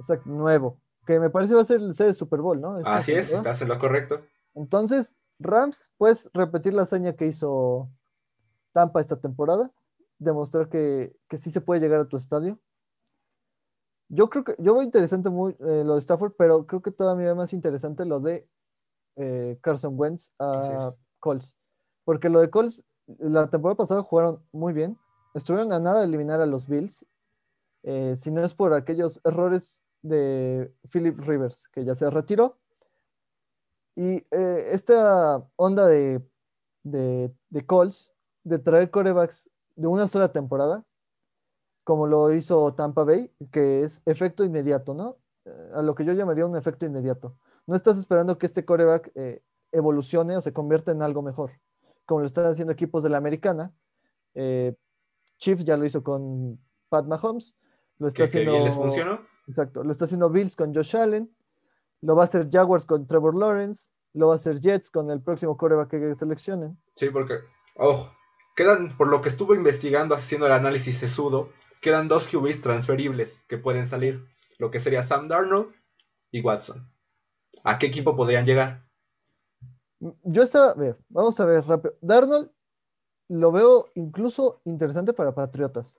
Exacto, 0.00 0.28
nuevo. 0.28 0.80
Que 1.06 1.20
me 1.20 1.30
parece 1.30 1.54
va 1.54 1.60
a 1.60 1.64
ser 1.64 1.80
el 1.80 1.94
sede 1.94 2.08
de 2.08 2.14
Super 2.14 2.40
Bowl, 2.40 2.60
¿no? 2.60 2.80
Así 2.84 3.12
es, 3.12 3.30
estás 3.30 3.62
en 3.62 3.68
lo 3.68 3.78
correcto. 3.78 4.22
Entonces, 4.56 5.14
Rams, 5.38 5.94
puedes 5.98 6.28
repetir 6.34 6.74
la 6.74 6.82
hazaña 6.82 7.12
que 7.12 7.28
hizo 7.28 7.88
Tampa 8.72 9.00
esta 9.00 9.20
temporada, 9.20 9.70
demostrar 10.18 10.68
que, 10.68 11.14
que 11.28 11.38
sí 11.38 11.52
se 11.52 11.60
puede 11.60 11.80
llegar 11.80 12.00
a 12.00 12.08
tu 12.08 12.16
estadio. 12.16 12.58
Yo 14.08 14.28
creo 14.30 14.42
que, 14.42 14.56
yo 14.58 14.74
veo 14.74 14.82
interesante 14.82 15.30
muy, 15.30 15.52
eh, 15.60 15.84
lo 15.86 15.92
de 15.92 16.00
Stafford, 16.00 16.32
pero 16.36 16.66
creo 16.66 16.82
que 16.82 16.90
todavía 16.90 17.36
más 17.36 17.52
interesante 17.52 18.04
lo 18.04 18.18
de 18.18 18.48
eh, 19.16 19.58
Carson 19.60 19.94
Wentz 19.98 20.32
a 20.38 20.94
Colts. 21.20 21.56
Porque 22.04 22.28
lo 22.28 22.40
de 22.40 22.50
Colts, 22.50 22.84
la 23.18 23.48
temporada 23.48 23.76
pasada 23.76 24.02
jugaron 24.02 24.42
muy 24.52 24.72
bien, 24.72 24.98
estuvieron 25.34 25.72
a 25.72 25.80
nada 25.80 26.00
de 26.00 26.06
eliminar 26.06 26.40
a 26.40 26.46
los 26.46 26.68
Bills, 26.68 27.04
eh, 27.82 28.14
si 28.16 28.30
no 28.30 28.42
es 28.42 28.54
por 28.54 28.72
aquellos 28.74 29.20
errores 29.24 29.82
de 30.02 30.72
Philip 30.90 31.18
Rivers, 31.20 31.68
que 31.68 31.84
ya 31.84 31.94
se 31.94 32.08
retiró, 32.10 32.58
y 33.96 34.26
eh, 34.30 34.68
esta 34.72 35.46
onda 35.56 35.86
de, 35.86 36.20
de, 36.82 37.32
de 37.50 37.66
Colts, 37.66 38.12
de 38.42 38.58
traer 38.58 38.90
corebacks 38.90 39.48
de 39.76 39.86
una 39.86 40.08
sola 40.08 40.32
temporada, 40.32 40.84
como 41.84 42.06
lo 42.06 42.32
hizo 42.32 42.74
Tampa 42.74 43.04
Bay, 43.04 43.30
que 43.52 43.82
es 43.82 44.02
efecto 44.06 44.44
inmediato, 44.44 44.94
¿no? 44.94 45.16
Eh, 45.44 45.70
a 45.74 45.82
lo 45.82 45.94
que 45.94 46.04
yo 46.04 46.12
llamaría 46.12 46.46
un 46.46 46.56
efecto 46.56 46.86
inmediato. 46.86 47.36
No 47.66 47.76
estás 47.76 47.98
esperando 47.98 48.38
que 48.38 48.46
este 48.46 48.64
coreback 48.64 49.10
eh, 49.14 49.42
evolucione 49.72 50.36
o 50.36 50.40
se 50.40 50.52
convierta 50.52 50.92
en 50.92 51.02
algo 51.02 51.22
mejor, 51.22 51.52
como 52.04 52.20
lo 52.20 52.26
están 52.26 52.46
haciendo 52.46 52.72
equipos 52.72 53.02
de 53.02 53.10
la 53.10 53.18
americana. 53.18 53.72
Chiefs 55.38 55.64
ya 55.64 55.76
lo 55.76 55.84
hizo 55.84 56.02
con 56.02 56.58
Pat 56.88 57.06
Mahomes. 57.06 57.56
Lo 57.98 58.08
está 58.08 58.24
haciendo, 58.24 58.64
les 58.64 58.74
funcionó. 58.74 59.20
Exacto, 59.46 59.84
lo 59.84 59.92
está 59.92 60.06
haciendo 60.06 60.30
Bills 60.30 60.56
con 60.56 60.74
Josh 60.74 60.96
Allen 60.96 61.30
lo 62.04 62.14
va 62.14 62.22
a 62.22 62.26
hacer 62.26 62.48
Jaguars 62.50 62.84
con 62.84 63.06
Trevor 63.06 63.34
Lawrence, 63.34 63.88
lo 64.12 64.28
va 64.28 64.34
a 64.34 64.36
hacer 64.36 64.60
Jets 64.60 64.90
con 64.90 65.10
el 65.10 65.22
próximo 65.22 65.56
coreback 65.56 65.90
que 65.90 66.14
seleccionen. 66.14 66.78
Sí, 66.94 67.08
porque, 67.08 67.38
ojo, 67.76 68.12
quedan, 68.54 68.96
por 68.96 69.08
lo 69.08 69.22
que 69.22 69.30
estuve 69.30 69.56
investigando, 69.56 70.14
haciendo 70.14 70.46
el 70.46 70.52
análisis 70.52 70.98
sesudo, 70.98 71.50
quedan 71.80 72.08
dos 72.08 72.28
QBs 72.28 72.60
transferibles 72.60 73.42
que 73.48 73.56
pueden 73.56 73.86
salir, 73.86 74.26
lo 74.58 74.70
que 74.70 74.80
sería 74.80 75.02
Sam 75.02 75.28
Darnold 75.28 75.74
y 76.30 76.42
Watson. 76.42 76.86
¿A 77.64 77.78
qué 77.78 77.86
equipo 77.86 78.14
podrían 78.14 78.44
llegar? 78.44 78.84
Yo 80.22 80.42
estaba, 80.42 80.74
vamos 81.08 81.40
a 81.40 81.46
ver 81.46 81.64
rápido. 81.66 81.94
Darnold 82.02 82.50
lo 83.28 83.52
veo 83.52 83.88
incluso 83.94 84.60
interesante 84.64 85.14
para 85.14 85.34
Patriotas. 85.34 85.98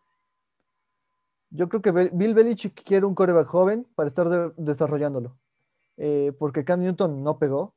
Yo 1.49 1.67
creo 1.67 1.81
que 1.81 1.91
Bill 1.91 2.35
Belichick 2.35 2.83
quiere 2.83 3.05
un 3.05 3.15
coreback 3.15 3.47
joven 3.47 3.87
para 3.95 4.07
estar 4.07 4.53
desarrollándolo. 4.55 5.37
Eh, 5.97 6.33
porque 6.37 6.63
Cam 6.63 6.81
Newton 6.81 7.23
no 7.23 7.39
pegó. 7.39 7.73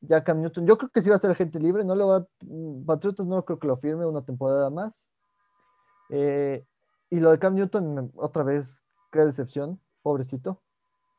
Ya 0.00 0.24
Cam 0.24 0.40
Newton, 0.40 0.66
yo 0.66 0.76
creo 0.76 0.90
que 0.90 1.00
sí 1.00 1.08
va 1.08 1.16
a 1.16 1.20
ser 1.20 1.30
agente 1.30 1.60
libre, 1.60 1.84
no 1.84 1.94
lo 1.94 2.08
va, 2.08 2.26
Patriotas 2.84 3.26
no 3.26 3.42
creo 3.44 3.58
que 3.58 3.68
lo 3.68 3.76
firme 3.76 4.04
una 4.04 4.24
temporada 4.24 4.70
más. 4.70 5.08
Eh, 6.10 6.66
y 7.10 7.20
lo 7.20 7.30
de 7.30 7.38
Cam 7.38 7.54
Newton, 7.54 8.12
otra 8.16 8.42
vez, 8.42 8.82
qué 9.12 9.20
decepción, 9.20 9.80
pobrecito. 10.02 10.60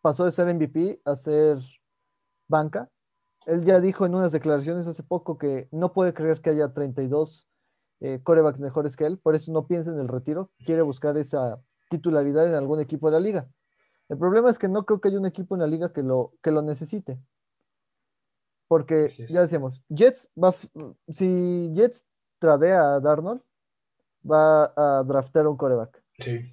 Pasó 0.02 0.26
de 0.26 0.32
ser 0.32 0.54
MVP 0.54 1.02
a 1.06 1.16
ser 1.16 1.60
banca. 2.48 2.89
Él 3.46 3.64
ya 3.64 3.80
dijo 3.80 4.06
en 4.06 4.16
unas 4.16 4.32
declaraciones 4.32 4.88
hace 4.88 5.04
poco 5.04 5.38
que 5.38 5.68
no 5.72 5.93
puede 5.93 6.14
creer 6.14 6.41
que 6.41 6.50
haya 6.50 6.74
32 6.74 7.48
eh, 8.02 8.20
corebacks 8.24 8.60
mejores 8.60 8.96
que 8.96 9.06
él, 9.06 9.18
por 9.20 9.36
eso 9.36 9.52
no 9.52 9.68
piensa 9.68 9.91
en 9.91 10.00
el 10.00 10.08
retiro, 10.08 10.52
quiere 10.66 10.82
buscar 10.82 11.18
esa 11.18 11.62
titularidad 11.89 12.48
en 12.48 12.56
algún 12.56 12.80
equipo 12.80 13.08
de 13.08 13.14
la 13.14 13.20
liga. 13.20 13.48
El 14.10 14.18
problema 14.18 14.50
es 14.50 14.60
que 14.60 14.68
no 14.68 14.86
creo 14.86 15.00
que 15.00 15.10
haya 15.10 15.20
un 15.20 15.26
equipo 15.26 15.56
en 15.56 15.62
la 15.62 15.68
liga 15.68 15.91
que 15.91 16.04
lo, 16.04 16.34
que 16.41 16.52
lo 16.52 16.62
necesite. 16.62 17.20
Porque 18.68 19.10
ya 19.30 19.41
decíamos, 19.41 19.84
Jets 19.89 20.30
va, 20.41 20.54
si 21.08 21.72
Jets 21.74 22.04
tradea 22.39 22.96
a 22.96 23.00
Darnold, 23.00 23.41
va 24.30 24.74
a 24.76 25.04
draftear 25.04 25.48
un 25.48 25.56
coreback. 25.56 26.04
Sí. 26.20 26.52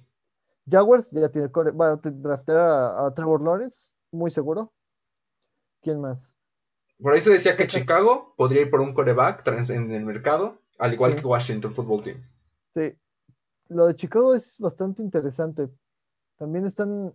Jaguars 0.69 1.11
ya 1.11 1.29
tiene 1.29 1.47
va 1.47 1.91
a 1.91 1.95
draftear 1.97 2.57
a, 2.59 3.13
Trevor 3.13 3.41
Lawrence, 3.41 3.91
muy 4.11 4.29
seguro. 4.29 4.71
¿Quién 5.83 6.01
más? 6.01 6.35
Por 6.99 7.13
ahí 7.13 7.21
se 7.21 7.29
decía 7.29 7.55
que 7.55 7.67
Chicago 7.67 8.33
podría 8.37 8.61
ir 8.61 8.69
por 8.69 8.81
un 8.81 8.93
coreback 8.93 9.45
en 9.69 9.91
el 9.91 10.05
mercado, 10.05 10.61
al 10.79 10.93
igual 10.93 11.15
que 11.15 11.25
Washington 11.25 11.73
Football 11.73 12.03
Team. 12.03 12.23
Sí. 12.73 12.95
Lo 13.67 13.87
de 13.87 13.95
Chicago 13.95 14.33
es 14.33 14.57
bastante 14.59 15.01
interesante. 15.01 15.69
También 16.37 16.65
están 16.65 17.13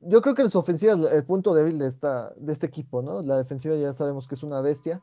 yo 0.00 0.22
creo 0.22 0.34
que 0.34 0.42
en 0.42 0.50
su 0.50 0.58
ofensiva 0.58 0.94
es 0.94 1.12
el 1.12 1.24
punto 1.24 1.54
débil 1.54 1.78
de, 1.78 1.88
esta, 1.88 2.32
de 2.36 2.52
este 2.52 2.66
equipo, 2.66 3.02
¿no? 3.02 3.22
La 3.22 3.36
defensiva 3.36 3.76
ya 3.76 3.92
sabemos 3.92 4.26
que 4.26 4.34
es 4.34 4.42
una 4.42 4.60
bestia. 4.60 5.02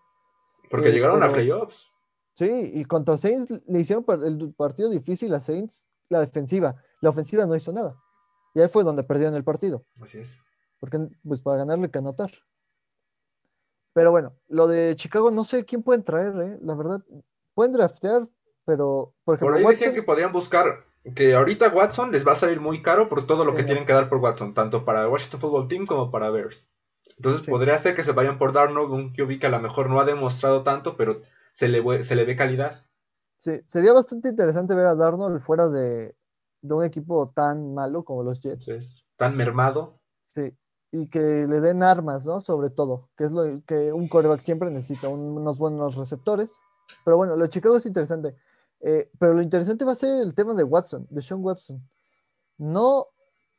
Porque 0.70 0.90
eh, 0.90 0.92
llegaron 0.92 1.22
a 1.22 1.30
playoffs. 1.30 1.88
Sí, 2.36 2.72
y 2.74 2.86
contra 2.86 3.18
Saints 3.18 3.62
le 3.68 3.80
hicieron 3.80 4.04
el 4.24 4.54
partido 4.56 4.90
difícil 4.90 5.34
a 5.36 5.42
Saints, 5.42 5.88
la 6.10 6.20
defensiva. 6.20 6.76
La 7.02 7.10
ofensiva 7.10 7.46
no 7.46 7.56
hizo 7.56 7.72
nada. 7.72 7.96
Y 8.56 8.62
ahí 8.62 8.68
fue 8.68 8.84
donde 8.84 9.04
perdieron 9.04 9.36
el 9.36 9.44
partido. 9.44 9.86
Así 10.02 10.20
es. 10.20 10.36
porque 10.80 11.08
pues 11.24 11.42
para 11.42 11.58
ganarle 11.58 11.86
hay 11.86 11.92
que 11.92 12.00
anotar. 12.00 12.32
Pero 13.94 14.12
bueno, 14.12 14.34
lo 14.48 14.68
de 14.68 14.96
Chicago 14.96 15.32
no 15.32 15.44
sé 15.44 15.66
quién 15.66 15.84
pueden 15.84 16.04
traer, 16.04 16.34
¿eh? 16.42 16.60
la 16.62 16.74
verdad. 16.74 17.02
Pueden 17.54 17.74
draftear, 17.74 18.28
pero 18.66 19.14
por 19.24 19.36
ejemplo. 19.36 19.56
Por 19.56 19.58
ahí 19.58 19.74
decían 19.74 19.94
que 19.94 20.04
podrían 20.04 20.32
buscar 20.32 20.86
que 21.16 21.36
ahorita 21.36 21.70
Watson 21.70 22.12
les 22.12 22.26
va 22.26 22.32
a 22.32 22.36
salir 22.36 22.60
muy 22.60 22.82
caro 22.82 23.10
por 23.10 23.28
todo 23.28 23.46
lo 23.46 23.54
que 23.54 23.64
tienen 23.64 23.86
que 23.86 23.94
dar 23.94 24.10
por 24.10 24.20
Watson, 24.20 24.54
tanto 24.54 24.86
para 24.86 25.08
Washington 25.08 25.42
Football 25.42 25.68
Team 25.68 25.86
como 25.86 26.10
para 26.10 26.30
Bears. 26.30 26.68
Entonces 27.18 27.46
podría 27.48 27.78
ser 27.78 27.96
que 27.96 28.04
se 28.04 28.14
vayan 28.14 28.38
por 28.38 28.54
Darnold, 28.54 28.92
un 28.92 29.14
QB 29.14 29.40
que 29.40 29.48
a 29.48 29.50
lo 29.50 29.60
mejor 29.60 29.90
no 29.90 30.00
ha 30.00 30.06
demostrado 30.06 30.64
tanto, 30.64 30.98
pero 30.98 31.22
se 31.52 31.68
le, 31.68 32.04
se 32.04 32.16
le 32.16 32.26
ve 32.26 32.36
calidad. 32.36 32.86
Sí, 33.38 33.62
sería 33.66 33.94
bastante 33.94 34.30
interesante 34.30 34.74
ver 34.74 34.86
a 34.86 34.96
Darnold 34.96 35.42
fuera 35.42 35.68
de, 35.68 36.16
un 36.62 36.84
equipo 36.84 37.32
tan 37.36 37.74
malo 37.74 38.04
como 38.04 38.24
los 38.24 38.40
Jets. 38.40 39.06
tan 39.18 39.36
mermado. 39.36 40.00
Sí, 40.22 40.54
y 40.94 41.08
que 41.08 41.20
le 41.20 41.60
den 41.60 41.82
armas, 41.82 42.28
¿no? 42.28 42.40
Sobre 42.40 42.70
todo, 42.70 43.10
que 43.18 43.24
es 43.24 43.32
lo 43.32 43.64
que 43.66 43.92
un 43.92 44.08
coreback 44.08 44.42
siempre 44.42 44.70
necesita, 44.70 45.10
unos 45.10 45.58
buenos 45.58 45.96
receptores. 45.96 46.52
Pero 47.04 47.18
bueno, 47.18 47.36
lo 47.36 47.42
de 47.42 47.50
Chicago 47.50 47.78
es 47.78 47.86
interesante. 47.88 48.36
Eh, 48.80 49.10
pero 49.18 49.34
lo 49.34 49.42
interesante 49.42 49.86
va 49.86 49.94
a 49.94 49.96
ser 49.96 50.22
el 50.22 50.36
tema 50.36 50.54
de 50.54 50.64
Watson, 50.64 51.08
de 51.10 51.24
Sean 51.24 51.44
Watson. 51.44 51.82
No, 52.60 53.08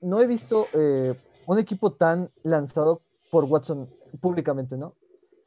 no 0.00 0.20
he 0.20 0.28
visto 0.28 0.68
eh, 0.74 1.20
un 1.48 1.58
equipo 1.58 1.94
tan 1.94 2.30
lanzado 2.44 3.02
por 3.32 3.44
Watson 3.44 3.90
públicamente, 4.20 4.76
¿no? 4.76 4.94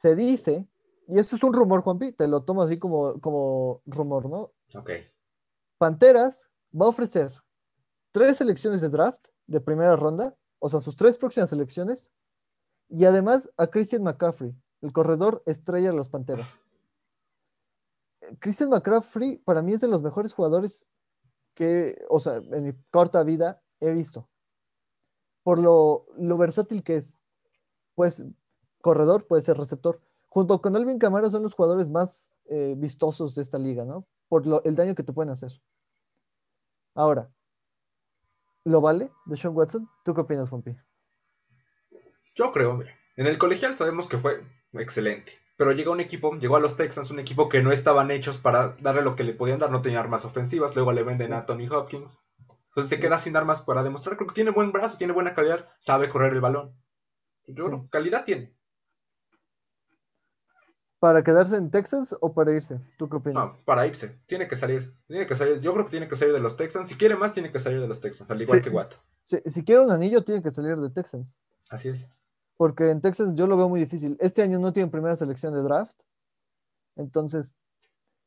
Se 0.02 0.14
dice, 0.14 0.68
y 1.08 1.18
eso 1.18 1.38
es 1.38 1.44
un 1.44 1.54
rumor, 1.54 1.84
Juanpi, 1.84 2.12
te 2.12 2.28
lo 2.28 2.44
tomo 2.44 2.64
así 2.64 2.78
como, 2.78 3.18
como 3.22 3.82
rumor, 3.86 4.30
¿no? 4.30 4.52
Ok. 4.78 4.92
Panteras 5.78 6.50
va 6.74 6.88
a 6.88 6.90
ofrecer 6.90 7.32
tres 8.12 8.36
selecciones 8.36 8.82
de 8.82 8.90
draft 8.90 9.26
de 9.46 9.62
primera 9.62 9.96
ronda, 9.96 10.36
o 10.60 10.70
sea, 10.70 10.80
sus 10.80 10.96
tres 10.96 11.18
próximas 11.18 11.50
selecciones, 11.50 12.12
y 12.90 13.06
además 13.06 13.50
a 13.58 13.68
Christian 13.68 14.04
McCaffrey, 14.04 14.56
el 14.82 14.94
corredor 14.94 15.44
estrella 15.46 15.92
de 15.92 15.98
los 15.98 16.10
Panteras. 16.10 16.48
Christian 18.40 18.70
McCaffrey 18.70 19.38
para 19.38 19.62
mí 19.62 19.74
es 19.74 19.82
de 19.82 19.88
los 19.88 20.02
mejores 20.02 20.34
jugadores 20.34 20.88
que, 21.54 22.06
o 22.10 22.20
sea, 22.20 22.36
en 22.36 22.64
mi 22.66 22.74
corta 22.92 23.24
vida 23.24 23.62
he 23.80 23.92
visto. 23.92 24.30
Por 25.44 25.60
lo, 25.60 26.06
lo 26.18 26.38
versátil 26.38 26.84
que 26.84 26.98
es 26.98 27.18
pues 27.96 28.24
corredor, 28.82 29.26
puede 29.26 29.42
ser 29.42 29.58
receptor. 29.58 30.00
Junto 30.28 30.62
con 30.62 30.76
Alvin 30.76 31.00
Camara 31.00 31.32
son 31.32 31.42
los 31.42 31.56
jugadores 31.56 31.90
más 31.90 32.30
eh, 32.46 32.76
vistosos 32.78 33.34
de 33.34 33.42
esta 33.42 33.58
liga, 33.58 33.86
¿no? 33.86 34.06
Por 34.30 34.44
el 34.66 34.76
daño 34.76 34.94
que 34.94 35.04
te 35.04 35.14
pueden 35.14 35.32
hacer. 35.32 35.52
Ahora, 36.94 37.32
¿lo 38.68 38.82
vale 38.82 39.12
de 39.26 39.38
Sean 39.38 39.56
Watson? 39.56 39.90
¿Tú 40.04 40.14
qué 40.14 40.22
opinas, 40.22 40.50
Juanpi? 40.50 40.76
Yo 42.36 42.52
creo, 42.52 42.80
en 43.16 43.28
el 43.28 43.38
colegial 43.38 43.76
sabemos 43.76 44.08
que 44.08 44.18
fue 44.18 44.44
excelente, 44.74 45.34
pero 45.56 45.72
llegó 45.72 45.94
un 45.94 46.02
equipo, 46.02 46.36
llegó 46.36 46.58
a 46.58 46.60
los 46.60 46.76
Texans, 46.76 47.10
un 47.10 47.20
equipo 47.20 47.50
que 47.50 47.64
no 47.64 47.72
estaban 47.72 48.12
hechos 48.12 48.38
para 48.38 48.76
darle 48.80 49.02
lo 49.02 49.16
que 49.16 49.24
le 49.24 49.34
podían 49.34 49.58
dar, 49.58 49.72
no 49.72 49.82
tenía 49.82 50.00
armas 50.00 50.26
ofensivas, 50.26 50.76
luego 50.76 50.92
le 50.92 51.04
venden 51.04 51.34
a 51.34 51.46
Tony 51.46 51.68
Hopkins, 51.68 52.20
entonces 52.68 52.90
se 52.90 53.00
queda 53.00 53.18
sin 53.18 53.36
armas 53.36 53.62
para 53.62 53.84
demostrar, 53.84 54.18
creo 54.18 54.28
que 54.28 54.36
tiene 54.36 54.52
buen 54.52 54.72
brazo, 54.72 54.98
tiene 54.98 55.14
buena 55.14 55.34
calidad, 55.34 55.70
sabe 55.80 56.10
correr 56.10 56.34
el 56.34 56.42
balón. 56.42 56.76
Yo 57.48 57.88
calidad 57.90 58.26
tiene. 58.26 58.57
¿Para 61.00 61.24
quedarse 61.24 61.56
en 61.58 61.70
Texans 61.70 62.16
o 62.22 62.34
para 62.34 62.52
irse? 62.52 62.80
¿Tú 62.98 63.08
qué 63.08 63.18
opinas? 63.18 63.36
No, 63.36 63.58
para 63.66 63.86
irse. 63.86 64.18
Tiene 64.26 64.48
que 64.48 64.56
salir. 64.56 64.94
Tiene 65.08 65.28
que 65.28 65.36
salir. 65.36 65.62
Yo 65.62 65.74
creo 65.74 65.86
que 65.86 65.92
tiene 65.92 66.08
que 66.08 66.16
salir 66.16 66.34
de 66.34 66.40
los 66.40 66.58
Texans. 66.58 66.88
Si 66.88 66.96
quiere 66.96 67.16
más, 67.16 67.34
tiene 67.34 67.52
que 67.52 67.60
salir 67.60 67.80
de 67.80 67.88
los 67.88 68.02
Texans, 68.02 68.30
al 68.32 68.42
igual 68.42 68.62
que 68.62 68.70
Watt. 68.72 68.94
si 69.24 69.64
quiere 69.64 69.84
un 69.84 69.92
anillo, 69.92 70.24
tiene 70.24 70.42
que 70.42 70.50
salir 70.50 70.76
de 70.78 70.90
Texans. 70.90 71.40
Así 71.70 71.90
es. 71.90 72.08
Porque 72.56 72.90
en 72.90 73.02
Texas 73.02 73.30
yo 73.36 73.46
lo 73.46 73.58
veo 73.58 73.70
muy 73.70 73.80
difícil. 73.80 74.18
Este 74.20 74.42
año 74.42 74.58
no 74.58 74.74
tienen 74.74 74.90
primera 74.90 75.16
selección 75.16 75.54
de 75.54 75.62
draft. 75.62 75.96
Entonces, 76.96 77.56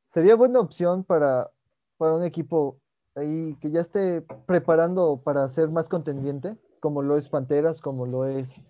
sería 0.06 0.36
buena 0.36 0.60
opción 0.60 1.02
para, 1.02 1.50
para 1.96 2.14
un 2.14 2.24
equipo 2.24 2.78
ahí 3.16 3.56
que 3.60 3.72
ya 3.72 3.80
esté 3.80 4.22
preparando 4.46 5.20
para 5.24 5.48
ser 5.48 5.70
más 5.70 5.88
contendiente, 5.88 6.56
como 6.78 7.02
lo 7.02 7.16
es 7.16 7.28
Panteras, 7.28 7.80
como 7.80 8.06
lo 8.06 8.26
es 8.26 8.60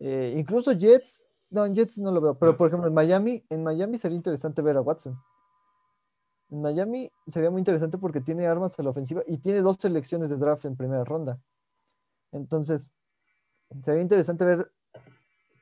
eh, 0.00 0.34
incluso 0.36 0.72
Jets, 0.72 1.28
no, 1.50 1.66
en 1.66 1.74
Jets 1.74 1.98
no 1.98 2.12
lo 2.12 2.20
veo, 2.20 2.34
pero 2.38 2.56
por 2.56 2.68
ejemplo 2.68 2.88
en 2.88 2.94
Miami, 2.94 3.44
en 3.50 3.64
Miami 3.64 3.98
sería 3.98 4.16
interesante 4.16 4.62
ver 4.62 4.76
a 4.76 4.80
Watson. 4.80 5.20
En 6.50 6.62
Miami 6.62 7.12
sería 7.26 7.50
muy 7.50 7.60
interesante 7.60 7.98
porque 7.98 8.20
tiene 8.20 8.46
armas 8.46 8.78
a 8.78 8.82
la 8.82 8.90
ofensiva 8.90 9.22
y 9.26 9.38
tiene 9.38 9.60
dos 9.60 9.76
selecciones 9.78 10.30
de 10.30 10.36
draft 10.36 10.64
en 10.64 10.76
primera 10.76 11.04
ronda. 11.04 11.40
Entonces, 12.32 12.92
sería 13.82 14.00
interesante 14.00 14.44
ver 14.44 14.72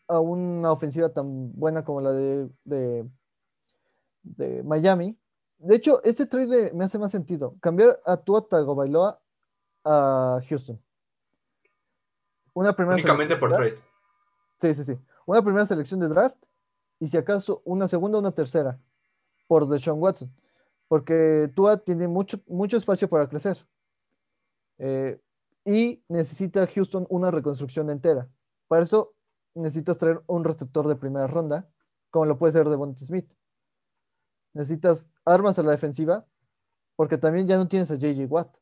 a 0.08 0.20
una 0.20 0.72
ofensiva 0.72 1.10
tan 1.10 1.52
buena 1.52 1.84
como 1.84 2.00
la 2.00 2.12
de, 2.12 2.48
de, 2.64 4.62
Miami. 4.62 5.18
De 5.58 5.76
hecho, 5.76 6.02
este 6.04 6.26
trade 6.26 6.72
me, 6.72 6.84
hace 6.84 6.98
más 6.98 7.12
sentido. 7.12 7.56
Cambiar 7.60 8.00
a 8.04 8.16
Tua 8.18 8.46
Tagovailoa 8.46 9.20
a 9.84 10.40
Houston. 10.48 10.80
Una 12.54 12.74
primera 12.74 12.94
Únicamente 12.94 13.36
por 13.36 13.50
trade. 13.50 13.78
Sí, 14.60 14.74
sí, 14.74 14.84
sí. 14.84 14.98
Una 15.28 15.42
primera 15.42 15.66
selección 15.66 16.00
de 16.00 16.08
draft 16.08 16.42
y 16.98 17.06
si 17.06 17.18
acaso 17.18 17.60
una 17.66 17.86
segunda 17.86 18.16
o 18.16 18.20
una 18.22 18.32
tercera 18.32 18.80
por 19.46 19.68
Deshaun 19.68 20.00
Watson. 20.00 20.34
Porque 20.88 21.52
Tua 21.54 21.76
tiene 21.76 22.08
mucho, 22.08 22.40
mucho 22.46 22.78
espacio 22.78 23.10
para 23.10 23.28
crecer. 23.28 23.58
Eh, 24.78 25.20
y 25.66 26.02
necesita 26.08 26.66
Houston 26.66 27.06
una 27.10 27.30
reconstrucción 27.30 27.90
entera. 27.90 28.26
Para 28.68 28.84
eso 28.84 29.12
necesitas 29.54 29.98
traer 29.98 30.22
un 30.28 30.44
receptor 30.44 30.88
de 30.88 30.96
primera 30.96 31.26
ronda, 31.26 31.68
como 32.08 32.24
lo 32.24 32.38
puede 32.38 32.54
ser 32.54 32.66
Devonta 32.66 33.04
Smith. 33.04 33.30
Necesitas 34.54 35.10
armas 35.26 35.58
a 35.58 35.62
la 35.62 35.72
defensiva, 35.72 36.24
porque 36.96 37.18
también 37.18 37.46
ya 37.46 37.58
no 37.58 37.68
tienes 37.68 37.90
a 37.90 37.96
JJ 37.96 38.24
Watt. 38.30 38.56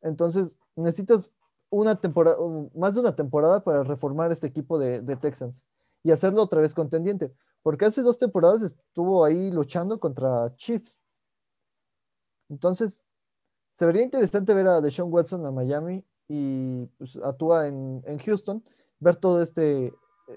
Entonces, 0.00 0.56
necesitas 0.74 1.30
una 1.74 2.00
temporada, 2.00 2.36
más 2.74 2.94
de 2.94 3.00
una 3.00 3.16
temporada 3.16 3.62
para 3.62 3.82
reformar 3.82 4.30
este 4.32 4.46
equipo 4.46 4.78
de, 4.78 5.16
Texans 5.16 5.64
y 6.02 6.10
hacerlo 6.10 6.42
otra 6.42 6.60
vez 6.60 6.74
contendiente. 6.74 7.32
Porque 7.62 7.86
hace 7.86 8.02
dos 8.02 8.18
temporadas 8.18 8.62
estuvo 8.62 9.24
ahí 9.24 9.50
luchando 9.50 9.98
contra 9.98 10.54
Chiefs. 10.56 11.00
Entonces, 12.48 13.02
se 13.72 13.86
vería 13.86 14.02
interesante 14.02 14.54
ver 14.54 14.68
a 14.68 14.80
Deshaun 14.80 15.12
Watson 15.12 15.44
a 15.46 15.50
Miami 15.50 16.04
y 16.28 16.86
pues, 16.98 17.16
a 17.16 17.32
Tua 17.32 17.66
en, 17.66 18.18
Houston, 18.24 18.62
ver 19.00 19.16
todo 19.16 19.42
este, 19.42 19.92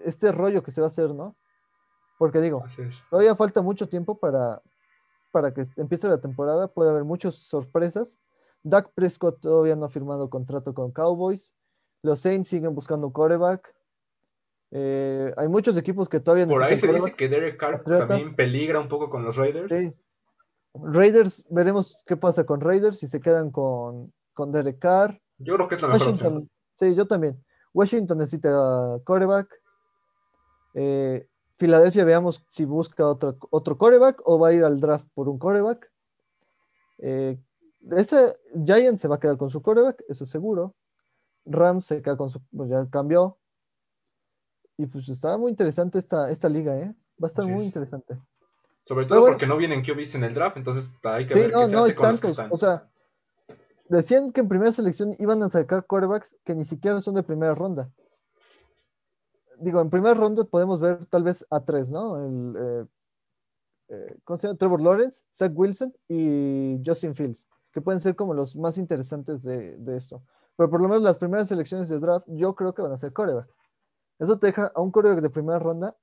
este 0.06 0.32
rollo 0.32 0.64
que 0.64 0.72
se 0.72 0.82
va 0.82 0.88
a 0.88 0.90
hacer, 0.90 1.14
¿no? 1.14 1.36
Porque 2.18 2.42
digo, 2.42 2.64
todavía 3.12 3.36
falta 3.36 3.62
mucho 3.62 3.88
tiempo 3.90 4.18
para, 4.18 4.62
para 5.32 5.54
que 5.54 5.68
empiece 5.76 6.08
la 6.08 6.20
temporada, 6.20 6.68
puede 6.68 6.90
haber 6.90 7.04
muchas 7.04 7.36
sorpresas 7.36 8.18
Dak 8.70 8.92
Prescott 8.94 9.40
todavía 9.40 9.76
no 9.76 9.86
ha 9.86 9.90
firmado 9.90 10.30
contrato 10.30 10.74
con 10.74 10.92
Cowboys. 10.92 11.54
Los 12.04 12.20
Saints 12.20 12.50
siguen 12.50 12.76
buscando 12.76 13.08
un 13.08 13.14
quarterback. 13.14 13.74
Eh, 14.72 15.34
hay 15.38 15.48
muchos 15.48 15.78
equipos 15.78 16.10
que 16.10 16.20
todavía 16.20 16.46
Por 16.46 16.64
ahí 16.64 16.76
se 16.76 16.92
dice 16.92 17.14
que 17.14 17.30
Derek 17.30 17.58
Carr 17.58 17.84
también 17.84 18.36
peligra 18.36 18.80
un 18.80 18.90
poco 18.90 19.10
con 19.10 19.24
los 19.24 19.38
Raiders. 19.38 19.74
Raiders, 20.74 21.46
veremos 21.50 22.04
qué 22.06 22.18
pasa 22.18 22.46
con 22.46 22.62
Raiders, 22.62 23.00
si 23.00 23.08
se 23.08 23.20
quedan 23.20 23.50
con, 23.50 24.14
con 24.34 24.52
Derek 24.52 24.80
Carr. 24.80 25.20
Yo 25.38 25.56
creo 25.56 25.68
que 25.68 25.76
es 25.76 25.82
la 25.82 25.88
mejor 25.88 26.10
opción. 26.10 26.50
Sí, 26.76 26.94
yo 26.94 27.08
también. 27.08 27.44
Washington 27.74 28.18
necesita 28.18 29.00
quarterback. 29.06 29.50
Eh, 30.74 31.28
Filadelfia, 31.58 32.04
veamos 32.04 32.46
si 32.50 32.66
busca 32.66 33.08
otro, 33.08 33.36
otro 33.50 33.78
quarterback 33.78 34.22
o 34.26 34.38
va 34.38 34.50
a 34.50 34.54
ir 34.54 34.64
al 34.64 34.80
draft 34.80 35.08
por 35.14 35.28
un 35.28 35.40
quarterback. 35.40 35.90
Eh, 37.00 37.40
este 37.92 38.38
Giant 38.66 38.98
se 38.98 39.08
va 39.08 39.16
a 39.16 39.20
quedar 39.20 39.38
con 39.38 39.50
su 39.50 39.62
coreback, 39.62 40.04
eso 40.10 40.24
es 40.24 40.30
seguro. 40.30 40.76
Rams 41.46 41.86
se 41.86 42.02
queda 42.02 42.18
con 42.18 42.30
su, 42.30 42.42
pues 42.56 42.70
ya 42.70 42.86
cambió. 42.90 43.38
Y 44.78 44.86
pues 44.86 45.08
está 45.10 45.38
muy 45.38 45.52
interesante 45.52 45.98
esta, 45.98 46.30
esta 46.30 46.50
liga, 46.50 46.78
¿eh? 46.78 46.94
Va 47.22 47.28
a 47.28 47.28
estar 47.28 47.46
muy 47.46 47.64
interesante. 47.64 48.20
Sobre 48.86 49.06
todo 49.06 49.26
porque 49.26 49.48
no 49.48 49.58
vienen 49.58 49.84
QBs 49.84 50.16
en 50.16 50.24
el 50.24 50.34
draft, 50.34 50.58
entonces 50.58 50.94
hay 51.04 51.26
que 51.26 51.34
ver 51.34 51.52
qué 51.52 51.68
se 51.68 51.76
hace 51.76 51.96
con 51.96 52.06
tantos, 52.20 52.38
O 52.52 52.58
sea, 52.58 52.88
decían 53.90 54.32
que 54.32 54.42
en 54.42 54.48
primera 54.48 54.72
selección 54.72 55.14
iban 55.20 55.42
a 55.44 55.50
sacar 55.50 55.86
corebacks 55.86 56.40
que 56.44 56.56
ni 56.56 56.64
siquiera 56.64 57.02
son 57.02 57.16
de 57.16 57.24
primera 57.24 57.56
ronda. 57.56 57.90
Digo, 59.60 59.82
en 59.82 59.90
primera 59.90 60.14
ronda 60.14 60.44
podemos 60.44 60.80
ver 60.80 61.06
tal 61.08 61.24
vez 61.24 61.46
a 61.50 61.60
tres, 61.66 61.90
¿no? 61.90 62.24
El, 62.24 62.56
eh, 62.56 62.86
eh, 63.90 64.18
¿Cómo 64.24 64.38
se 64.38 64.48
llama? 64.48 64.58
Trevor 64.58 64.82
Lawrence, 64.82 65.24
Zach 65.34 65.52
Wilson 65.56 65.94
y 66.08 66.80
Justin 66.86 67.16
Fields 67.16 67.50
que 67.78 67.82
pueden 67.82 68.02
ser 68.02 68.16
como 68.16 68.34
los 68.34 68.56
más 68.56 68.80
interesantes 68.80 69.44
de, 69.44 69.78
esto. 69.96 70.24
Pero 70.56 70.68
por 70.68 70.82
lo 70.82 70.88
menos 70.88 71.04
las 71.04 71.20
primeras 71.20 71.48
selecciones 71.48 71.88
de 71.90 72.00
draft 72.00 72.26
yo 72.28 72.56
creo 72.56 72.74
que 72.74 72.82
van 72.82 72.92
a 72.92 72.98
ser 72.98 73.14
corebacks. 73.14 73.54
Eso 74.18 74.40
te 74.40 74.48
deja 74.48 74.72
a 74.74 74.82
un 74.82 74.90
coreback 74.90 75.22
de 75.22 75.30
primera 75.30 75.60
ronda 75.60 75.96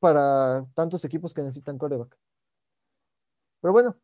para 0.00 0.66
tantos 0.74 1.06
equipos 1.06 1.32
que 1.32 1.40
necesitan 1.40 1.78
coreback. 1.78 2.14
Pero 3.62 3.72
bueno, 3.72 3.96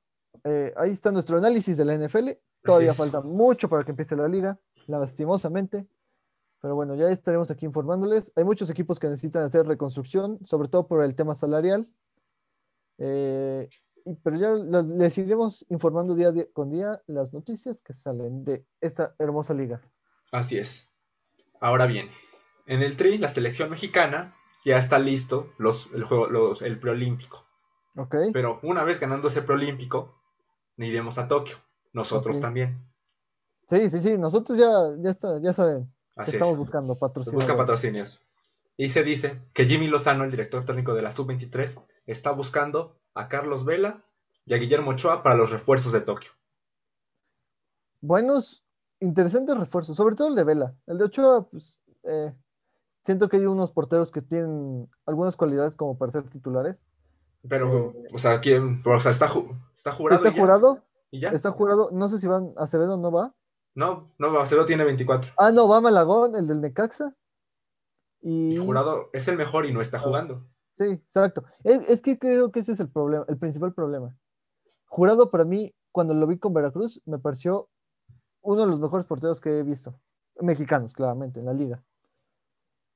eh, 0.44 0.72
ahí 0.78 0.92
está 0.92 1.12
nuestro 1.12 1.36
análisis 1.36 1.76
de 1.76 1.84
la 1.84 1.94
NFL. 1.94 2.30
Todavía 2.62 2.94
falta 2.94 3.20
mucho 3.20 3.68
para 3.68 3.84
que 3.84 3.90
empiece 3.90 4.16
la 4.16 4.26
liga, 4.26 4.58
lastimosamente. 4.86 5.86
Pero 6.62 6.74
bueno, 6.74 6.94
ya 6.94 7.10
estaremos 7.10 7.50
aquí 7.50 7.66
informándoles. 7.66 8.32
Hay 8.34 8.44
muchos 8.44 8.70
equipos 8.70 8.98
que 8.98 9.10
necesitan 9.10 9.42
hacer 9.42 9.66
reconstrucción, 9.66 10.38
sobre 10.46 10.68
todo 10.68 10.86
por 10.86 11.04
el 11.04 11.14
tema 11.14 11.34
salarial. 11.34 11.86
Eh, 12.96 13.68
pero 14.22 14.36
ya 14.36 14.52
les 14.82 15.18
iremos 15.18 15.64
informando 15.68 16.14
día, 16.14 16.32
con 16.52 16.70
día 16.70 17.02
las 17.06 17.32
noticias 17.32 17.82
que 17.82 17.94
salen 17.94 18.44
de 18.44 18.64
esta 18.80 19.14
hermosa 19.18 19.54
liga. 19.54 19.80
Así 20.32 20.58
es. 20.58 20.88
Ahora 21.60 21.86
bien, 21.86 22.08
en 22.66 22.82
el 22.82 22.96
tri, 22.96 23.18
la 23.18 23.28
selección 23.28 23.70
mexicana 23.70 24.34
ya 24.64 24.78
está 24.78 24.98
listo 24.98 25.52
los, 25.58 25.88
el 25.94 26.04
juego, 26.04 26.26
los, 26.26 26.62
el 26.62 26.78
preolímpico. 26.78 27.44
¿Ok? 27.96 28.14
Pero 28.32 28.58
una 28.62 28.84
vez 28.84 28.98
ganando 29.00 29.28
ese 29.28 29.42
preolímpico, 29.42 30.20
iremos 30.76 31.18
a 31.18 31.28
Tokio. 31.28 31.56
Nosotros 31.92 32.40
también. 32.40 32.84
Sí, 33.68 33.88
sí, 33.88 34.00
sí. 34.00 34.18
Nosotros 34.18 34.58
ya, 34.58 34.68
ya, 34.98 35.10
está, 35.10 35.40
ya 35.40 35.52
saben 35.52 35.88
que 36.24 36.32
estamos 36.32 36.54
es. 36.54 36.58
buscando 36.58 36.94
Se 36.94 37.00
patrocinadores. 37.00 37.46
busca 37.46 37.56
patrocinios. 37.56 38.20
Y 38.76 38.88
se 38.88 39.04
dice 39.04 39.40
que 39.52 39.66
Jimmy 39.66 39.86
Lozano, 39.86 40.24
el 40.24 40.30
director 40.32 40.64
técnico 40.64 40.94
de 40.94 41.02
la 41.02 41.12
Sub-23, 41.12 41.80
está 42.06 42.32
buscando 42.32 42.98
a 43.14 43.28
Carlos 43.28 43.64
Vela 43.64 44.02
y 44.44 44.54
a 44.54 44.58
Guillermo 44.58 44.90
Ochoa 44.92 45.22
para 45.22 45.36
los 45.36 45.50
refuerzos 45.50 45.92
de 45.92 46.00
Tokio. 46.00 46.30
Buenos, 48.00 48.64
interesantes 49.00 49.56
refuerzos, 49.58 49.96
sobre 49.96 50.14
todo 50.14 50.28
el 50.28 50.34
de 50.34 50.44
Vela. 50.44 50.74
El 50.86 50.98
de 50.98 51.04
Ochoa, 51.04 51.48
pues, 51.48 51.78
eh, 52.02 52.34
siento 53.02 53.28
que 53.28 53.38
hay 53.38 53.46
unos 53.46 53.70
porteros 53.70 54.10
que 54.10 54.20
tienen 54.20 54.90
algunas 55.06 55.36
cualidades 55.36 55.74
como 55.76 55.96
para 55.96 56.12
ser 56.12 56.28
titulares. 56.28 56.76
Pero, 57.48 57.92
Eh, 57.92 58.08
o 58.12 58.18
sea, 58.18 58.40
¿quién? 58.40 58.82
O 58.84 59.00
sea, 59.00 59.10
está, 59.10 59.28
ju- 59.28 59.58
está 59.76 59.92
jurado. 59.92 60.22
está 60.24 60.30
y 60.30 60.34
ya. 60.34 60.40
jurado, 60.40 60.82
¿Y 61.10 61.20
ya? 61.20 61.28
está 61.30 61.50
jurado, 61.50 61.90
no 61.92 62.08
sé 62.08 62.18
si 62.18 62.26
van, 62.26 62.52
Acevedo 62.56 62.96
no 62.96 63.10
va. 63.10 63.34
No, 63.74 64.10
no, 64.18 64.38
Acevedo 64.38 64.66
tiene 64.66 64.84
24. 64.84 65.32
Ah, 65.38 65.50
no, 65.50 65.66
va 65.68 65.80
Malagón, 65.80 66.34
el 66.36 66.46
del 66.46 66.60
Necaxa. 66.60 67.14
Y, 68.20 68.54
Y 68.54 68.56
jurado 68.56 69.10
es 69.12 69.28
el 69.28 69.36
mejor 69.36 69.66
y 69.66 69.72
no 69.72 69.80
está 69.80 69.98
jugando. 69.98 70.46
Sí, 70.74 70.84
exacto. 70.84 71.44
Es, 71.62 71.88
es 71.88 72.02
que 72.02 72.18
creo 72.18 72.50
que 72.50 72.60
ese 72.60 72.72
es 72.72 72.80
el 72.80 72.88
problema, 72.88 73.24
el 73.28 73.38
principal 73.38 73.72
problema. 73.72 74.16
Jurado 74.86 75.30
para 75.30 75.44
mí, 75.44 75.74
cuando 75.92 76.14
lo 76.14 76.26
vi 76.26 76.38
con 76.38 76.52
Veracruz, 76.52 77.00
me 77.06 77.18
pareció 77.18 77.68
uno 78.42 78.62
de 78.62 78.66
los 78.66 78.80
mejores 78.80 79.06
porteros 79.06 79.40
que 79.40 79.58
he 79.58 79.62
visto. 79.62 79.98
Mexicanos, 80.40 80.92
claramente, 80.92 81.40
en 81.40 81.46
la 81.46 81.52
liga. 81.52 81.82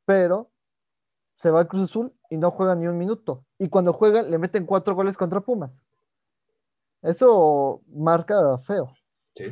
Pero 0.05 0.51
se 1.37 1.51
va 1.51 1.61
al 1.61 1.69
Cruz 1.69 1.85
Azul 1.85 2.13
y 2.31 2.37
no 2.37 2.51
juega 2.51 2.75
ni 2.75 2.87
un 2.87 2.99
minuto. 2.99 3.45
Y 3.59 3.69
cuando 3.69 3.93
juega, 3.93 4.23
le 4.23 4.39
meten 4.39 4.67
cuatro 4.67 4.95
goles 4.95 5.17
contra 5.17 5.41
Pumas. 5.41 5.81
Eso 7.03 7.83
marca 7.87 8.59
feo. 8.59 8.93
Sí, 9.35 9.45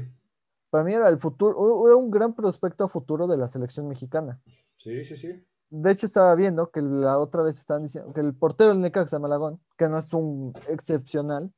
Para 0.70 0.82
mí 0.82 0.92
era 0.92 1.08
el 1.08 1.18
futuro, 1.18 1.86
era 1.86 1.96
un 1.96 2.10
gran 2.10 2.34
prospecto 2.34 2.84
a 2.84 2.88
futuro 2.88 3.28
de 3.28 3.36
la 3.36 3.48
selección 3.48 3.86
mexicana. 3.86 4.40
sí, 4.76 5.04
sí, 5.04 5.16
sí. 5.16 5.46
De 5.68 5.90
hecho, 5.90 6.06
estaba 6.06 6.34
viendo 6.34 6.70
que 6.70 6.80
la 6.80 7.18
otra 7.18 7.42
vez 7.42 7.58
estaban 7.58 7.82
diciendo 7.82 8.12
que 8.12 8.20
el 8.20 8.34
portero 8.34 8.70
del 8.70 8.80
Necaxa 8.80 9.18
Malagón, 9.18 9.60
que 9.76 9.88
no 9.88 9.98
es 9.98 10.12
un 10.12 10.52
excepcional, 10.68 11.52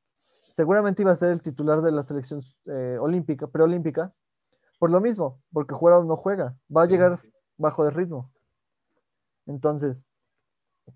seguramente 0.53 1.03
iba 1.03 1.13
a 1.13 1.17
ser 1.17 1.31
el 1.31 1.43
titular 1.43 1.83
de 1.83 1.93
la 1.93 2.03
selección 2.03 2.41
eh, 2.67 2.97
olímpica, 3.01 3.47
preolímpica, 3.47 4.13
por 4.79 4.91
lo 4.91 5.01
mismo, 5.01 5.41
porque 5.53 5.75
Jurado 5.75 6.05
no 6.05 6.17
juega, 6.17 6.57
va 6.75 6.83
a 6.83 6.87
llegar 6.87 7.21
bajo 7.57 7.85
de 7.85 7.91
ritmo. 7.91 8.31
Entonces, 9.47 10.07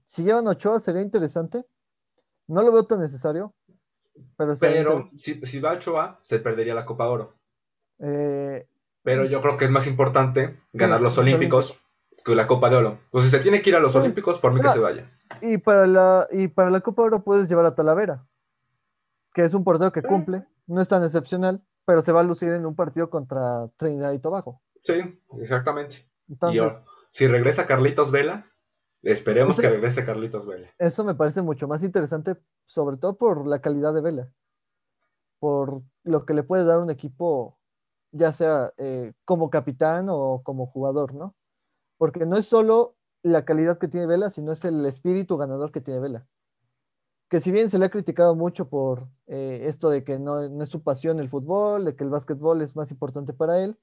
si 0.07 0.23
llevan 0.25 0.47
Ochoa 0.47 0.81
sería 0.81 1.03
interesante. 1.03 1.65
No 2.49 2.63
lo 2.63 2.73
veo 2.73 2.85
tan 2.85 3.01
necesario, 3.01 3.55
pero 4.37 4.57
si, 5.17 5.41
si 5.47 5.61
va 5.61 5.73
Ochoa, 5.73 6.19
se 6.23 6.39
perdería 6.39 6.75
la 6.75 6.85
Copa 6.85 7.09
Oro. 7.09 7.35
eh, 8.01 8.67
Pero 9.03 9.25
yo 9.25 9.41
creo 9.41 9.57
que 9.57 9.65
es 9.65 9.71
más 9.71 9.87
importante 9.87 10.61
ganar 10.73 11.01
los 11.01 11.17
Olímpicos 11.19 11.81
la 12.27 12.47
Copa 12.47 12.71
de 12.71 12.77
Oro. 12.77 12.99
Pues 13.11 13.25
si 13.25 13.31
se 13.31 13.41
tiene 13.41 13.63
que 13.63 13.71
ir 13.71 13.77
a 13.77 13.81
los 13.81 13.93
Sí. 13.93 13.99
Olímpicos, 13.99 14.39
por 14.39 14.53
mí 14.53 14.61
que 14.61 14.69
se 14.69 14.79
vaya. 14.79 15.11
y 15.41 15.59
para 15.59 15.87
la 15.87 16.27
y 16.31 16.49
para 16.49 16.71
la 16.71 16.81
Copa 16.81 17.03
Oro 17.03 17.23
puedes 17.25 17.49
llevar 17.49 17.67
a 17.67 17.75
Talavera, 17.75 18.27
que 19.35 19.43
es 19.43 19.55
un 19.55 19.65
portero 19.65 19.93
que 19.93 20.01
Sí. 20.03 20.07
cumple, 20.09 20.47
no 20.67 20.81
es 20.81 20.89
tan 20.89 21.03
excepcional, 21.05 21.63
pero 21.85 22.03
se 22.03 22.13
va 22.13 22.21
a 22.21 22.25
lucir 22.25 22.51
en 22.51 22.65
un 22.67 22.75
partido 22.77 23.11
contra 23.11 23.69
Trinidad 23.77 24.13
y 24.13 24.19
Tobago. 24.19 24.61
Sí, 24.85 24.95
exactamente. 25.41 26.09
Y 26.29 26.33
Entonces, 26.35 26.61
ahora, 26.63 26.85
si 27.11 27.27
regresa 27.27 27.67
Carlitos 27.67 28.11
Vela, 28.11 28.47
esperemos 29.03 29.59
que 29.61 29.69
regrese 29.69 30.05
Carlitos 30.05 30.47
Vela. 30.47 30.69
eso 30.79 31.05
me 31.05 31.15
parece 31.15 31.43
mucho 31.43 31.67
más 31.67 31.83
interesante, 31.83 32.37
sobre 32.67 32.97
todo 32.99 33.17
por 33.17 33.47
la 33.47 33.61
calidad 33.61 33.93
de 33.95 34.01
Vela, 34.01 34.33
por 35.41 35.83
lo 36.05 36.25
que 36.25 36.35
le 36.35 36.43
puede 36.43 36.65
dar 36.65 36.79
un 36.79 36.91
equipo, 36.91 37.59
ya 38.13 38.33
sea 38.33 38.73
eh, 38.77 39.13
como 39.25 39.51
capitán 39.51 40.07
o 40.09 40.43
como 40.45 40.67
jugador, 40.67 41.15
¿no? 41.15 41.35
Porque 42.03 42.27
no 42.27 42.37
es 42.37 42.47
solo 42.47 42.97
la 43.23 43.45
calidad 43.45 43.79
que 43.79 43.87
tiene 43.87 44.09
Vela, 44.09 44.29
sino 44.31 44.51
es 44.51 44.65
el 44.65 44.85
espíritu 44.87 45.37
ganador 45.37 45.71
que 45.71 45.81
tiene 45.81 46.01
Vela. 46.01 46.27
Que 47.29 47.39
si 47.39 47.53
bien 47.53 47.71
se 47.71 47.79
le 47.79 47.85
ha 47.85 47.91
criticado 47.91 48.35
mucho 48.35 48.69
por 48.69 49.07
eh, 49.29 49.67
esto 49.69 49.89
de 49.89 50.03
que 50.03 50.19
no, 50.19 50.49
no 50.49 50.65
es 50.65 50.69
su 50.69 50.83
pasión 50.83 51.21
el 51.21 51.29
fútbol, 51.29 51.85
de 51.85 51.95
que 51.95 52.03
el 52.03 52.11
básquetbol 52.11 52.61
es 52.61 52.75
más 52.75 52.91
importante 52.91 53.33
para 53.33 53.63
él, 53.63 53.79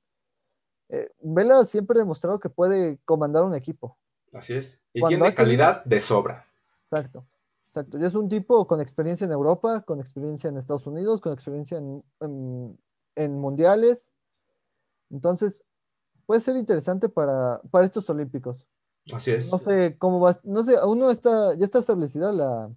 eh, 0.90 1.10
Vela 1.22 1.64
siempre 1.64 1.96
ha 1.98 2.02
demostrado 2.04 2.42
que 2.42 2.50
puede 2.50 3.00
comandar 3.06 3.46
un 3.46 3.56
equipo. 3.56 3.98
Así 4.34 4.54
es. 4.54 4.78
Y 4.92 5.00
Cuando 5.00 5.18
tiene 5.20 5.34
calidad 5.34 5.86
de 5.86 6.02
sobra. 6.02 6.46
Exacto, 6.92 7.26
exacto. 7.70 7.98
Y 8.00 8.04
es 8.04 8.16
un 8.16 8.28
tipo 8.28 8.68
con 8.68 8.82
experiencia 8.82 9.24
en 9.24 9.32
Europa, 9.32 9.80
con 9.84 10.02
experiencia 10.02 10.50
en 10.50 10.58
Estados 10.58 10.86
Unidos, 10.86 11.22
con 11.22 11.32
experiencia 11.32 11.78
en, 11.78 12.04
en- 12.20 12.78
en 13.16 13.40
mundiales. 13.40 14.12
Entonces, 15.10 15.64
puede 16.30 16.42
ser 16.42 16.56
interesante 16.58 17.10
para, 17.10 17.60
para 17.72 17.86
estos 17.86 18.08
olímpicos. 18.12 18.68
Así 19.12 19.32
es. 19.32 19.52
No 19.52 19.58
sé 19.58 19.96
cómo 19.98 20.20
va, 20.20 20.40
no 20.44 20.64
sé, 20.64 20.78
aún 20.78 21.00
no 21.00 21.10
está, 21.10 21.56
ya 21.56 21.66
está 21.66 21.80
establecida 21.80 22.32
la... 22.32 22.70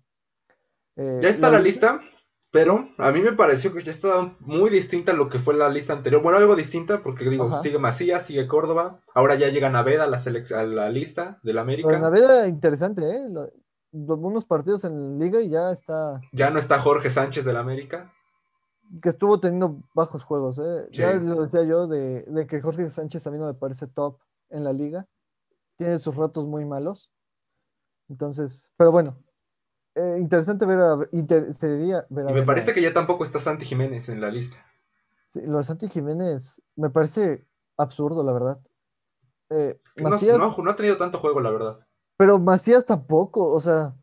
eh, 0.97 1.19
Ya 1.21 1.29
está 1.29 1.51
la 1.51 1.61
lista, 1.61 2.01
pero 2.51 2.89
a 2.97 3.13
mí 3.13 3.21
me 3.21 3.35
pareció 3.35 3.75
que 3.75 3.83
ya 3.83 3.93
está 3.93 4.35
muy 4.41 4.71
distinta 4.71 5.13
a 5.13 5.15
lo 5.15 5.29
que 5.29 5.39
fue 5.39 5.53
la 5.53 5.69
lista 5.69 5.93
anterior. 5.93 6.23
Bueno, 6.23 6.39
algo 6.39 6.57
distinta, 6.57 7.03
porque 7.03 7.29
digo, 7.29 7.45
Ajá. 7.45 7.61
sigue 7.61 7.79
Macías, 7.79 8.25
sigue 8.25 8.49
Córdoba. 8.49 9.03
Ahora 9.15 9.35
ya 9.35 9.49
llega 9.51 9.69
Naveda 9.69 10.05
a 10.05 10.07
la, 10.07 10.17
a 10.17 10.63
la 10.63 10.89
lista 10.89 11.39
del 11.43 11.59
América. 11.59 11.99
Naveda, 11.99 12.49
interesante, 12.49 13.03
¿eh? 13.03 13.21
Lo- 13.29 13.51
unos 13.93 14.47
partidos 14.47 14.87
en 14.87 15.19
liga 15.19 15.43
y 15.43 15.51
ya 15.51 15.71
está, 15.73 16.23
Ya 16.33 16.49
no 16.49 16.59
está 16.59 16.79
Jorge 16.79 17.11
Sánchez 17.11 17.45
del 17.45 17.59
América. 17.59 18.11
Que 19.03 19.09
estuvo 19.09 19.41
teniendo 19.41 19.83
bajos 19.95 20.25
juegos, 20.25 20.59
¿eh? 20.59 20.89
Ya 20.93 21.13
lo 21.15 21.43
decía 21.43 21.63
yo 21.65 21.87
de, 21.87 22.23
de 22.23 22.47
que 22.47 22.61
Jorge 22.61 22.91
Sánchez 22.91 23.27
a 23.27 23.31
mí 23.31 23.39
no 23.39 23.47
me 23.47 23.55
parece 23.55 23.87
top 23.87 24.19
en 24.51 24.65
la 24.65 24.73
liga. 24.73 25.07
Tiene 25.77 25.99
sus 25.99 26.15
ratos 26.17 26.47
muy 26.47 26.65
malos. 26.65 27.11
Entonces, 28.09 28.71
pero 28.77 28.93
bueno, 28.93 29.17
eh, 29.95 30.17
interesante 30.19 30.67
ver 30.67 30.79
a, 30.79 30.99
inter- 31.13 31.53
sería 31.55 32.07
ver 32.11 32.27
a 32.27 32.31
Y 32.31 32.35
me 32.35 32.41
ver 32.41 32.47
parece 32.47 32.73
a- 32.73 32.75
que 32.75 32.83
ya 32.83 32.93
tampoco 32.93 33.25
está 33.25 33.39
Santi 33.39 33.65
Jiménez 33.65 34.09
en 34.09 34.21
la 34.21 34.31
lista. 34.31 34.57
sí, 35.29 35.41
lo 35.47 35.59
de 35.59 35.65
Santi 35.65 35.89
Jiménez 35.89 36.61
me 36.77 36.91
parece 36.91 37.47
absurdo, 37.79 38.23
la 38.23 38.33
verdad. 38.33 38.61
Eh, 39.51 39.79
No, 39.97 40.11
Macías, 40.11 40.39
no, 40.39 40.55
no 40.57 40.71
ha 40.71 40.77
tenido 40.77 40.99
tanto 40.99 41.19
juego, 41.19 41.41
la 41.41 41.51
verdad. 41.51 41.87
pero 42.19 42.39
Macías 42.39 42.85
tampoco, 42.85 43.51
o 43.53 43.61
sea, 43.61 43.95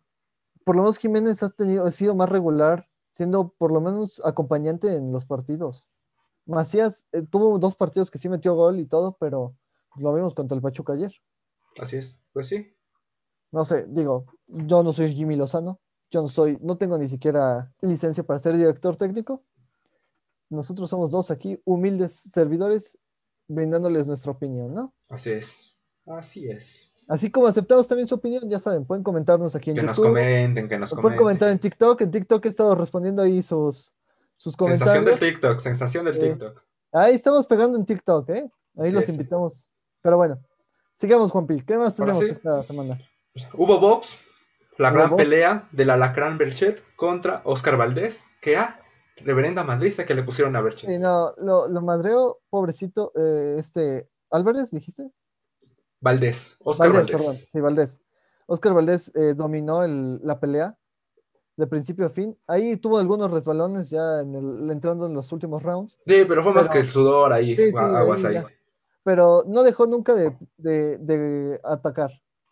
por 0.66 0.76
lo 0.76 0.82
menos 0.84 0.98
Jiménez 0.98 1.44
ha 1.44 1.50
tenido, 1.50 1.86
ha 1.86 1.92
sido 1.92 2.16
más 2.16 2.30
regular, 2.30 2.89
siendo 3.20 3.54
por 3.58 3.74
lo 3.74 3.82
menos 3.82 4.22
acompañante 4.24 4.96
en 4.96 5.12
los 5.12 5.26
partidos. 5.26 5.84
Macías 6.46 7.06
eh, 7.12 7.22
tuvo 7.22 7.60
dos 7.60 7.76
partidos 7.76 8.10
que 8.10 8.18
sí 8.18 8.30
metió 8.30 8.56
gol 8.56 8.80
y 8.80 8.86
todo, 8.86 9.18
pero 9.20 9.58
lo 9.98 10.14
vimos 10.14 10.34
contra 10.34 10.56
el 10.56 10.62
Pachuca 10.62 10.94
ayer. 10.94 11.14
Así 11.78 11.98
es. 11.98 12.16
Pues 12.32 12.48
sí. 12.48 12.74
No 13.52 13.66
sé, 13.66 13.86
digo, 13.90 14.26
yo 14.48 14.84
no 14.84 14.94
soy 14.94 15.14
Jimmy 15.14 15.36
Lozano, 15.36 15.82
yo 16.10 16.22
no 16.22 16.30
soy, 16.30 16.58
no 16.62 16.78
tengo 16.78 16.98
ni 16.98 17.10
siquiera 17.10 17.74
licencia 17.82 18.24
para 18.24 18.40
ser 18.40 18.56
director 18.56 18.96
técnico. 18.96 19.44
Nosotros 20.50 20.90
somos 20.90 21.12
dos 21.12 21.30
aquí, 21.30 21.62
humildes 21.66 22.22
servidores, 22.32 22.98
brindándoles 23.50 24.08
nuestra 24.08 24.32
opinión, 24.32 24.74
¿no? 24.74 24.94
Así 25.10 25.32
es. 25.32 25.76
Así 26.06 26.50
es. 26.50 26.89
Así 27.10 27.32
como 27.32 27.48
aceptamos 27.48 27.88
también 27.88 28.08
su 28.08 28.16
opinión, 28.16 28.48
ya 28.50 28.60
saben, 28.60 28.86
pueden 28.86 29.04
comentarnos 29.04 29.56
aquí 29.56 29.72
en 29.72 29.78
Que 29.78 29.84
nos 29.84 29.98
YouTube. 29.98 30.10
comenten, 30.12 30.70
que 30.70 30.78
nos 30.78 30.94
Nos 30.94 31.02
pueden 31.02 31.18
comentar 31.18 31.50
en 31.50 31.58
comenten. 31.58 31.72
TikTok. 31.72 32.02
En 32.02 32.12
TikTok 32.12 32.46
he 32.46 32.50
estado 32.50 32.76
respondiendo 32.76 33.24
ahí 33.24 33.42
sus, 33.42 33.96
sus 34.38 34.54
Sensación 34.54 34.78
del 35.06 35.16
comentarios. 35.16 35.20
TikTok, 35.20 35.60
sensación 35.60 36.06
del 36.06 36.14
Sí. 36.14 36.20
TikTok. 36.22 36.62
Ahí 36.94 37.16
estamos 37.16 37.48
pegando 37.48 37.78
en 37.80 37.86
TikTok, 37.86 38.30
¿eh? 38.30 38.50
Ahí 38.78 38.92
los 38.92 39.10
invitamos. 39.10 39.68
Pero 40.02 40.18
bueno, 40.18 40.40
sigamos, 40.94 41.32
Juanpi. 41.32 41.62
¿Qué 41.66 41.78
más 41.78 41.96
tenemos 41.96 42.24
sí. 42.24 42.30
esta 42.32 42.62
semana? 42.64 42.98
Hubo 43.56 43.80
box, 43.80 44.16
la 44.78 44.92
gran 44.92 45.10
box. 45.10 45.24
pelea 45.24 45.68
del 45.72 45.90
Alacrán 45.90 46.38
Berchet 46.38 46.84
contra 46.96 47.42
Oscar 47.44 47.76
Valdés, 47.76 48.24
que 48.40 48.56
a 48.56 48.80
reverenda 49.18 49.64
madriza 49.64 50.06
que 50.06 50.14
le 50.16 50.24
pusieron 50.24 50.56
a 50.56 50.62
Berchet. 50.62 50.90
No, 51.00 51.34
lo, 51.38 51.68
lo 51.68 51.82
madreo, 51.82 52.38
pobrecito, 52.50 53.12
eh, 53.16 53.56
este, 53.58 54.08
Álvarez, 54.30 54.72
dijiste? 54.72 55.10
Valdés, 56.02 56.56
Oscar 56.60 56.92
Valdés, 56.92 57.12
Valdés. 57.12 57.18
perdón, 57.18 57.36
sí, 57.52 57.60
Valdés. 57.60 58.02
Oscar 58.48 58.74
Valdés 58.74 59.12
eh, 59.16 59.34
dominó 59.36 59.84
el- 59.84 60.20
la 60.24 60.40
pelea 60.40 60.76
de 61.58 61.68
principio 61.68 62.06
a 62.06 62.10
fin. 62.10 62.38
Ahí 62.48 62.78
tuvo 62.78 62.98
algunos 62.98 63.30
resbalones 63.32 63.90
ya 63.90 64.22
en 64.22 64.34
el, 64.34 64.72
entrando 64.72 65.06
en 65.08 65.14
los 65.14 65.32
últimos 65.32 65.62
rounds. 65.62 66.00
Sí, 66.08 66.24
pero 66.28 66.42
fue 66.42 66.54
más 66.54 66.64
Pero- 66.64 66.74
que 66.74 66.80
el 66.80 66.88
sudor 66.88 67.34
ahí, 67.34 67.56
Sí, 67.56 67.72
sí, 67.72 67.78
aguas 67.78 68.24
ahí 68.26 68.44
pero 69.04 69.44
no 69.48 69.64
dejó 69.64 69.88
nunca 69.88 70.14
de, 70.14 70.38
de- 70.58 70.98
de 71.00 71.60
atacar. 71.64 72.12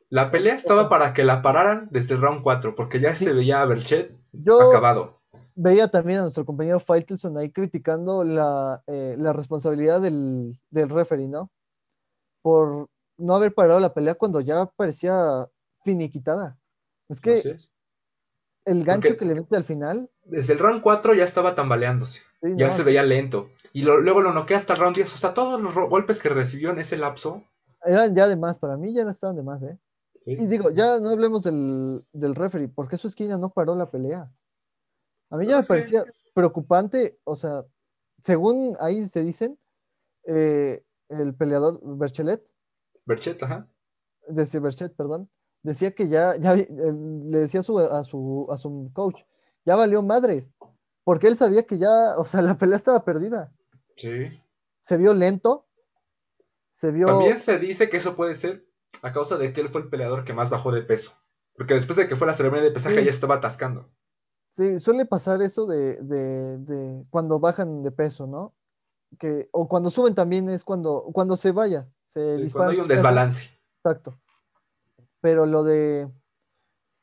La 0.10 0.32
pelea 0.32 0.56
estaba 0.56 0.90
para 0.90 1.14
que 1.14 1.24
la 1.24 1.42
pararan 1.42 1.88
desde 1.92 2.16
el 2.16 2.22
round 2.22 2.42
4, 2.42 2.74
porque 2.76 3.00
ya 3.00 3.14
Sí. 3.16 3.26
se 3.26 3.34
veía 3.34 3.62
a 3.62 3.66
Berchet 3.66 4.16
Yo 4.32 4.62
acabado. 4.70 5.20
veía 5.56 5.90
también 5.90 6.20
a 6.20 6.22
nuestro 6.24 6.46
compañero 6.46 6.80
Faitelson 6.80 7.38
ahí 7.38 7.52
criticando 7.52 8.24
la, 8.24 8.82
eh, 8.88 9.16
la 9.20 9.34
responsabilidad 9.34 10.02
del, 10.02 10.58
del 10.72 10.90
referee, 10.90 11.28
¿no? 11.28 11.52
Por 12.42 12.88
no 13.18 13.36
haber 13.36 13.54
parado 13.54 13.80
la 13.80 13.94
pelea 13.94 14.16
cuando 14.16 14.40
ya 14.42 14.66
parecía 14.66 15.48
finiquitada. 15.84 16.58
Es 17.10 17.22
que 17.22 17.38
es. 17.40 17.70
el 18.66 18.84
gancho 18.84 19.08
Porque- 19.10 19.18
que 19.20 19.26
le 19.26 19.36
mete 19.36 19.56
al 19.56 19.64
final, 19.64 20.10
Desde 20.26 20.54
el 20.54 20.60
round 20.60 20.82
4 20.82 21.14
ya 21.14 21.24
estaba 21.24 21.56
tambaleándose. 21.56 22.20
sí, 22.42 22.50
Ya 22.58 22.68
no, 22.68 22.74
se 22.74 22.80
sí, 22.80 22.84
veía 22.84 23.04
lento. 23.04 23.50
Y 23.72 23.84
lo- 23.84 24.00
luego 24.02 24.22
lo 24.22 24.34
noquea 24.34 24.58
hasta 24.58 24.74
el 24.74 24.80
round 24.80 24.96
10. 24.98 25.14
O 25.14 25.18
sea, 25.18 25.34
todos 25.34 25.62
los 25.62 25.74
golpes 25.74 26.20
que 26.20 26.28
recibió 26.30 26.72
en 26.72 26.80
ese 26.80 26.98
lapso. 26.98 27.44
eran 27.86 28.14
ya 28.16 28.28
de 28.28 28.36
más, 28.36 28.58
para 28.58 28.76
mí 28.76 28.94
ya 28.94 29.04
no 29.06 29.12
estaban 29.12 29.36
de 29.38 29.44
más, 29.44 29.62
¿eh? 29.64 29.78
sí. 30.26 30.32
Y 30.40 30.48
digo, 30.48 30.70
ya 30.72 31.00
no 31.00 31.10
hablemos 31.12 31.44
del, 31.44 32.04
del 32.12 32.36
referee, 32.36 32.68
porque 32.68 32.98
su 32.98 33.08
esquina 33.08 33.38
no 33.38 33.50
paró 33.54 33.74
la 33.76 33.90
pelea. 33.90 34.30
A 35.30 35.38
mí 35.38 35.46
ya 35.46 35.56
No, 35.56 35.62
me 35.62 35.68
parecía 35.68 36.04
preocupante, 36.34 37.20
o 37.24 37.36
sea, 37.38 37.64
según 38.24 38.76
ahí 38.82 39.08
se 39.08 39.24
dicen, 39.24 39.58
eh, 40.26 40.84
el 41.08 41.34
peleador 41.36 41.80
Berchelet, 41.84 42.46
Berchet, 43.08 43.42
ajá. 43.42 43.68
decía 44.28 44.60
Berchet, 44.60 44.96
perdón, 44.96 45.30
decía 45.64 45.96
que 45.96 46.08
ya, 46.08 46.36
ya 46.38 46.54
eh, 46.56 46.68
le 46.70 47.40
decía 47.40 47.62
a 47.62 47.64
su, 47.64 47.80
a 47.80 48.04
su, 48.04 48.48
a 48.52 48.58
su 48.58 48.92
coach, 48.94 49.22
ya 49.66 49.76
valió 49.76 50.04
madres, 50.04 50.46
porque 51.04 51.28
él 51.28 51.38
sabía 51.38 51.66
que 51.66 51.78
ya, 51.78 52.18
o 52.18 52.26
sea, 52.26 52.42
la 52.42 52.58
pelea 52.58 52.78
estaba 52.78 53.04
perdida. 53.04 53.52
Sí. 53.96 54.28
Se 54.82 54.98
vio 54.98 55.14
lento, 55.14 55.66
se 56.74 56.92
vio... 56.92 57.08
También 57.08 57.38
se 57.38 57.58
dice 57.58 57.90
que 57.90 57.98
eso 57.98 58.16
puede 58.16 58.36
ser 58.36 58.68
a 59.02 59.12
causa 59.12 59.38
de 59.38 59.52
que 59.54 59.62
él 59.62 59.70
fue 59.70 59.82
el 59.82 59.90
peleador 59.90 60.24
que 60.24 60.34
más 60.34 60.50
bajó 60.50 60.72
de 60.72 60.82
peso. 60.84 61.12
Porque 61.56 61.74
después 61.74 61.98
de 61.98 62.08
que 62.08 62.16
fue 62.16 62.28
la 62.28 62.34
ceremonia 62.34 62.64
de 62.64 62.72
pesaje 62.72 63.00
Sí. 63.00 63.06
ya 63.06 63.10
estaba 63.12 63.36
atascando. 63.36 63.90
Sí, 64.52 64.80
suele 64.80 65.06
pasar 65.06 65.42
eso 65.42 65.66
de, 65.66 65.96
de, 66.02 66.58
de 66.60 67.04
cuando 67.10 67.40
bajan 67.40 67.84
de 67.84 67.92
peso, 67.92 68.28
¿no? 68.28 68.54
Que, 69.20 69.50
o 69.52 69.68
cuando 69.68 69.90
suben 69.90 70.14
también 70.16 70.50
es 70.50 70.64
cuando, 70.64 71.04
cuando 71.14 71.36
se 71.36 71.52
vaya, 71.52 71.88
se 72.08 72.46
Sí, 72.46 72.52
cuando 72.52 72.72
hay 72.74 72.80
un 72.80 72.88
desbalance. 72.88 73.50
Exacto. 73.78 74.18
Pero 75.22 75.46
lo 75.46 75.64
de 75.64 76.10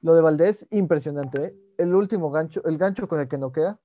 lo 0.00 0.14
de 0.14 0.20
Valdés, 0.20 0.66
impresionante, 0.70 1.44
¿eh? 1.44 1.56
El 1.78 1.94
último 1.94 2.30
gancho, 2.30 2.62
el 2.64 2.76
gancho 2.76 3.08
con 3.08 3.20
el 3.20 3.28
que 3.28 3.38
noquea. 3.38 3.78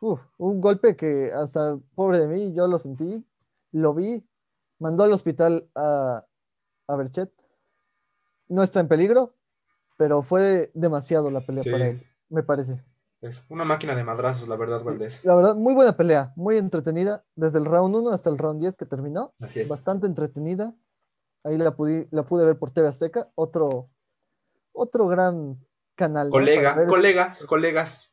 uf, 0.00 0.20
un 0.36 0.60
golpe 0.60 0.94
que 0.96 1.32
hasta 1.32 1.78
pobre 1.94 2.18
de 2.20 2.26
mí, 2.28 2.52
yo 2.54 2.66
lo 2.66 2.78
sentí, 2.78 3.24
lo 3.72 3.94
vi, 3.94 4.22
mandó 4.78 5.04
al 5.04 5.12
hospital 5.12 5.68
a, 5.74 6.24
a 6.86 6.96
Berchet. 6.96 7.32
No 8.48 8.62
está 8.62 8.80
en 8.80 8.88
peligro, 8.88 9.34
pero 9.96 10.22
fue 10.22 10.70
demasiado 10.74 11.30
la 11.30 11.40
pelea 11.40 11.64
Sí. 11.64 11.70
para 11.70 11.88
él, 11.88 12.06
me 12.28 12.42
parece. 12.42 12.82
Es 13.20 13.42
una 13.48 13.64
máquina 13.64 13.96
de 13.96 14.04
madrazos, 14.04 14.46
la 14.48 14.56
verdad, 14.56 14.82
Valdés. 14.84 15.24
La 15.24 15.34
verdad, 15.34 15.56
muy 15.56 15.74
buena 15.74 15.96
pelea, 15.96 16.32
muy 16.36 16.56
entretenida, 16.56 17.24
desde 17.34 17.58
el 17.58 17.64
round 17.64 17.94
1 17.96 18.10
hasta 18.10 18.30
el 18.30 18.38
round 18.38 18.60
10 18.60 18.76
que 18.76 18.86
terminó, 18.86 19.34
Así 19.40 19.60
es. 19.60 19.68
bastante 19.68 20.06
entretenida. 20.06 20.72
Ahí 21.44 21.58
la 21.58 21.74
pude, 21.74 22.06
la 22.12 22.24
pude 22.24 22.44
ver 22.44 22.58
por 22.58 22.70
TV 22.70 22.86
Azteca, 22.88 23.28
otro, 23.34 23.90
otro 24.72 25.08
gran 25.08 25.58
canal. 25.96 26.30
Colega, 26.30 26.86
colegas, 26.86 27.44
colegas. 27.46 28.10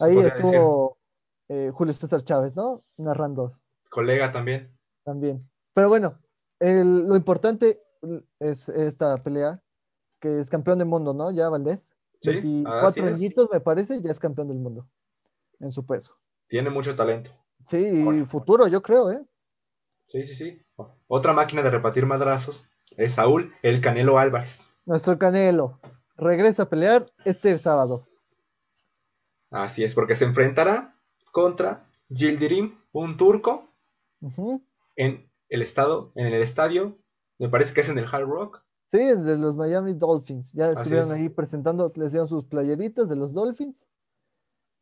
Ahí 0.00 0.18
estuvo 0.18 0.98
eh, 1.48 1.70
Julio 1.72 1.94
César 1.94 2.22
Chávez, 2.22 2.54
¿no? 2.56 2.82
Narrando 2.98 3.58
Colega 3.90 4.32
también. 4.32 4.70
también. 5.04 5.48
Pero 5.74 5.88
bueno, 5.88 6.18
el- 6.60 7.08
lo 7.08 7.16
importante 7.16 7.82
es 8.38 8.68
esta 8.68 9.16
pelea, 9.22 9.62
que 10.20 10.38
es 10.40 10.50
campeón 10.50 10.78
del 10.78 10.88
mundo, 10.88 11.14
¿no? 11.14 11.30
Ya 11.30 11.48
Valdés. 11.48 11.94
Sí, 12.22 12.30
24 12.30 12.86
así 12.86 13.00
es. 13.00 13.16
añitos, 13.16 13.48
me 13.52 13.60
parece, 13.60 14.00
ya 14.00 14.12
es 14.12 14.18
campeón 14.18 14.48
del 14.48 14.58
mundo 14.58 14.88
en 15.60 15.70
su 15.70 15.84
peso. 15.84 16.16
Tiene 16.46 16.70
mucho 16.70 16.94
talento. 16.94 17.30
Sí, 17.64 17.78
y 17.78 18.24
futuro, 18.26 18.66
yo 18.68 18.82
creo, 18.82 19.10
¿eh? 19.10 19.22
Sí, 20.06 20.24
sí, 20.24 20.34
sí. 20.34 20.62
Otra 21.06 21.32
máquina 21.32 21.62
de 21.62 21.70
repartir 21.70 22.06
madrazos 22.06 22.66
es 22.96 23.14
Saúl 23.14 23.54
El 23.62 23.80
Canelo 23.80 24.18
Álvarez. 24.18 24.72
Nuestro 24.84 25.18
Canelo 25.18 25.80
regresa 26.16 26.64
a 26.64 26.68
pelear 26.68 27.10
este 27.24 27.56
sábado. 27.58 28.06
Así 29.50 29.84
es, 29.84 29.94
porque 29.94 30.14
se 30.14 30.24
enfrentará 30.24 30.96
contra 31.30 31.86
Yildirim, 32.08 32.78
un 32.92 33.16
turco, 33.16 33.68
en 34.96 35.30
el 35.48 35.62
estado, 35.62 36.12
en 36.14 36.26
el 36.26 36.42
estadio, 36.42 36.98
me 37.38 37.48
parece 37.48 37.74
que 37.74 37.80
es 37.80 37.88
en 37.88 37.98
el 37.98 38.06
Hard 38.06 38.26
Rock. 38.26 38.62
Sí, 38.92 38.98
de 38.98 39.38
los 39.38 39.56
Miami 39.56 39.94
Dolphins. 39.94 40.52
Ya 40.52 40.70
estuvieron 40.72 41.06
es. 41.06 41.12
ahí 41.14 41.28
presentando, 41.30 41.90
les 41.96 42.12
dieron 42.12 42.28
sus 42.28 42.44
playeritas 42.44 43.08
de 43.08 43.16
los 43.16 43.32
Dolphins. 43.32 43.82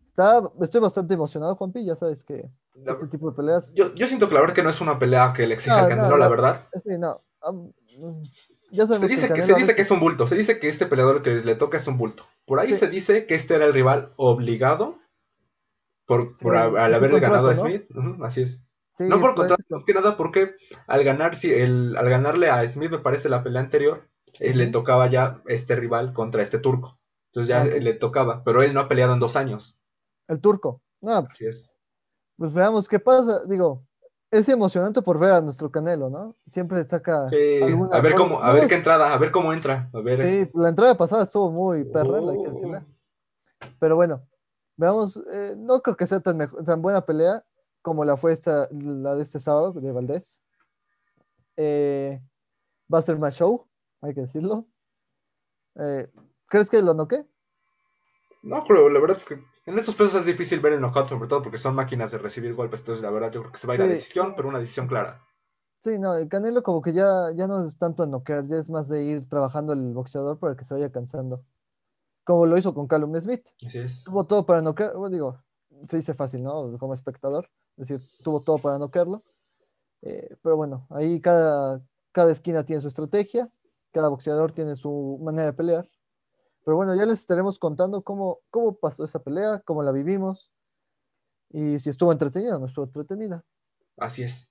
Está, 0.05 0.43
estoy 0.61 0.81
bastante 0.81 1.15
emocionado, 1.15 1.55
Juanpi. 1.55 1.85
Ya 1.85 1.95
sabes 1.95 2.25
que 2.25 2.51
La- 2.75 2.95
este 2.95 3.07
tipo 3.07 3.31
de 3.31 3.37
peleas. 3.37 3.73
Yo, 3.73 3.95
yo 3.95 4.09
siento 4.09 4.27
que 4.29 4.35
la 4.35 4.41
verdad 4.41 4.57
que 4.57 4.65
no 4.65 4.71
es 4.71 4.81
una 4.81 4.99
pelea 4.99 5.33
que 5.33 5.47
le 5.47 5.55
exija 5.55 5.77
No, 5.77 5.83
al 5.85 5.89
Canelo, 5.91 6.09
no, 6.09 6.17
la 6.17 6.27
verdad. 6.29 6.67
Sí, 6.85 6.99
no. 6.99 7.23
ya 8.73 8.87
Se 8.89 9.07
dice, 9.07 9.33
que, 9.33 9.43
se 9.43 9.55
dice 9.55 9.77
que 9.77 9.83
es 9.83 9.91
un 9.93 10.01
bulto, 10.01 10.27
se 10.27 10.35
dice 10.35 10.59
que 10.59 10.67
este 10.69 10.87
peleador 10.87 11.23
que 11.23 11.31
le 11.37 11.55
toca 11.55 11.77
es 11.77 11.87
un 11.87 11.97
bulto. 11.97 12.25
Por 12.47 12.59
ahí 12.59 12.67
Sí. 12.67 12.75
se 12.75 12.89
dice 12.89 13.27
que 13.27 13.37
este 13.37 13.55
era 13.55 13.65
el 13.67 13.73
rival 13.73 14.13
obligado 14.17 14.99
por, 16.05 16.33
Sí, 16.37 16.43
por 16.43 16.57
al 16.57 16.95
haberle 16.95 17.21
ganado 17.21 17.49
a. 17.49 17.55
Smith. 17.55 17.85
Así 18.25 18.43
es. 18.43 18.61
Sí, 18.93 19.05
no 19.09 19.21
por 19.21 19.35
contrato, 19.35 19.63
más 19.71 19.85
que 19.85 19.95
nada 19.95 20.17
porque 20.17 20.55
al 20.87 21.05
ganar, 21.05 21.35
si 21.35 21.53
el, 21.53 21.97
al 21.97 22.09
ganarle 22.11 22.51
a 22.51 22.67
Smith, 22.69 22.91
me 22.91 22.99
parece 22.99 23.29
la 23.29 23.43
pelea 23.43 23.61
anterior, 23.63 24.09
eh, 24.39 24.53
le 24.55 24.67
tocaba 24.67 25.07
ya 25.09 25.41
este 25.47 25.75
rival 25.77 26.13
contra 26.13 26.43
este 26.43 26.59
turco. 26.59 26.99
Entonces 27.33 27.49
ya 27.49 27.65
le 27.65 27.95
tocaba, 27.95 28.43
pero 28.45 28.63
él 28.63 28.75
no 28.75 28.81
ha 28.81 28.89
peleado 28.89 29.13
en 29.15 29.21
dos 29.21 29.37
años. 29.37 29.79
el 30.29 30.41
turco. 30.41 30.83
No, 31.01 31.13
Así 31.31 31.47
es. 31.47 31.71
pues 32.37 32.53
veamos 32.53 32.89
qué 32.89 32.99
pasa. 32.99 33.43
Digo, 33.47 33.85
es 34.31 34.49
emocionante 34.49 35.01
por 35.03 35.19
ver 35.19 35.31
a 35.31 35.41
nuestro 35.41 35.71
Canelo, 35.71 36.11
¿no? 36.11 36.37
Siempre 36.47 36.85
saca. 36.85 37.29
Sí, 37.31 37.61
alguna- 37.63 37.97
a 37.97 38.01
ver 38.01 38.15
cómo, 38.15 38.43
a 38.43 38.53
ver 38.53 38.69
qué 38.69 38.75
entrada, 38.75 39.13
a 39.15 39.19
ver 39.19 39.31
cómo 39.31 39.53
entra, 39.53 39.89
a 39.95 40.01
ver. 40.01 40.23
Sí, 40.47 40.51
la 40.55 40.69
entrada 40.69 40.97
pasada 40.97 41.23
estuvo 41.23 41.51
muy 41.51 41.85
perra, 41.85 42.21
Oh. 42.21 42.33
decirla. 42.53 42.85
Pero 43.79 43.97
bueno, 43.97 44.23
veamos, 44.77 45.17
eh, 45.33 45.55
no 45.57 45.81
creo 45.81 45.97
que 45.97 46.07
sea 46.07 46.21
tan, 46.21 46.39
tan 46.65 46.83
buena 46.83 47.05
pelea 47.05 47.45
como 47.83 48.05
la 48.05 48.17
fue 48.17 48.33
esta, 48.33 48.69
la 48.71 49.15
de 49.15 49.23
este 49.23 49.41
sábado 49.41 49.73
de 49.73 49.93
Valdés. 49.93 50.41
Eh, 51.57 52.21
va 52.93 52.99
a 52.99 53.03
ser 53.03 53.19
más 53.19 53.35
show, 53.35 53.67
hay 54.01 54.15
que 54.15 54.23
decirlo. 54.23 54.67
Eh, 55.77 56.11
¿Crees 56.47 56.69
que 56.69 56.83
lo 56.83 56.95
noqué? 56.95 57.25
No, 58.43 58.65
pero 58.67 58.89
la 58.89 59.01
verdad 59.01 59.19
es 59.19 59.25
que 59.25 59.43
en 59.67 59.79
estos 59.79 59.95
pesos 59.95 60.15
es 60.15 60.27
difícil 60.27 60.61
ver 60.61 60.73
el 60.73 60.81
knockout, 60.81 61.09
sobre 61.09 61.29
todo 61.29 61.43
porque 61.43 61.59
son 61.59 61.75
máquinas 61.75 62.11
de 62.11 62.19
recibir 62.19 62.55
golpes. 62.55 62.81
Entonces, 62.81 63.03
la 63.03 63.11
verdad, 63.11 63.31
yo 63.31 63.41
creo 63.41 63.53
que 63.53 63.59
se 63.59 63.67
va 63.67 63.75
a 63.75 63.77
ir 63.77 63.83
a 63.83 63.87
decisión, 63.87 64.35
pero 64.35 64.49
una 64.49 64.59
decisión 64.59 64.87
clara. 64.87 65.23
Sí, 65.81 65.99
no, 65.99 66.15
el 66.15 66.29
Canelo 66.29 66.63
como 66.63 66.83
que 66.83 66.93
ya, 66.93 67.31
ya 67.35 67.47
no 67.47 67.65
es 67.65 67.79
tanto 67.79 68.05
en 68.05 68.11
noquear, 68.11 68.45
ya 68.45 68.57
es 68.57 68.69
más 68.69 68.89
de 68.89 69.03
ir 69.05 69.29
trabajando 69.29 69.73
el 69.73 69.93
boxeador 69.95 70.39
para 70.39 70.57
que 70.57 70.65
se 70.65 70.75
vaya 70.75 70.91
cansando. 70.91 71.45
Como 72.25 72.47
lo 72.47 72.59
hizo 72.59 72.75
con 72.75 72.87
Callum 72.87 73.19
Smith. 73.19 73.47
Así 73.67 73.79
es. 73.79 74.05
tuvo 74.05 74.27
todo 74.27 74.45
para 74.45 74.61
noquear, 74.61 74.95
bueno, 74.95 75.15
digo, 75.15 75.43
se 75.89 75.97
dice 75.99 76.15
fácil, 76.15 76.43
¿no? 76.43 76.77
Como 76.79 76.93
espectador, 76.93 77.49
es 77.77 77.89
decir, 77.89 78.07
tuvo 78.23 78.43
todo 78.43 78.59
para 78.59 78.79
noquearlo. 78.79 79.23
Eh, 80.03 80.37
pero 80.43 80.57
bueno, 80.57 80.87
ahí 80.91 81.21
cada, 81.21 81.83
cada 82.13 82.33
esquina 82.33 82.65
tiene 82.65 82.83
su 82.83 82.89
estrategia, 82.89 83.51
cada 83.93 84.09
boxeador 84.09 84.53
tiene 84.53 84.75
su 84.77 85.19
manera 85.23 85.47
de 85.47 85.53
pelear. 85.53 85.89
Pero 86.65 86.77
bueno, 86.77 86.95
ya 86.95 87.07
les 87.07 87.21
estaremos 87.21 87.59
contando 87.59 88.03
cómo, 88.03 88.41
cómo 88.51 88.75
pasó 88.75 89.05
esa 89.05 89.23
pelea, 89.23 89.63
cómo 89.65 89.83
la 89.83 89.93
vivimos 89.93 90.53
y 91.51 91.79
si 91.79 91.91
estuvo 91.91 92.13
entretenida 92.13 92.57
o 92.57 92.61
no 92.61 92.67
estuvo 92.67 92.85
entretenida. 92.85 93.45
Así 93.97 94.23
es. 94.23 94.47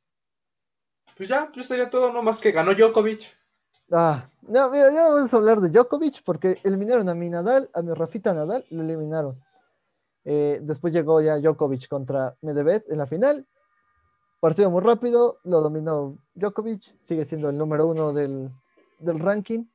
Pues 1.16 1.30
ya, 1.30 1.50
pues 1.54 1.66
estaría 1.66 1.90
todo, 1.90 2.12
no 2.12 2.22
más 2.22 2.40
que 2.40 2.52
ganó 2.52 2.74
Djokovic. 2.74 3.38
Ah, 3.92 4.30
no, 4.42 4.70
mira, 4.70 4.92
ya 4.92 5.10
vamos 5.10 5.34
a 5.34 5.38
hablar 5.38 5.60
de 5.60 5.70
Djokovic 5.70 6.24
porque 6.24 6.60
eliminaron 6.64 7.10
a 7.10 7.16
mi 7.16 7.30
Nadal, 7.30 7.70
a 7.74 7.82
mi 7.82 7.94
Rafita 7.94 8.34
Nadal, 8.34 8.66
lo 8.70 8.84
eliminaron. 8.84 9.42
Eh, 10.32 10.60
después 10.62 10.94
llegó 10.94 11.22
ya 11.22 11.38
Djokovic 11.40 11.88
contra 11.88 12.36
Medvedev 12.42 12.84
en 12.88 13.00
la 13.00 13.08
final. 13.08 13.48
Partido 14.40 14.70
muy 14.70 14.82
rápido, 14.84 15.40
lo 15.44 15.60
dominó 15.62 16.20
Djokovic, 16.36 16.96
sigue 17.02 17.26
siendo 17.26 17.50
el 17.50 17.58
número 17.58 17.88
uno 17.88 18.14
del, 18.14 18.52
del 19.00 19.18
ranking. 19.20 19.66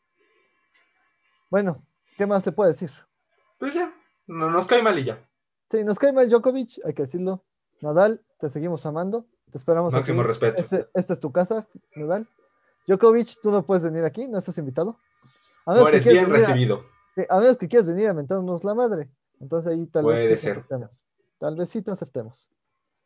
Bueno, 1.51 1.85
¿qué 2.17 2.25
más 2.27 2.45
se 2.45 2.53
puede 2.53 2.71
decir? 2.71 2.91
Pues 3.59 3.75
ya, 3.75 3.93
no, 4.29 4.49
nos 4.51 4.67
cae 4.69 4.81
mal 4.81 4.97
y 4.99 5.05
ya. 5.05 5.29
Sí, 5.71 5.83
nos 5.83 5.99
cae 5.99 6.13
mal 6.13 6.29
Djokovic, 6.29 6.81
hay 6.85 6.95
que 6.95 7.03
decirlo. 7.03 7.45
Nadal, 7.81 8.25
te 8.39 8.49
seguimos 8.49 8.87
amando, 8.87 9.27
te 9.51 9.59
esperamos 9.59 9.93
Máximo 9.93 10.21
aquí. 10.21 10.29
respeto. 10.29 10.63
Este- 10.63 10.89
esta 10.95 11.13
es 11.15 11.21
tu 11.21 11.33
casa, 11.33 11.67
Nadal. 11.97 12.29
Djokovic, 12.87 13.41
tú 13.43 13.51
no 13.51 13.65
puedes 13.67 13.83
venir 13.83 14.05
aquí, 14.05 14.29
no 14.29 14.39
estás 14.39 14.57
invitado. 14.59 14.99
A 15.67 15.75
No 15.75 15.85
menos 15.85 15.91
que 15.91 15.97
eres 15.97 16.05
bien 16.13 16.25
venir 16.31 16.45
a- 16.45 16.47
recibido. 16.47 16.85
Sí, 17.17 17.23
a 17.29 17.41
menos 17.41 17.57
que 17.59 17.69
quieras 17.69 17.87
venir 17.89 18.09
a 18.09 18.15
mentarnos 18.15 18.63
la 18.65 18.75
madre. 18.75 19.11
Entonces 19.45 19.71
ahí 19.73 19.87
tal 19.87 20.05
Puede 20.05 20.21
vez 20.21 20.29
sí 20.29 20.35
te 20.35 20.41
ser. 20.41 20.59
aceptemos. 20.59 21.05
Tal 21.39 21.57
vez 21.57 21.69
sí 21.69 21.83
te 21.83 21.91
aceptemos. 21.91 22.51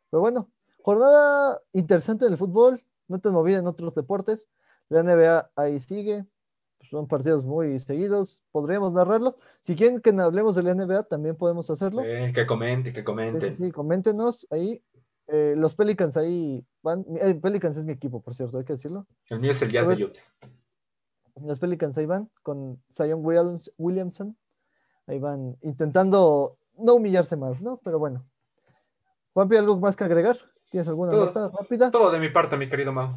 Pero 0.09 0.21
bueno, 0.21 0.49
jornada 0.81 1.59
interesante 1.73 2.25
del 2.25 2.37
fútbol. 2.37 2.83
no 3.09 3.19
te 3.19 3.29
movida 3.29 3.57
en 3.57 3.67
otros 3.67 3.93
deportes. 3.95 4.47
La 4.87 5.03
NBA 5.03 5.51
ahí 5.55 5.79
sigue, 5.79 6.25
son 6.89 7.07
partidos 7.07 7.43
muy 7.43 7.79
seguidos, 7.79 8.43
podríamos 8.51 8.93
narrarlo. 8.93 9.35
Si 9.61 9.75
quieren 9.75 9.99
que 9.99 10.11
hablemos 10.11 10.55
de 10.55 10.63
la 10.63 10.73
NBA, 10.73 11.03
también 11.03 11.35
podemos 11.35 11.69
hacerlo. 11.69 12.01
Eh, 12.03 12.31
que 12.33 12.45
comente, 12.45 12.93
que 12.93 13.03
comente. 13.03 13.51
Sí, 13.51 13.65
sí, 13.65 13.71
coméntenos 13.71 14.47
ahí. 14.51 14.81
Eh, 15.27 15.55
los 15.57 15.75
Pelicans 15.75 16.17
ahí 16.17 16.65
van. 16.81 17.05
Eh, 17.19 17.35
Pelicans 17.35 17.77
es 17.77 17.85
mi 17.85 17.93
equipo, 17.93 18.21
por 18.21 18.33
cierto, 18.33 18.57
hay 18.57 18.63
que 18.63 18.73
decirlo. 18.73 19.05
El 19.29 19.39
mío 19.39 19.51
es 19.51 19.61
el 19.61 19.69
Jazz 19.71 19.87
de 19.87 20.05
Utah. 20.05 20.21
Los 21.35 21.59
Pelicans 21.59 21.97
ahí 21.97 22.05
van 22.05 22.29
con 22.41 22.81
Zion 22.91 23.21
Williamson. 23.77 24.37
Ahí 25.09 25.17
van 25.17 25.57
intentando 25.63 26.59
no 26.77 26.93
humillarse 26.93 27.35
más, 27.35 27.63
¿no? 27.63 27.77
Pero 27.83 27.97
bueno. 27.97 28.23
Juanpi, 29.33 29.55
¿algo 29.57 29.75
más 29.79 29.95
que 29.95 30.03
agregar? 30.03 30.37
¿Tienes 30.69 30.87
alguna 30.87 31.11
nota 31.13 31.49
rápida? 31.49 31.89
Todo 31.89 32.11
de 32.11 32.19
mi 32.19 32.29
parte, 32.29 32.55
mi 32.57 32.69
querido 32.69 32.91
Mau. 32.91 33.15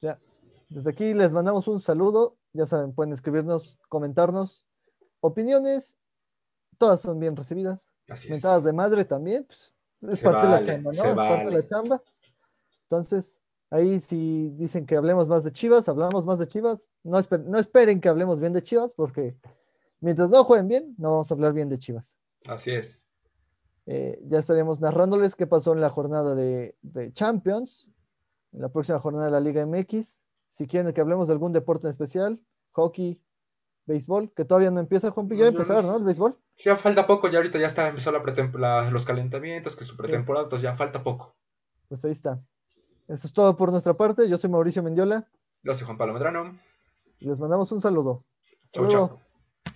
Ya. 0.00 0.18
Desde 0.68 0.90
aquí 0.90 1.14
les 1.14 1.32
mandamos 1.32 1.68
un 1.68 1.78
saludo. 1.78 2.36
Ya 2.52 2.66
saben, 2.66 2.92
pueden 2.92 3.12
escribirnos, 3.12 3.78
comentarnos 3.88 4.66
opiniones. 5.20 5.96
Todas 6.78 7.00
son 7.00 7.20
bien 7.20 7.36
recibidas. 7.36 7.88
Así 8.08 8.28
Mentadas 8.28 8.64
de 8.64 8.72
madre 8.72 9.04
también. 9.04 9.44
Pues, 9.44 9.72
es 10.10 10.20
parte 10.20 10.48
de 10.48 10.52
la 10.52 10.64
chamba, 10.64 10.92
¿no? 10.92 11.04
Es 11.04 11.16
parte 11.16 11.44
de 11.44 11.50
la 11.52 11.64
chamba. 11.64 12.02
Entonces, 12.82 13.36
ahí 13.70 14.00
si 14.00 14.50
dicen 14.56 14.84
que 14.84 14.96
hablemos 14.96 15.28
más 15.28 15.44
de 15.44 15.52
Chivas, 15.52 15.88
hablamos 15.88 16.26
más 16.26 16.40
de 16.40 16.48
Chivas. 16.48 16.90
No, 17.04 17.20
no 17.46 17.58
esperen 17.60 18.00
que 18.00 18.08
hablemos 18.08 18.40
bien 18.40 18.52
de 18.52 18.64
Chivas, 18.64 18.90
porque 18.96 19.36
mientras 20.00 20.30
no 20.30 20.44
jueguen 20.44 20.68
bien, 20.68 20.94
no 20.98 21.10
vamos 21.10 21.30
a 21.30 21.34
hablar 21.34 21.52
bien 21.52 21.68
de 21.68 21.78
Chivas. 21.78 22.16
Así 22.46 22.72
es. 22.72 23.06
Eh, 23.86 24.20
ya 24.28 24.38
estaremos 24.38 24.80
narrándoles 24.80 25.34
qué 25.36 25.46
pasó 25.46 25.72
en 25.72 25.80
la 25.80 25.90
jornada 25.90 26.34
de, 26.34 26.76
Champions, 27.12 27.90
en 28.52 28.60
la 28.60 28.68
próxima 28.68 28.98
jornada 28.98 29.26
de 29.26 29.32
la 29.32 29.40
Liga 29.40 29.64
MX. 29.64 30.18
Si 30.48 30.66
quieren 30.66 30.92
que 30.92 31.00
hablemos 31.00 31.28
de 31.28 31.34
algún 31.34 31.52
deporte 31.52 31.86
en 31.86 31.90
especial, 31.90 32.40
hockey, 32.72 33.20
béisbol, 33.86 34.32
que 34.32 34.44
todavía 34.44 34.70
no 34.70 34.80
empieza, 34.80 35.10
Juan 35.10 35.28
ya 35.28 35.46
empezar, 35.46 35.84
¿no? 35.84 35.96
El 35.96 36.04
béisbol. 36.04 36.36
Ya 36.64 36.76
falta 36.76 37.06
poco, 37.06 37.28
ya 37.28 37.38
ahorita 37.38 37.58
ya 37.58 37.66
está, 37.66 37.88
empezó 37.88 38.12
la, 38.12 38.90
los 38.90 39.04
calentamientos, 39.04 39.76
que 39.76 39.84
es 39.84 39.88
su 39.88 39.96
pretemporada, 39.96 40.44
entonces 40.44 40.62
ya 40.62 40.76
falta 40.76 41.02
poco. 41.02 41.34
Pues 41.88 42.04
ahí 42.04 42.12
está. 42.12 42.40
Eso 43.08 43.26
es 43.26 43.32
todo 43.32 43.56
por 43.56 43.72
nuestra 43.72 43.94
parte. 43.94 44.28
Yo 44.28 44.38
soy 44.38 44.50
Mauricio 44.50 44.82
Mendiola. 44.82 45.26
Yo 45.64 45.74
soy 45.74 45.84
Juan 45.84 45.98
Pablo 45.98 46.14
Medrano. 46.14 46.58
Les 47.18 47.38
mandamos 47.40 47.72
un 47.72 47.80
saludo. 47.80 48.24
Chau, 48.72 48.86
chau. 48.88 49.20